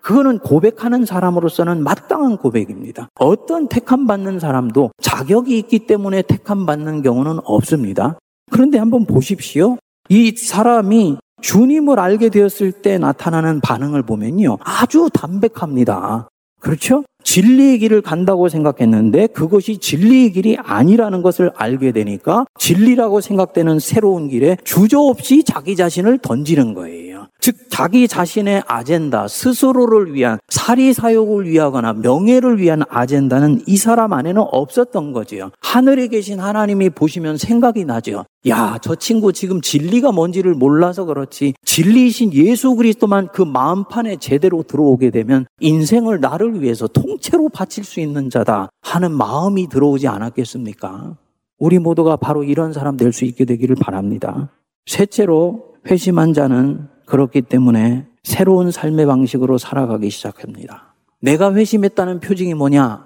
그거는 0.02 0.40
고백하는 0.40 1.06
사람으로서는 1.06 1.84
마땅한 1.84 2.38
고백입니다. 2.38 3.08
어떤 3.14 3.68
택함 3.68 4.08
받는 4.08 4.40
사람도 4.40 4.90
자격이 5.00 5.56
있기 5.58 5.86
때문에 5.86 6.22
택함 6.22 6.66
받는 6.66 7.02
경우는 7.02 7.38
없습니다. 7.44 8.18
그런데 8.50 8.78
한번 8.78 9.06
보십시오. 9.06 9.76
이 10.08 10.34
사람이 10.36 11.18
주님을 11.40 11.98
알게 11.98 12.28
되었을 12.28 12.72
때 12.72 12.98
나타나는 12.98 13.60
반응을 13.60 14.02
보면요. 14.02 14.58
아주 14.60 15.08
담백합니다. 15.12 16.28
그렇죠? 16.60 17.04
진리의 17.24 17.78
길을 17.78 18.02
간다고 18.02 18.48
생각했는데 18.48 19.28
그것이 19.28 19.78
진리의 19.78 20.32
길이 20.32 20.56
아니라는 20.58 21.22
것을 21.22 21.50
알게 21.54 21.92
되니까 21.92 22.44
진리라고 22.58 23.20
생각되는 23.20 23.78
새로운 23.78 24.28
길에 24.28 24.56
주저없이 24.64 25.42
자기 25.44 25.76
자신을 25.76 26.18
던지는 26.18 26.74
거예요. 26.74 27.09
즉 27.40 27.56
자기 27.70 28.06
자신의 28.06 28.62
아젠다, 28.66 29.28
스스로를 29.28 30.14
위한 30.14 30.38
사리 30.48 30.92
사욕을 30.92 31.48
위하거나 31.48 31.94
명예를 31.94 32.58
위한 32.58 32.82
아젠다는 32.88 33.62
이 33.66 33.76
사람 33.76 34.12
안에는 34.12 34.42
없었던 34.50 35.12
거지요. 35.12 35.50
하늘에 35.60 36.08
계신 36.08 36.38
하나님이 36.40 36.90
보시면 36.90 37.36
생각이 37.38 37.84
나죠. 37.84 38.24
야, 38.48 38.78
저 38.82 38.94
친구 38.94 39.32
지금 39.32 39.60
진리가 39.60 40.12
뭔지를 40.12 40.54
몰라서 40.54 41.04
그렇지. 41.04 41.54
진리이신 41.64 42.32
예수 42.34 42.74
그리스도만 42.74 43.28
그 43.32 43.42
마음판에 43.42 44.16
제대로 44.16 44.62
들어오게 44.62 45.10
되면 45.10 45.46
인생을 45.60 46.20
나를 46.20 46.62
위해서 46.62 46.86
통째로 46.86 47.48
바칠 47.50 47.84
수 47.84 48.00
있는 48.00 48.30
자다 48.30 48.70
하는 48.82 49.12
마음이 49.12 49.68
들어오지 49.68 50.08
않았겠습니까? 50.08 51.16
우리 51.58 51.78
모두가 51.78 52.16
바로 52.16 52.42
이런 52.42 52.72
사람 52.72 52.96
될 52.96 53.12
수 53.12 53.24
있게 53.24 53.44
되기를 53.44 53.76
바랍니다. 53.76 54.50
셋째로 54.86 55.74
회심한 55.86 56.32
자는 56.32 56.88
그렇기 57.10 57.42
때문에 57.42 58.06
새로운 58.22 58.70
삶의 58.70 59.04
방식으로 59.06 59.58
살아가기 59.58 60.10
시작합니다. 60.10 60.94
내가 61.20 61.52
회심했다는 61.52 62.20
표징이 62.20 62.54
뭐냐? 62.54 63.04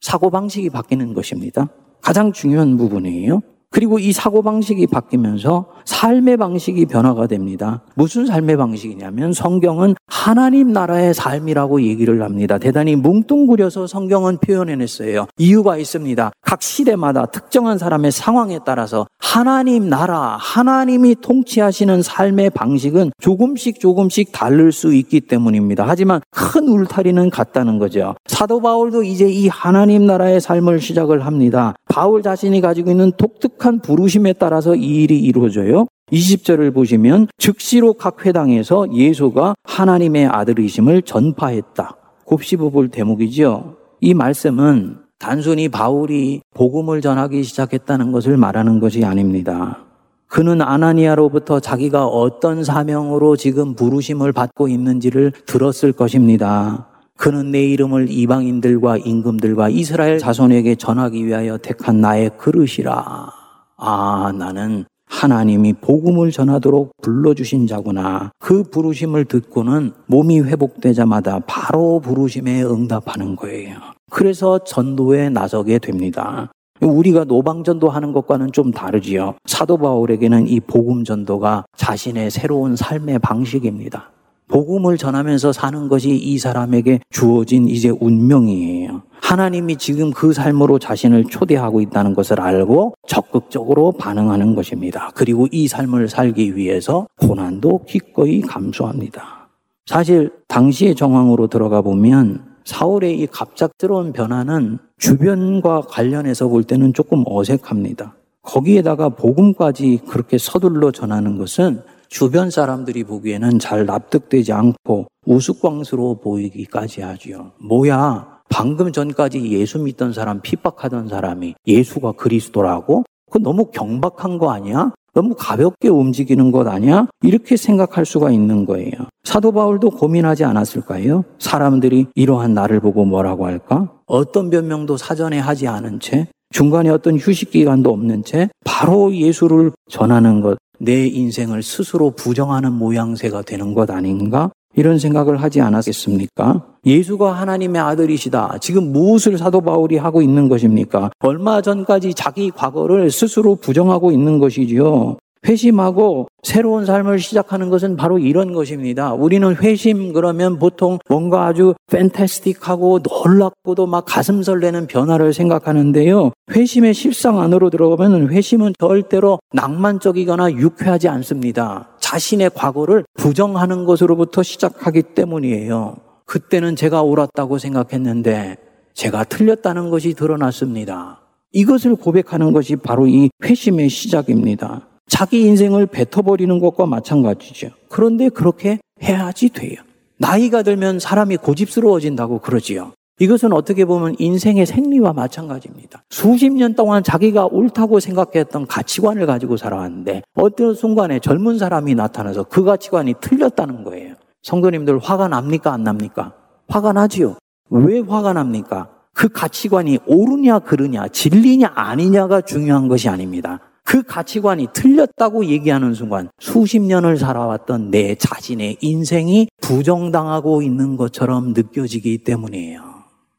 사고방식이 0.00 0.70
바뀌는 0.70 1.14
것입니다. 1.14 1.68
가장 2.02 2.32
중요한 2.32 2.76
부분이에요. 2.76 3.40
그리고 3.70 3.98
이 3.98 4.12
사고방식이 4.12 4.86
바뀌면서 4.86 5.66
삶의 5.84 6.36
방식이 6.36 6.86
변화가 6.86 7.26
됩니다. 7.26 7.82
무슨 7.94 8.26
삶의 8.26 8.56
방식이냐면 8.56 9.32
성경은 9.32 9.94
하나님 10.06 10.72
나라의 10.72 11.14
삶이라고 11.14 11.82
얘기를 11.82 12.22
합니다. 12.22 12.58
대단히 12.58 12.96
뭉뚱그려서 12.96 13.86
성경은 13.86 14.38
표현해냈어요. 14.38 15.26
이유가 15.38 15.76
있습니다. 15.76 16.32
각 16.42 16.62
시대마다 16.62 17.26
특정한 17.26 17.78
사람의 17.78 18.12
상황에 18.12 18.60
따라서 18.64 19.06
하나님 19.18 19.88
나라, 19.88 20.36
하나님이 20.40 21.16
통치하시는 21.20 22.02
삶의 22.02 22.50
방식은 22.50 23.10
조금씩 23.20 23.80
조금씩 23.80 24.32
다를 24.32 24.72
수 24.72 24.94
있기 24.94 25.22
때문입니다. 25.22 25.84
하지만 25.86 26.20
큰 26.30 26.68
울타리는 26.68 27.30
같다는 27.30 27.78
거죠. 27.78 28.14
사도 28.26 28.60
바울도 28.60 29.02
이제 29.02 29.28
이 29.28 29.48
하나님 29.48 30.06
나라의 30.06 30.40
삶을 30.40 30.80
시작을 30.80 31.26
합니다. 31.26 31.74
바울 31.96 32.20
자신이 32.22 32.60
가지고 32.60 32.90
있는 32.90 33.10
독특한 33.16 33.80
부르심에 33.80 34.34
따라서 34.34 34.74
이 34.74 35.04
일이 35.04 35.18
이루어져요. 35.18 35.86
20절을 36.12 36.74
보시면 36.74 37.28
즉시로 37.38 37.94
각 37.94 38.26
회당에서 38.26 38.92
예수가 38.92 39.54
하나님의 39.64 40.26
아들이심을 40.26 41.00
전파했다. 41.00 41.96
곱씹어 42.26 42.68
볼 42.68 42.90
대목이죠. 42.90 43.76
이 44.02 44.12
말씀은 44.12 44.98
단순히 45.18 45.70
바울이 45.70 46.42
복음을 46.52 47.00
전하기 47.00 47.42
시작했다는 47.42 48.12
것을 48.12 48.36
말하는 48.36 48.78
것이 48.78 49.02
아닙니다. 49.02 49.78
그는 50.26 50.60
아나니아로부터 50.60 51.60
자기가 51.60 52.06
어떤 52.06 52.62
사명으로 52.62 53.36
지금 53.36 53.74
부르심을 53.74 54.34
받고 54.34 54.68
있는지를 54.68 55.32
들었을 55.46 55.92
것입니다. 55.92 56.88
그는 57.16 57.50
내 57.50 57.64
이름을 57.64 58.10
이방인들과 58.10 58.98
임금들과 58.98 59.70
이스라엘 59.70 60.18
자손에게 60.18 60.76
전하기 60.76 61.26
위하여 61.26 61.58
택한 61.58 62.00
나의 62.00 62.30
그릇이라. 62.36 63.30
아, 63.78 64.32
나는 64.36 64.84
하나님이 65.08 65.74
복음을 65.74 66.30
전하도록 66.30 66.92
불러주신 67.00 67.66
자구나. 67.66 68.32
그 68.38 68.64
부르심을 68.64 69.24
듣고는 69.26 69.92
몸이 70.06 70.40
회복되자마자 70.40 71.40
바로 71.46 72.00
부르심에 72.00 72.62
응답하는 72.64 73.36
거예요. 73.36 73.76
그래서 74.10 74.58
전도에 74.58 75.30
나서게 75.30 75.78
됩니다. 75.78 76.50
우리가 76.80 77.24
노방전도 77.24 77.88
하는 77.88 78.12
것과는 78.12 78.52
좀 78.52 78.70
다르지요. 78.70 79.34
사도 79.46 79.78
바울에게는 79.78 80.48
이 80.48 80.60
복음 80.60 81.04
전도가 81.04 81.64
자신의 81.76 82.30
새로운 82.30 82.76
삶의 82.76 83.20
방식입니다. 83.20 84.10
복음을 84.48 84.96
전하면서 84.96 85.52
사는 85.52 85.88
것이 85.88 86.10
이 86.10 86.38
사람에게 86.38 87.00
주어진 87.10 87.68
이제 87.68 87.88
운명이에요. 87.88 89.02
하나님이 89.20 89.76
지금 89.76 90.12
그 90.12 90.32
삶으로 90.32 90.78
자신을 90.78 91.24
초대하고 91.24 91.80
있다는 91.80 92.14
것을 92.14 92.40
알고 92.40 92.94
적극적으로 93.08 93.92
반응하는 93.92 94.54
것입니다. 94.54 95.10
그리고 95.14 95.48
이 95.50 95.66
삶을 95.66 96.08
살기 96.08 96.56
위해서 96.56 97.06
고난도 97.20 97.84
기꺼이 97.86 98.40
감수합니다. 98.40 99.48
사실 99.86 100.30
당시의 100.48 100.94
정황으로 100.94 101.48
들어가 101.48 101.80
보면 101.82 102.44
사울의 102.64 103.18
이 103.20 103.26
갑작스러운 103.26 104.12
변화는 104.12 104.78
주변과 104.98 105.82
관련해서 105.82 106.48
볼 106.48 106.64
때는 106.64 106.92
조금 106.92 107.22
어색합니다. 107.26 108.16
거기에다가 108.42 109.08
복음까지 109.10 110.00
그렇게 110.08 110.38
서둘러 110.38 110.90
전하는 110.92 111.36
것은 111.36 111.82
주변 112.08 112.50
사람들이 112.50 113.04
보기에는 113.04 113.58
잘 113.58 113.86
납득되지 113.86 114.52
않고 114.52 115.06
우스꽝스러워 115.26 116.20
보이기까지 116.20 117.02
하지요. 117.02 117.52
뭐야? 117.60 118.36
방금 118.48 118.92
전까지 118.92 119.50
예수 119.50 119.78
믿던 119.78 120.12
사람, 120.12 120.40
핍박하던 120.40 121.08
사람이 121.08 121.54
예수가 121.66 122.12
그리스도라고? 122.12 123.04
그 123.30 123.38
너무 123.38 123.70
경박한 123.70 124.38
거 124.38 124.50
아니야? 124.50 124.92
너무 125.12 125.34
가볍게 125.34 125.88
움직이는 125.88 126.52
것 126.52 126.68
아니야? 126.68 127.06
이렇게 127.22 127.56
생각할 127.56 128.04
수가 128.04 128.30
있는 128.30 128.66
거예요. 128.66 128.92
사도 129.24 129.50
바울도 129.50 129.90
고민하지 129.90 130.44
않았을까요? 130.44 131.24
사람들이 131.38 132.06
이러한 132.14 132.52
나를 132.52 132.80
보고 132.80 133.04
뭐라고 133.04 133.46
할까? 133.46 133.90
어떤 134.06 134.50
변명도 134.50 134.98
사전에 134.98 135.38
하지 135.38 135.66
않은 135.66 136.00
채 136.00 136.28
중간에 136.50 136.90
어떤 136.90 137.18
휴식 137.18 137.50
기간도 137.50 137.90
없는 137.92 138.24
채 138.24 138.48
바로 138.64 139.14
예수를 139.14 139.72
전하는 139.90 140.40
것, 140.40 140.58
내 140.78 141.06
인생을 141.06 141.62
스스로 141.62 142.10
부정하는 142.10 142.72
모양새가 142.72 143.42
되는 143.42 143.74
것 143.74 143.90
아닌가? 143.90 144.50
이런 144.74 144.98
생각을 144.98 145.38
하지 145.38 145.62
않았겠습니까? 145.62 146.66
예수가 146.84 147.32
하나님의 147.32 147.80
아들이시다. 147.80 148.58
지금 148.60 148.92
무엇을 148.92 149.38
사도 149.38 149.62
바울이 149.62 149.96
하고 149.96 150.20
있는 150.20 150.48
것입니까? 150.50 151.10
얼마 151.20 151.62
전까지 151.62 152.12
자기 152.12 152.50
과거를 152.50 153.10
스스로 153.10 153.56
부정하고 153.56 154.12
있는 154.12 154.38
것이지요. 154.38 155.16
회심하고 155.46 156.28
새로운 156.42 156.84
삶을 156.84 157.18
시작하는 157.18 157.70
것은 157.70 157.96
바로 157.96 158.18
이런 158.18 158.52
것입니다. 158.52 159.12
우리는 159.12 159.54
회심 159.56 160.12
그러면 160.12 160.58
보통 160.58 160.98
뭔가 161.08 161.46
아주 161.46 161.74
팬타스틱하고 161.90 163.00
놀랍고도 163.00 163.86
막 163.86 164.04
가슴 164.06 164.42
설레는 164.42 164.86
변화를 164.86 165.32
생각하는데요. 165.32 166.32
회심의 166.50 166.94
실상 166.94 167.40
안으로 167.40 167.70
들어가면 167.70 168.30
회심은 168.30 168.74
절대로 168.78 169.38
낭만적이거나 169.52 170.52
유쾌하지 170.52 171.08
않습니다. 171.08 171.90
자신의 172.00 172.50
과거를 172.54 173.04
부정하는 173.14 173.84
것으로부터 173.84 174.42
시작하기 174.42 175.02
때문이에요. 175.14 175.96
그때는 176.26 176.76
제가 176.76 177.02
옳았다고 177.02 177.58
생각했는데 177.58 178.56
제가 178.94 179.24
틀렸다는 179.24 179.90
것이 179.90 180.14
드러났습니다. 180.14 181.20
이것을 181.52 181.96
고백하는 181.96 182.52
것이 182.52 182.76
바로 182.76 183.06
이 183.06 183.30
회심의 183.44 183.88
시작입니다. 183.88 184.86
자기 185.08 185.42
인생을 185.42 185.86
뱉어버리는 185.86 186.58
것과 186.58 186.86
마찬가지죠. 186.86 187.70
그런데 187.88 188.28
그렇게 188.28 188.78
해야지 189.02 189.48
돼요. 189.50 189.76
나이가 190.18 190.62
들면 190.62 190.98
사람이 190.98 191.36
고집스러워진다고 191.38 192.40
그러지요. 192.40 192.92
이것은 193.18 193.52
어떻게 193.54 193.86
보면 193.86 194.14
인생의 194.18 194.66
생리와 194.66 195.14
마찬가지입니다. 195.14 196.02
수십 196.10 196.50
년 196.50 196.74
동안 196.74 197.02
자기가 197.02 197.46
옳다고 197.46 197.98
생각했던 197.98 198.66
가치관을 198.66 199.24
가지고 199.26 199.56
살아왔는데 199.56 200.22
어떤 200.34 200.74
순간에 200.74 201.18
젊은 201.18 201.56
사람이 201.56 201.94
나타나서 201.94 202.44
그 202.44 202.62
가치관이 202.62 203.14
틀렸다는 203.20 203.84
거예요. 203.84 204.14
성도님들 204.42 204.98
화가 204.98 205.28
납니까? 205.28 205.72
안 205.72 205.82
납니까? 205.84 206.34
화가 206.68 206.92
나지요. 206.92 207.36
왜 207.70 208.00
화가 208.00 208.34
납니까? 208.34 208.90
그 209.14 209.30
가치관이 209.30 209.98
옳으냐, 210.06 210.58
그르냐, 210.58 211.08
진리냐, 211.08 211.72
아니냐가 211.74 212.42
중요한 212.42 212.86
것이 212.86 213.08
아닙니다. 213.08 213.60
그 213.86 214.02
가치관이 214.02 214.68
틀렸다고 214.72 215.46
얘기하는 215.46 215.94
순간 215.94 216.28
수십 216.40 216.80
년을 216.80 217.18
살아왔던 217.18 217.92
내 217.92 218.16
자신의 218.16 218.78
인생이 218.80 219.46
부정당하고 219.62 220.60
있는 220.60 220.96
것처럼 220.96 221.52
느껴지기 221.52 222.24
때문이에요. 222.24 222.82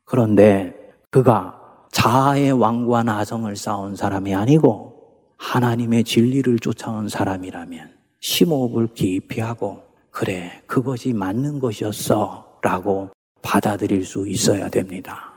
그런데 0.05 0.73
그가 1.11 1.59
자아의 1.91 2.53
왕과 2.53 3.03
나성을 3.03 3.53
쌓은 3.57 3.97
사람이 3.97 4.33
아니고 4.33 4.93
하나님의 5.37 6.05
진리를 6.05 6.59
쫓아온 6.59 7.09
사람이라면 7.09 7.89
심호흡을 8.21 8.87
깊이 8.93 9.41
하고 9.41 9.81
그래 10.11 10.63
그것이 10.65 11.11
맞는 11.11 11.59
것이었어 11.59 12.59
라고 12.61 13.09
받아들일 13.41 14.05
수 14.05 14.25
있어야 14.27 14.69
됩니다. 14.69 15.33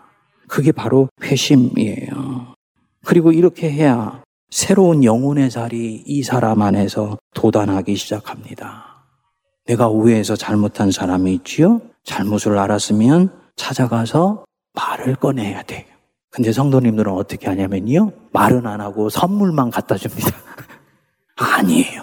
그게 0.47 0.71
바로 0.71 1.09
회심이에요. 1.21 2.55
그리고 3.05 3.33
이렇게 3.33 3.71
해야 3.71 4.23
새로운 4.51 5.05
영혼의 5.05 5.49
자리 5.51 6.03
이 6.05 6.23
사람 6.23 6.63
안에서 6.63 7.19
도단하기 7.35 7.95
시작합니다. 7.95 9.05
내가 9.67 9.89
오해해서 9.89 10.35
잘못한 10.35 10.91
사람이 10.91 11.33
있지요? 11.35 11.81
잘못을 12.03 12.59
알았으면 12.59 13.33
찾아가서 13.55 14.45
말을 14.75 15.15
꺼내야 15.17 15.63
돼요. 15.63 15.85
근데 16.31 16.53
성도님들은 16.53 17.13
어떻게 17.13 17.47
하냐면요. 17.49 18.13
말은 18.33 18.67
안 18.67 18.81
하고 18.81 19.09
선물만 19.09 19.71
갖다 19.71 19.97
줍니다. 19.97 20.31
아니에요. 21.37 22.03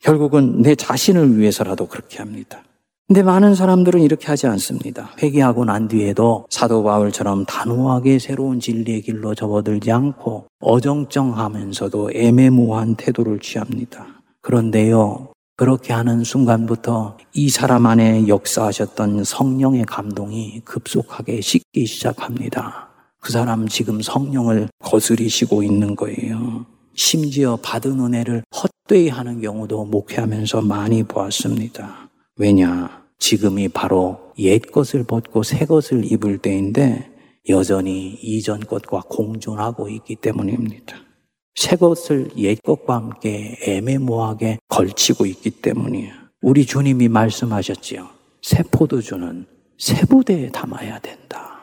결국은 0.00 0.62
내 0.62 0.74
자신을 0.74 1.38
위해서라도 1.38 1.86
그렇게 1.86 2.18
합니다. 2.18 2.62
근데 3.06 3.22
많은 3.22 3.54
사람들은 3.54 4.00
이렇게 4.00 4.28
하지 4.28 4.46
않습니다. 4.46 5.10
회개하고 5.22 5.66
난 5.66 5.88
뒤에도 5.88 6.46
사도 6.48 6.82
바울처럼 6.82 7.44
단호하게 7.44 8.18
새로운 8.18 8.60
진리의 8.60 9.02
길로 9.02 9.34
접어들지 9.34 9.92
않고 9.92 10.46
어정쩡하면서도 10.60 12.12
애매모호한 12.14 12.94
태도를 12.94 13.40
취합니다. 13.40 14.22
그런데요, 14.40 15.28
그렇게 15.56 15.92
하는 15.92 16.24
순간부터 16.24 17.18
이 17.34 17.50
사람 17.50 17.84
안에 17.84 18.26
역사하셨던 18.26 19.24
성령의 19.24 19.84
감동이 19.84 20.60
급속하게 20.64 21.42
식기 21.42 21.84
시작합니다. 21.84 22.88
그 23.20 23.32
사람 23.32 23.68
지금 23.68 24.00
성령을 24.00 24.68
거스리시고 24.82 25.62
있는 25.62 25.94
거예요. 25.94 26.64
심지어 26.94 27.58
받은 27.60 28.00
은혜를 28.00 28.44
헛되이 28.54 29.10
하는 29.10 29.42
경우도 29.42 29.84
목회하면서 29.84 30.62
많이 30.62 31.02
보았습니다. 31.02 32.03
왜냐? 32.36 33.04
지금이 33.18 33.68
바로 33.68 34.32
옛 34.38 34.58
것을 34.58 35.04
벗고 35.04 35.42
새 35.44 35.66
것을 35.66 36.10
입을 36.10 36.38
때인데 36.38 37.10
여전히 37.48 38.18
이전 38.22 38.60
것과 38.60 39.02
공존하고 39.08 39.88
있기 39.88 40.16
때문입니다. 40.16 40.96
새 41.54 41.76
것을 41.76 42.30
옛 42.36 42.58
것과 42.62 42.96
함께 42.96 43.56
애매모호하게 43.62 44.58
걸치고 44.68 45.26
있기 45.26 45.50
때문이에요. 45.50 46.12
우리 46.42 46.66
주님이 46.66 47.08
말씀하셨지요. 47.08 48.08
새 48.42 48.62
포도주는 48.64 49.46
새 49.78 50.04
부대에 50.04 50.50
담아야 50.50 50.98
된다. 50.98 51.60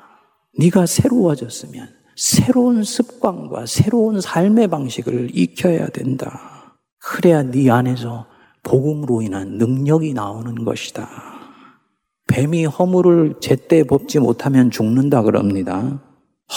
네가 0.58 0.86
새로워졌으면 0.86 1.90
새로운 2.16 2.84
습관과 2.84 3.66
새로운 3.66 4.22
삶의 4.22 4.70
방식을 4.70 5.32
익혀야 5.34 5.90
된다. 5.90 6.78
그래야 7.00 7.44
네 7.44 7.70
안에서 7.70 8.31
복음으로 8.64 9.22
인한 9.22 9.58
능력이 9.58 10.14
나오는 10.14 10.64
것이다. 10.64 11.10
뱀이 12.28 12.66
허물을 12.66 13.36
제때 13.42 13.84
뽑지 13.84 14.20
못하면 14.20 14.72
죽는다 14.72 15.24
그럽니다. 15.24 16.02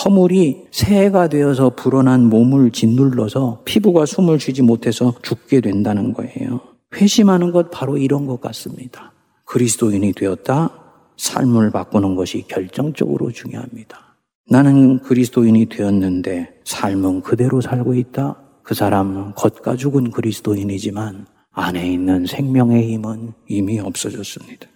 허물이 0.04 0.66
새해가 0.70 1.28
되어서 1.28 1.70
불어난 1.70 2.28
몸을 2.28 2.70
짓눌러서 2.72 3.62
피부가 3.64 4.06
숨을 4.06 4.40
쉬지 4.40 4.62
못해서 4.62 5.14
죽게 5.22 5.60
된다는 5.60 6.12
거예요. 6.12 6.60
회심하는 6.94 7.52
것 7.52 7.70
바로 7.70 7.96
이런 7.96 8.26
것 8.26 8.40
같습니다. 8.40 9.12
그리스도인이 9.44 10.12
되었다. 10.12 10.70
삶을 11.16 11.70
바꾸는 11.70 12.16
것이 12.16 12.44
결정적으로 12.48 13.30
중요합니다. 13.30 14.16
나는 14.50 14.98
그리스도인이 15.00 15.66
되었는데 15.66 16.60
삶은 16.64 17.22
그대로 17.22 17.60
살고 17.60 17.94
있다. 17.94 18.36
그 18.62 18.74
사람은 18.74 19.34
겉가 19.34 19.76
죽은 19.76 20.10
그리스도인이지만 20.10 21.26
안에 21.54 21.90
있는 21.90 22.26
생명의 22.26 22.92
힘은 22.92 23.32
이미 23.48 23.78
없어졌습니다. 23.78 24.66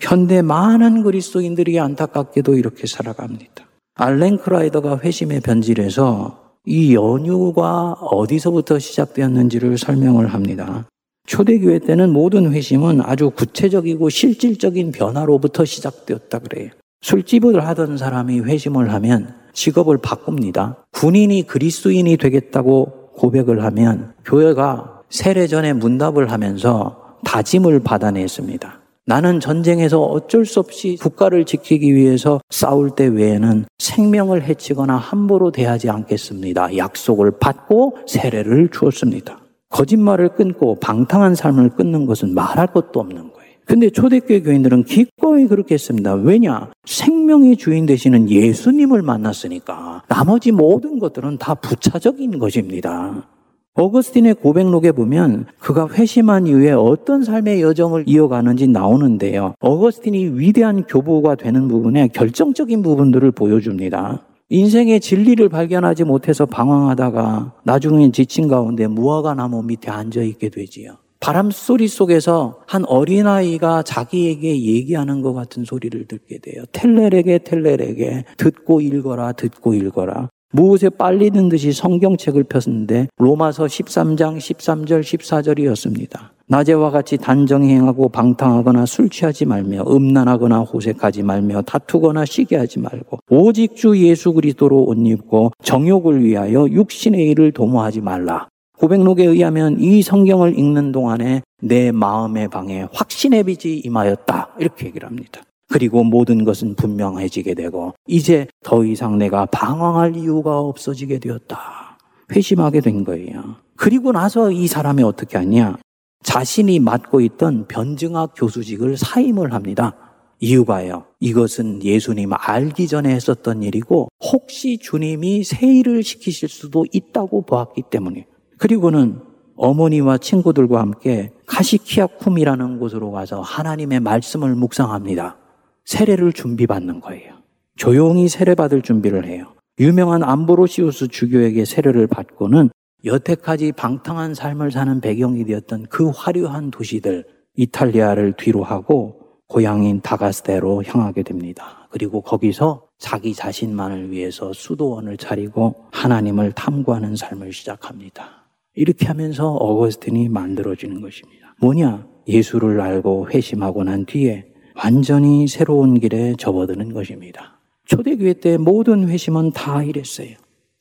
현대 0.00 0.42
많은 0.42 1.02
그리스도인들이 1.02 1.80
안타깝게도 1.80 2.56
이렇게 2.56 2.86
살아갑니다. 2.86 3.66
알렌 3.94 4.36
크라이더가 4.36 4.98
회심의 4.98 5.40
변질에서 5.40 6.52
이 6.66 6.94
연유가 6.94 7.92
어디서부터 7.92 8.78
시작되었는지를 8.78 9.78
설명을 9.78 10.28
합니다. 10.34 10.86
초대교회 11.26 11.80
때는 11.80 12.12
모든 12.12 12.52
회심은 12.52 13.00
아주 13.00 13.30
구체적이고 13.30 14.10
실질적인 14.10 14.92
변화로부터 14.92 15.64
시작되었다 15.64 16.38
그래요. 16.40 16.70
술집을 17.00 17.66
하던 17.66 17.96
사람이 17.96 18.40
회심을 18.40 18.92
하면 18.92 19.34
직업을 19.52 19.98
바꿉니다. 19.98 20.84
군인이 20.92 21.44
그리스도인이 21.44 22.16
되겠다고 22.16 23.12
고백을 23.14 23.64
하면 23.64 24.12
교회가 24.24 24.95
세례전에 25.10 25.72
문답을 25.72 26.30
하면서 26.32 27.16
다짐을 27.24 27.80
받아냈습니다. 27.80 28.80
나는 29.08 29.38
전쟁에서 29.38 30.02
어쩔 30.02 30.44
수 30.44 30.58
없이 30.58 30.98
국가를 31.00 31.44
지키기 31.44 31.94
위해서 31.94 32.40
싸울 32.50 32.90
때 32.90 33.06
외에는 33.06 33.64
생명을 33.78 34.42
해치거나 34.42 34.96
함부로 34.96 35.52
대하지 35.52 35.90
않겠습니다. 35.90 36.76
약속을 36.76 37.38
받고 37.38 37.98
세례를 38.06 38.70
주었습니다. 38.72 39.38
거짓말을 39.68 40.30
끊고 40.30 40.80
방탕한 40.80 41.36
삶을 41.36 41.70
끊는 41.70 42.06
것은 42.06 42.34
말할 42.34 42.68
것도 42.68 42.98
없는 42.98 43.16
거예요. 43.16 43.36
근데 43.64 43.90
초대교회 43.90 44.42
교인들은 44.42 44.84
기꺼이 44.84 45.46
그렇게 45.46 45.74
했습니다. 45.74 46.14
왜냐? 46.14 46.70
생명의 46.84 47.56
주인 47.56 47.86
되시는 47.86 48.30
예수님을 48.30 49.02
만났으니까 49.02 50.02
나머지 50.08 50.50
모든 50.52 50.98
것들은 50.98 51.38
다 51.38 51.54
부차적인 51.54 52.38
것입니다. 52.38 53.28
어거스틴의 53.76 54.34
고백록에 54.34 54.92
보면 54.92 55.46
그가 55.58 55.88
회심한 55.88 56.46
이후에 56.46 56.72
어떤 56.72 57.22
삶의 57.22 57.60
여정을 57.60 58.04
이어가는지 58.06 58.66
나오는데요. 58.66 59.54
어거스틴이 59.60 60.38
위대한 60.38 60.84
교부가 60.84 61.34
되는 61.34 61.68
부분에 61.68 62.08
결정적인 62.08 62.82
부분들을 62.82 63.30
보여줍니다. 63.32 64.22
인생의 64.48 65.00
진리를 65.00 65.46
발견하지 65.48 66.04
못해서 66.04 66.46
방황하다가 66.46 67.54
나중엔 67.64 68.12
지친 68.12 68.48
가운데 68.48 68.86
무화과 68.86 69.34
나무 69.34 69.62
밑에 69.62 69.90
앉아 69.90 70.22
있게 70.22 70.48
되지요. 70.48 70.96
바람 71.20 71.50
소리 71.50 71.88
속에서 71.88 72.60
한 72.66 72.84
어린아이가 72.86 73.82
자기에게 73.82 74.62
얘기하는 74.62 75.22
것 75.22 75.32
같은 75.34 75.64
소리를 75.64 76.06
듣게 76.06 76.38
돼요. 76.38 76.62
텔레에게 76.72 77.38
텔레에게 77.38 78.24
듣고 78.36 78.80
읽어라 78.80 79.32
듣고 79.32 79.74
읽어라. 79.74 80.28
무엇에 80.56 80.88
빨리는 80.88 81.50
듯이 81.50 81.70
성경책을 81.70 82.44
폈는데 82.44 83.08
로마서 83.18 83.66
13장 83.66 84.38
13절 84.38 85.02
14절이었습니다. 85.02 86.30
낮에와 86.48 86.90
같이 86.90 87.18
단정히 87.18 87.74
행하고 87.74 88.08
방탕하거나 88.08 88.86
술 88.86 89.10
취하지 89.10 89.44
말며 89.44 89.84
음란하거나 89.86 90.60
호색하지 90.60 91.24
말며 91.24 91.60
다투거나 91.60 92.24
시기하지 92.24 92.78
말고 92.78 93.18
오직 93.28 93.76
주 93.76 93.98
예수 93.98 94.32
그리스도로 94.32 94.84
옷 94.84 94.96
입고 94.96 95.50
정욕을 95.62 96.24
위하여 96.24 96.66
육신의 96.70 97.28
일을 97.32 97.52
도모하지 97.52 98.00
말라. 98.00 98.48
고백록에 98.78 99.26
의하면 99.26 99.78
이 99.78 100.00
성경을 100.00 100.58
읽는 100.58 100.92
동안에 100.92 101.42
내 101.60 101.92
마음의 101.92 102.48
방에 102.48 102.86
확신의 102.92 103.44
빛이 103.44 103.80
임하였다. 103.80 104.54
이렇게 104.58 104.86
얘기를 104.86 105.06
합니다. 105.06 105.42
그리고 105.68 106.04
모든 106.04 106.44
것은 106.44 106.74
분명해지게 106.76 107.54
되고 107.54 107.94
이제 108.06 108.46
더 108.64 108.84
이상 108.84 109.18
내가 109.18 109.46
방황할 109.46 110.16
이유가 110.16 110.60
없어지게 110.60 111.18
되었다. 111.18 111.98
회심하게 112.32 112.80
된 112.80 113.04
거예요. 113.04 113.56
그리고 113.76 114.12
나서 114.12 114.50
이 114.50 114.66
사람이 114.66 115.02
어떻게 115.02 115.36
하냐? 115.38 115.76
자신이 116.22 116.80
맡고 116.80 117.20
있던 117.20 117.66
변증학 117.68 118.32
교수직을 118.36 118.96
사임을 118.96 119.52
합니다. 119.52 119.94
이유가요. 120.40 121.04
이것은 121.20 121.82
예수님 121.82 122.30
알기 122.32 122.88
전에 122.88 123.14
했었던 123.14 123.62
일이고 123.62 124.08
혹시 124.32 124.78
주님이 124.78 125.44
새 125.44 125.66
일을 125.66 126.02
시키실 126.02 126.48
수도 126.48 126.84
있다고 126.92 127.42
보았기 127.42 127.84
때문에 127.90 128.26
그리고는 128.58 129.20
어머니와 129.56 130.18
친구들과 130.18 130.80
함께 130.80 131.32
카시키아쿰이라는 131.46 132.78
곳으로 132.78 133.10
가서 133.12 133.40
하나님의 133.40 134.00
말씀을 134.00 134.54
묵상합니다. 134.54 135.38
세례를 135.86 136.32
준비받는 136.32 137.00
거예요. 137.00 137.36
조용히 137.76 138.28
세례받을 138.28 138.82
준비를 138.82 139.24
해요. 139.26 139.54
유명한 139.78 140.22
암브로시우스 140.22 141.08
주교에게 141.08 141.64
세례를 141.64 142.06
받고는 142.06 142.70
여태까지 143.04 143.72
방탕한 143.72 144.34
삶을 144.34 144.72
사는 144.72 145.00
배경이 145.00 145.44
되었던 145.44 145.86
그 145.88 146.10
화려한 146.10 146.70
도시들 146.70 147.24
이탈리아를 147.54 148.34
뒤로 148.36 148.64
하고 148.64 149.20
고향인 149.48 150.00
다가스테로 150.00 150.82
향하게 150.84 151.22
됩니다. 151.22 151.86
그리고 151.90 152.20
거기서 152.20 152.88
자기 152.98 153.32
자신만을 153.32 154.10
위해서 154.10 154.52
수도원을 154.52 155.18
차리고 155.18 155.74
하나님을 155.92 156.52
탐구하는 156.52 157.14
삶을 157.14 157.52
시작합니다. 157.52 158.48
이렇게 158.74 159.06
하면서 159.06 159.52
어거스틴이 159.52 160.30
만들어지는 160.30 161.00
것입니다. 161.00 161.54
뭐냐? 161.60 162.08
예수를 162.26 162.80
알고 162.80 163.28
회심하고 163.30 163.84
난 163.84 164.04
뒤에 164.04 164.46
완전히 164.76 165.48
새로운 165.48 165.98
길에 165.98 166.34
접어드는 166.38 166.92
것입니다. 166.92 167.58
초대교회 167.86 168.34
때 168.34 168.58
모든 168.58 169.08
회심은 169.08 169.52
다 169.52 169.82
이랬어요. 169.82 170.36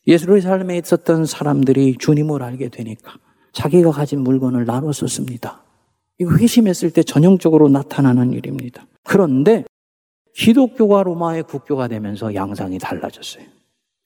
예수의 0.08 0.42
삶에 0.42 0.78
있었던 0.78 1.26
사람들이 1.26 1.96
주님을 1.98 2.44
알게 2.44 2.70
되니까 2.70 3.14
자기가 3.54 3.92
가진 3.92 4.22
물건을 4.22 4.66
나눠 4.66 4.92
썼습니다. 4.92 5.64
이거 6.20 6.36
회심했을 6.36 6.92
때 6.92 7.04
전형적으로 7.04 7.70
나타나는 7.70 8.34
일입니다. 8.34 8.86
그런데 9.04 9.64
기독교가 10.34 11.04
로마의 11.04 11.44
국교가 11.44 11.88
되면서 11.88 12.36
양상이 12.36 12.78
달라졌어요. 12.78 13.46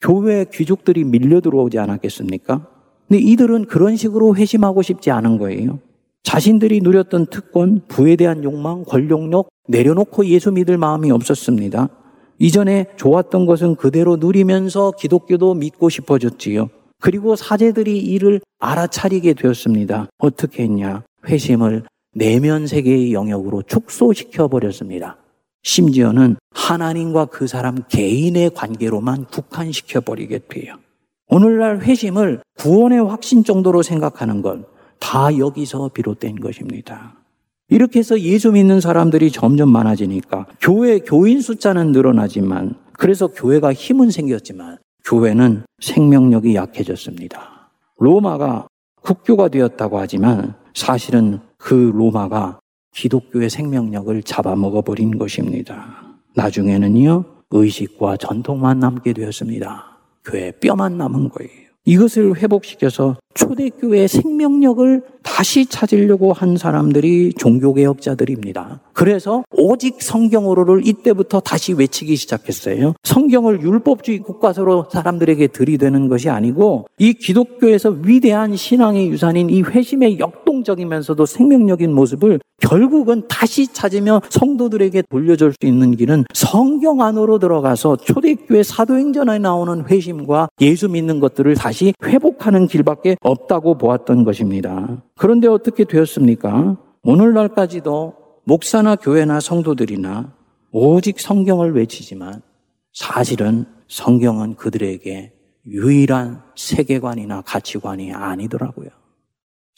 교회 0.02 0.46
귀족들이 0.46 1.04
밀려 1.04 1.42
들어오지 1.42 1.80
않았겠습니까? 1.80 2.68
근데 3.08 3.22
이들은 3.22 3.66
그런 3.66 3.96
식으로 3.96 4.36
회심하고 4.36 4.82
싶지 4.82 5.10
않은 5.12 5.38
거예요. 5.40 5.80
자신들이 6.24 6.82
누렸던 6.82 7.28
특권, 7.28 7.82
부에 7.88 8.16
대한 8.16 8.44
욕망, 8.44 8.84
권력력 8.84 9.50
내려놓고 9.68 10.26
예수 10.28 10.52
믿을 10.52 10.78
마음이 10.78 11.12
없었습니다. 11.12 11.90
이전에 12.40 12.88
좋았던 12.96 13.46
것은 13.46 13.76
그대로 13.76 14.16
누리면서 14.16 14.92
기독교도 14.98 15.56
믿고 15.56 15.90
싶어졌지요. 15.90 16.70
그리고 17.02 17.36
사제들이 17.36 17.98
이를 17.98 18.42
알아차리게 18.60 19.34
되었습니다. 19.34 20.08
어떻게 20.18 20.64
했냐? 20.64 21.04
회심을 21.28 21.84
내면 22.14 22.68
세계의 22.68 23.14
영역으로 23.14 23.64
축소시켜 23.64 24.48
버렸습니다. 24.48 25.18
심지어는 25.64 26.38
하나님과 26.52 27.26
그 27.26 27.48
사람 27.48 27.84
개인의 27.90 28.52
관계로만 28.52 29.26
국한시켜 29.26 30.02
버리게 30.02 30.40
돼요. 30.50 30.76
오늘날 31.28 31.82
회심을 31.82 32.42
구원의 32.58 33.06
확신 33.06 33.44
정도로 33.44 33.84
생각하는 33.84 34.42
건 34.42 34.66
다 35.00 35.38
여기서 35.38 35.89
비롯된 35.93 36.39
것입니다. 36.39 37.16
이렇게 37.70 38.00
해서 38.00 38.20
예수 38.20 38.52
믿는 38.52 38.82
사람들이 38.82 39.32
점점 39.32 39.70
많아지니까 39.72 40.47
교회 40.60 41.00
교인 41.00 41.41
숫자는 41.41 41.91
늘어나지만 41.91 42.76
그래서 42.93 43.28
교회가 43.28 43.74
힘은 43.74 44.12
생겼지만 44.12 44.78
교회는 45.06 45.64
생명력이 45.82 46.56
약해졌습니다. 46.56 47.72
로마가 47.97 48.68
국교가 49.02 49.47
되었다고 49.47 50.00
하지만 50.00 50.56
사실은 50.74 51.39
그 51.58 51.74
로마가 51.74 52.60
기독교의 52.93 53.50
생명력을 53.50 54.22
잡아먹어 54.24 54.82
버린 54.82 55.18
것입니다. 55.18 56.04
나중에는요, 56.36 57.24
의식과 57.52 58.18
전통만 58.18 58.80
남게 58.80 59.14
되었습니다. 59.14 59.97
교회 60.24 60.52
뼈만 60.52 60.97
남은 60.97 61.30
거예요. 61.30 61.70
이것을 61.86 62.38
회복시켜서 62.38 63.16
초대교회의 63.50 64.08
생명력을 64.08 65.02
다시 65.24 65.66
찾으려고 65.66 66.34
한 66.34 66.58
사람들이 66.58 67.34
종교개혁자들입니다. 67.34 68.82
그래서 68.94 69.44
오직 69.52 70.02
성경으로를 70.02 70.86
이때부터 70.86 71.40
다시 71.40 71.74
외치기 71.74 72.16
시작했어요. 72.16 72.96
성경을 73.04 73.62
율법주의 73.62 74.20
국가서로 74.20 74.88
사람들에게 74.92 75.48
들이대는 75.48 76.10
것이 76.10 76.30
아니고 76.30 76.88
이 76.98 77.14
기독교에서 77.14 77.96
위대한 78.04 78.56
신앙의 78.56 79.10
유산인 79.10 79.50
이 79.50 79.62
회심의 79.62 80.20
역동적이면서도 80.20 81.26
생명력인 81.26 81.94
모습을 81.94 82.40
결국은 82.60 83.24
다시 83.30 83.72
찾으며 83.72 84.22
성도들에게 84.30 85.04
돌려줄 85.10 85.54
수 85.54 85.66
있는 85.66 85.96
길은 85.96 86.26
성경 86.34 87.02
안으로 87.02 87.40
들어가서 87.40 87.98
초대교회 87.98 88.64
사도행전에 88.64 89.40
나오는 89.40 89.86
회심과 89.88 90.50
예수 90.60 90.90
믿는 90.90 91.20
것들을 91.20 91.56
다시 91.56 91.94
회복하는 92.04 92.68
길밖에 92.68 93.16
없다고 93.22 93.78
보았던 93.78 94.24
것입니다. 94.24 95.04
그런데 95.18 95.48
어떻게 95.48 95.84
되었습니까? 95.84 96.78
오늘날까지도 97.04 98.14
목사나 98.46 98.96
교회나 98.96 99.40
성도들이나 99.40 100.34
오직 100.72 101.20
성경을 101.20 101.76
외치지만 101.76 102.42
사실은 102.94 103.66
성경은 103.88 104.56
그들에게 104.56 105.34
유일한 105.68 106.42
세계관이나 106.56 107.42
가치관이 107.42 108.14
아니더라고요. 108.14 108.90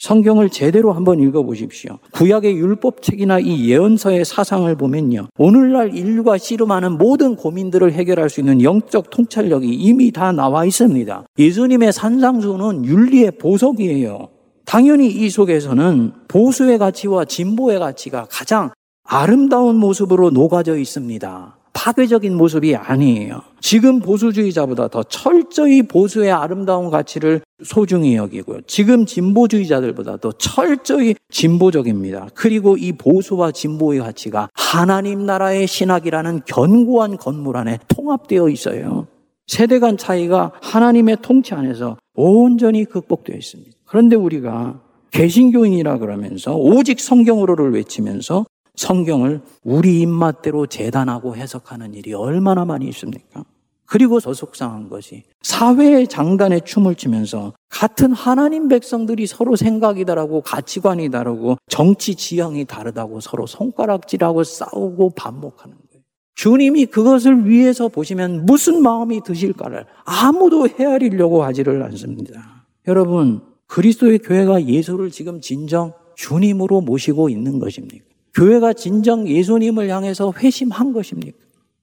성경을 0.02 0.50
제대로 0.50 0.92
한번 0.92 1.20
읽어보십시오. 1.20 1.96
구약의 2.10 2.56
율법책이나 2.56 3.38
이 3.38 3.70
예언서의 3.70 4.24
사상을 4.24 4.74
보면요. 4.74 5.28
오늘날 5.38 5.94
인류가 5.96 6.38
씨름하는 6.38 6.98
모든 6.98 7.36
고민들을 7.36 7.92
해결할 7.92 8.28
수 8.28 8.40
있는 8.40 8.62
영적 8.62 9.10
통찰력이 9.10 9.72
이미 9.72 10.10
다 10.10 10.32
나와 10.32 10.64
있습니다. 10.64 11.26
예수님의 11.38 11.92
산상수는 11.92 12.84
윤리의 12.84 13.30
보석이에요. 13.38 14.28
당연히 14.64 15.06
이 15.06 15.30
속에서는 15.30 16.12
보수의 16.26 16.78
가치와 16.78 17.24
진보의 17.24 17.78
가치가 17.78 18.26
가장 18.28 18.70
아름다운 19.04 19.76
모습으로 19.76 20.30
녹아져 20.30 20.78
있습니다. 20.78 21.61
파괴적인 21.72 22.36
모습이 22.36 22.76
아니에요. 22.76 23.42
지금 23.60 24.00
보수주의자보다 24.00 24.88
더 24.88 25.02
철저히 25.02 25.82
보수의 25.82 26.30
아름다운 26.30 26.90
가치를 26.90 27.40
소중히 27.64 28.16
여기고요. 28.16 28.60
지금 28.66 29.06
진보주의자들보다 29.06 30.18
더 30.18 30.32
철저히 30.32 31.14
진보적입니다. 31.30 32.28
그리고 32.34 32.76
이 32.76 32.92
보수와 32.92 33.52
진보의 33.52 34.00
가치가 34.00 34.48
하나님 34.54 35.26
나라의 35.26 35.66
신학이라는 35.66 36.42
견고한 36.46 37.16
건물 37.16 37.56
안에 37.56 37.78
통합되어 37.88 38.48
있어요. 38.48 39.06
세대 39.46 39.78
간 39.78 39.96
차이가 39.96 40.52
하나님의 40.60 41.18
통치 41.22 41.54
안에서 41.54 41.96
온전히 42.14 42.84
극복되어 42.84 43.36
있습니다. 43.36 43.70
그런데 43.84 44.16
우리가 44.16 44.80
개신교인이라 45.10 45.98
그러면서 45.98 46.56
오직 46.56 47.00
성경으로를 47.00 47.72
외치면서 47.72 48.46
성경을 48.76 49.42
우리 49.62 50.00
입맛대로 50.00 50.66
재단하고 50.66 51.36
해석하는 51.36 51.94
일이 51.94 52.14
얼마나 52.14 52.64
많이 52.64 52.88
있습니까? 52.88 53.44
그리고 53.84 54.20
더 54.20 54.32
속상한 54.32 54.88
것이 54.88 55.24
사회의 55.42 56.08
장단에 56.08 56.60
춤을 56.60 56.94
추면서 56.94 57.52
같은 57.68 58.12
하나님 58.12 58.68
백성들이 58.68 59.26
서로 59.26 59.54
생각이 59.54 60.06
다르고 60.06 60.40
가치관이 60.40 61.10
다르고 61.10 61.58
정치 61.68 62.14
지형이 62.14 62.64
다르다고 62.64 63.20
서로 63.20 63.46
손가락질하고 63.46 64.44
싸우고 64.44 65.10
반목하는 65.10 65.76
거예요. 65.76 66.02
주님이 66.34 66.86
그것을 66.86 67.46
위해서 67.46 67.88
보시면 67.88 68.46
무슨 68.46 68.82
마음이 68.82 69.22
드실까를 69.22 69.84
아무도 70.04 70.66
헤아리려고 70.68 71.44
하지를 71.44 71.82
않습니다. 71.82 72.64
여러분, 72.88 73.42
그리스도의 73.66 74.20
교회가 74.20 74.64
예수를 74.64 75.10
지금 75.10 75.40
진정 75.42 75.92
주님으로 76.16 76.80
모시고 76.80 77.28
있는 77.28 77.58
것입니까? 77.58 78.11
교회가 78.34 78.72
진정 78.72 79.28
예수님을 79.28 79.88
향해서 79.88 80.32
회심한 80.38 80.92
것입니까? 80.92 81.36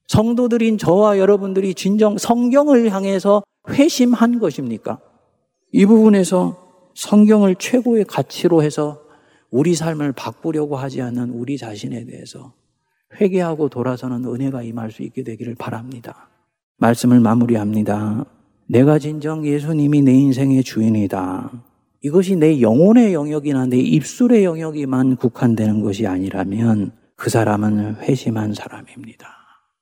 성도들인 0.08 0.78
저와 0.78 1.18
여러분들이 1.18 1.74
진정 1.74 2.18
성경을 2.18 2.92
향해서 2.92 3.44
회심한 3.68 4.40
것입니까? 4.40 4.98
이 5.72 5.86
부분에서 5.86 6.90
성경을 6.94 7.54
최고의 7.56 8.04
가치로 8.04 8.62
해서 8.62 9.02
우리 9.50 9.74
삶을 9.74 10.12
바꾸려고 10.12 10.76
하지 10.76 11.00
않는 11.02 11.30
우리 11.30 11.56
자신에 11.56 12.04
대해서 12.04 12.52
회개하고 13.20 13.68
돌아서는 13.68 14.24
은혜가 14.24 14.62
임할 14.62 14.90
수 14.90 15.02
있게 15.02 15.22
되기를 15.22 15.54
바랍니다. 15.56 16.28
말씀을 16.78 17.20
마무리합니다. 17.20 18.24
내가 18.66 18.98
진정 18.98 19.46
예수님이 19.46 20.02
내 20.02 20.12
인생의 20.12 20.62
주인이다. 20.62 21.69
이것이 22.02 22.36
내 22.36 22.60
영혼의 22.60 23.12
영역이나 23.12 23.66
내 23.66 23.78
입술의 23.78 24.44
영역이만 24.44 25.16
국한되는 25.16 25.82
것이 25.82 26.06
아니라면 26.06 26.92
그 27.14 27.28
사람은 27.28 27.96
회심한 27.96 28.54
사람입니다. 28.54 29.28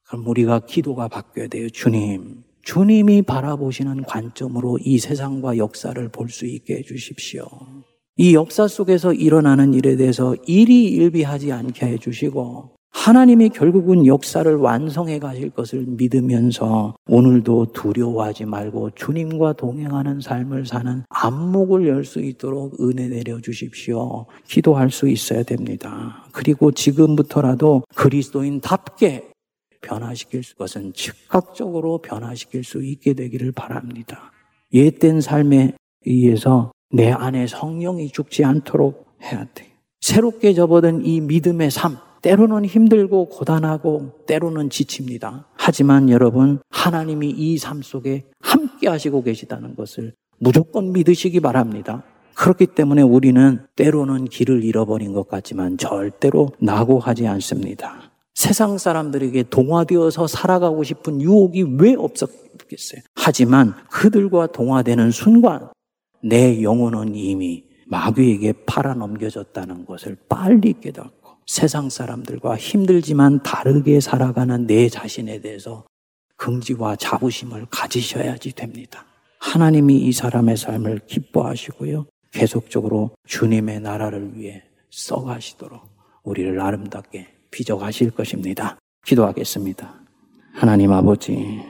그럼 0.08 0.26
우리가 0.26 0.60
기도가 0.60 1.06
바뀌어야 1.06 1.46
돼요. 1.46 1.68
주님, 1.70 2.42
주님이 2.62 3.22
바라보시는 3.22 4.02
관점으로 4.02 4.78
이 4.80 4.98
세상과 4.98 5.58
역사를 5.58 6.08
볼 6.08 6.28
수 6.28 6.46
있게 6.46 6.78
해주십시오. 6.78 7.44
이 8.16 8.34
역사 8.34 8.66
속에서 8.66 9.12
일어나는 9.12 9.74
일에 9.74 9.94
대해서 9.94 10.34
일이 10.46 10.86
일비하지 10.86 11.52
않게 11.52 11.86
해주시고 11.86 12.78
하나님이 12.91 13.51
결국은 13.51 14.07
역사를 14.07 14.53
완성해 14.57 15.18
가실 15.18 15.51
것을 15.51 15.84
믿으면서 15.86 16.95
오늘도 17.09 17.72
두려워하지 17.72 18.45
말고 18.47 18.91
주님과 18.91 19.55
동행하는 19.55 20.20
삶을 20.20 20.66
사는 20.66 21.05
안목을 21.09 21.86
열 21.86 22.05
수 22.05 22.20
있도록 22.20 22.80
은혜 22.80 23.09
내려 23.09 23.41
주십시오. 23.41 24.26
기도할 24.47 24.91
수 24.91 25.09
있어야 25.09 25.43
됩니다. 25.43 26.24
그리고 26.32 26.72
지금부터라도 26.72 27.82
그리스도인답게 27.95 29.30
변화시킬 29.80 30.43
것은 30.59 30.93
즉각적으로 30.95 31.99
변화시킬 31.99 32.64
수 32.64 32.82
있게 32.82 33.12
되기를 33.14 33.53
바랍니다. 33.53 34.32
옛된 34.72 35.20
삶에 35.20 35.74
의해서 36.07 36.72
내 36.91 37.11
안에 37.11 37.47
성령이 37.47 38.11
죽지 38.11 38.45
않도록 38.45 39.07
해야 39.22 39.47
돼요. 39.55 39.68
새롭게 40.01 40.55
접어든 40.55 41.05
이 41.05 41.20
믿음의 41.20 41.70
삶, 41.70 41.97
때로는 42.29 42.66
힘들고 42.66 43.31
고단하고 43.31 44.11
때로는 44.26 44.68
지칩니다. 44.68 45.47
하지만 45.57 46.11
여러분, 46.11 46.59
하나님이 46.68 47.31
이 47.31 47.59
삶 47.59 47.81
속에 47.81 48.24
함께 48.41 48.87
하시고 48.87 49.22
계시다는 49.22 49.74
것을 49.74 50.12
무조건 50.39 50.93
믿으시기 50.93 51.41
바랍니다. 51.41 52.05
그렇기 52.35 52.66
때문에 52.66 53.01
우리는 53.01 53.61
때로는 53.76 54.26
길을 54.26 54.62
잃어버린 54.62 55.14
것 55.14 55.26
같지만 55.26 55.79
절대로 55.79 56.51
낙오하지 56.61 57.26
않습니다. 57.26 58.12
세상 58.35 58.76
사람들에게 58.76 59.45
동화되어서 59.45 60.26
살아가고 60.26 60.85
싶은 60.85 61.22
유혹이 61.22 61.79
왜 61.81 61.95
없었겠어요? 61.95 63.01
하지만 63.14 63.72
그들과 63.91 64.49
동화되는 64.49 65.12
순간 65.12 65.70
내 66.22 66.62
영혼은 66.62 67.14
이미 67.14 67.64
마귀에게 67.87 68.53
팔아 68.66 68.93
넘겨졌다는 68.95 69.87
것을 69.87 70.18
빨리 70.29 70.74
깨닫고 70.79 71.17
세상 71.49 71.88
사람들과 71.88 72.59
힘들지만 72.59 73.42
다르게 73.42 74.01
살아가는 74.01 74.66
내 74.66 74.90
자신에 74.90 75.40
대해서 75.40 75.86
긍지와 76.36 76.96
자부심을 76.96 77.66
가지셔야지 77.70 78.53
됩니다. 78.53 79.07
하나님이 79.40 79.96
이 79.96 80.12
사람의 80.12 80.59
삶을 80.59 81.01
기뻐하시고요. 81.07 82.05
계속적으로 82.32 83.12
주님의 83.26 83.80
나라를 83.80 84.36
위해 84.36 84.62
써가시도록 84.90 85.80
우리를 86.22 86.61
아름답게 86.61 87.26
빚어가실 87.51 88.11
것입니다. 88.11 88.76
기도하겠습니다. 89.07 90.03
하나님 90.53 90.92
아버지, 90.92 91.62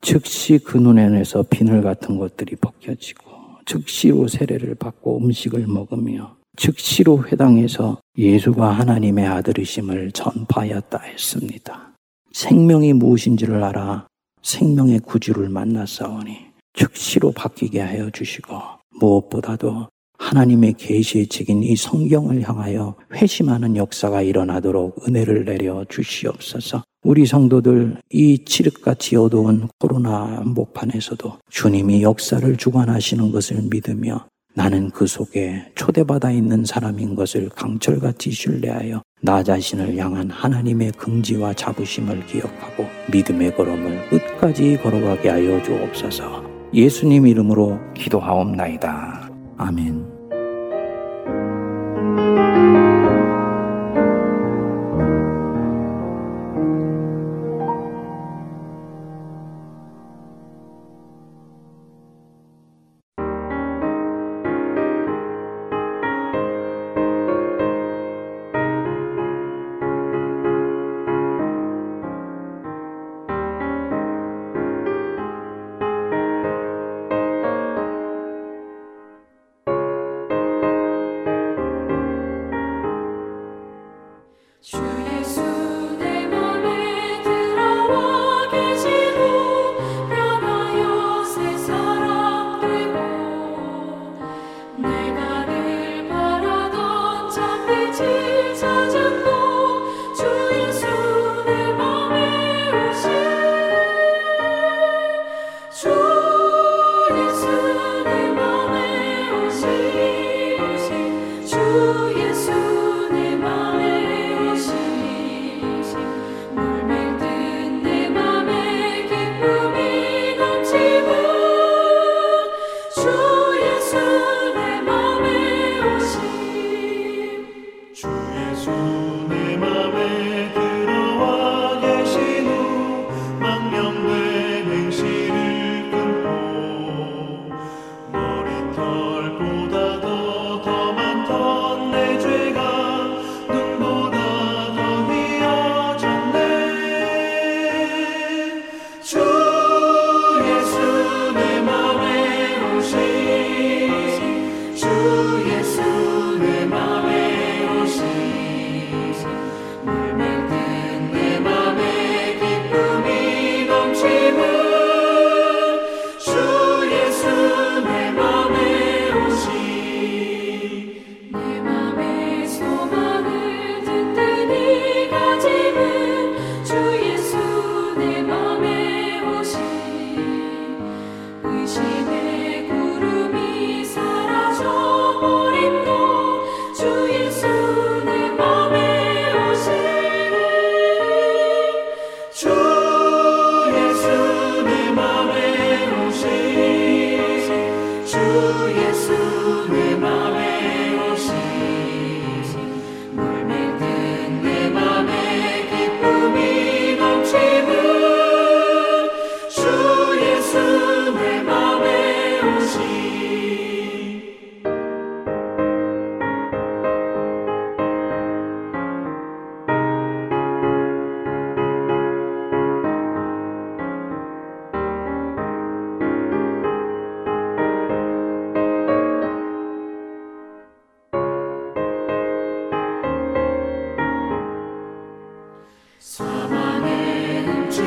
즉시 0.00 0.58
그 0.58 0.76
눈에서 0.76 1.44
비늘 1.48 1.82
같은 1.82 2.18
것들이 2.18 2.56
벗겨지고, 2.56 3.30
즉시로 3.64 4.26
세례를 4.26 4.74
받고 4.74 5.18
음식을 5.18 5.68
먹으며, 5.68 6.36
즉시로 6.56 7.24
회당에서 7.26 7.98
예수가 8.16 8.70
하나님의 8.70 9.26
아들이심을 9.26 10.12
전파하였다 10.12 10.98
했습니다. 10.98 11.94
생명이 12.32 12.92
무엇인지를 12.92 13.62
알아 13.62 14.06
생명의 14.42 15.00
구주를 15.00 15.48
만났사오니 15.48 16.36
즉시로 16.74 17.32
바뀌게 17.32 17.80
하여 17.80 18.10
주시고 18.10 18.54
무엇보다도 19.00 19.88
하나님의 20.18 20.74
계시의 20.74 21.26
책인 21.26 21.62
이 21.62 21.76
성경을 21.76 22.48
향하여 22.48 22.96
회심하는 23.12 23.76
역사가 23.76 24.22
일어나도록 24.22 25.06
은혜를 25.06 25.44
내려 25.44 25.84
주시옵소서. 25.88 26.82
우리 27.04 27.26
성도들 27.26 27.98
이 28.10 28.44
칠흑같이 28.44 29.16
어두운 29.16 29.68
코로나 29.78 30.38
한복판에서도 30.38 31.38
주님이 31.50 32.02
역사를 32.02 32.56
주관하시는 32.56 33.30
것을 33.30 33.62
믿으며 33.70 34.26
나는 34.54 34.90
그 34.90 35.06
속에 35.06 35.66
초대받아 35.74 36.30
있는 36.30 36.64
사람인 36.64 37.16
것을 37.16 37.48
강철같이 37.48 38.30
신뢰하여 38.30 39.02
나 39.20 39.42
자신을 39.42 39.96
향한 39.96 40.30
하나님의 40.30 40.92
긍지와 40.92 41.54
자부심을 41.54 42.26
기억하고 42.26 42.86
믿음의 43.10 43.56
걸음을 43.56 44.10
끝까지 44.10 44.78
걸어가게 44.82 45.28
하여 45.28 45.60
주옵소서. 45.62 46.44
예수님 46.72 47.26
이름으로 47.26 47.80
기도하옵나이다. 47.94 49.30
아멘. 49.56 50.14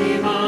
Shema. 0.08 0.47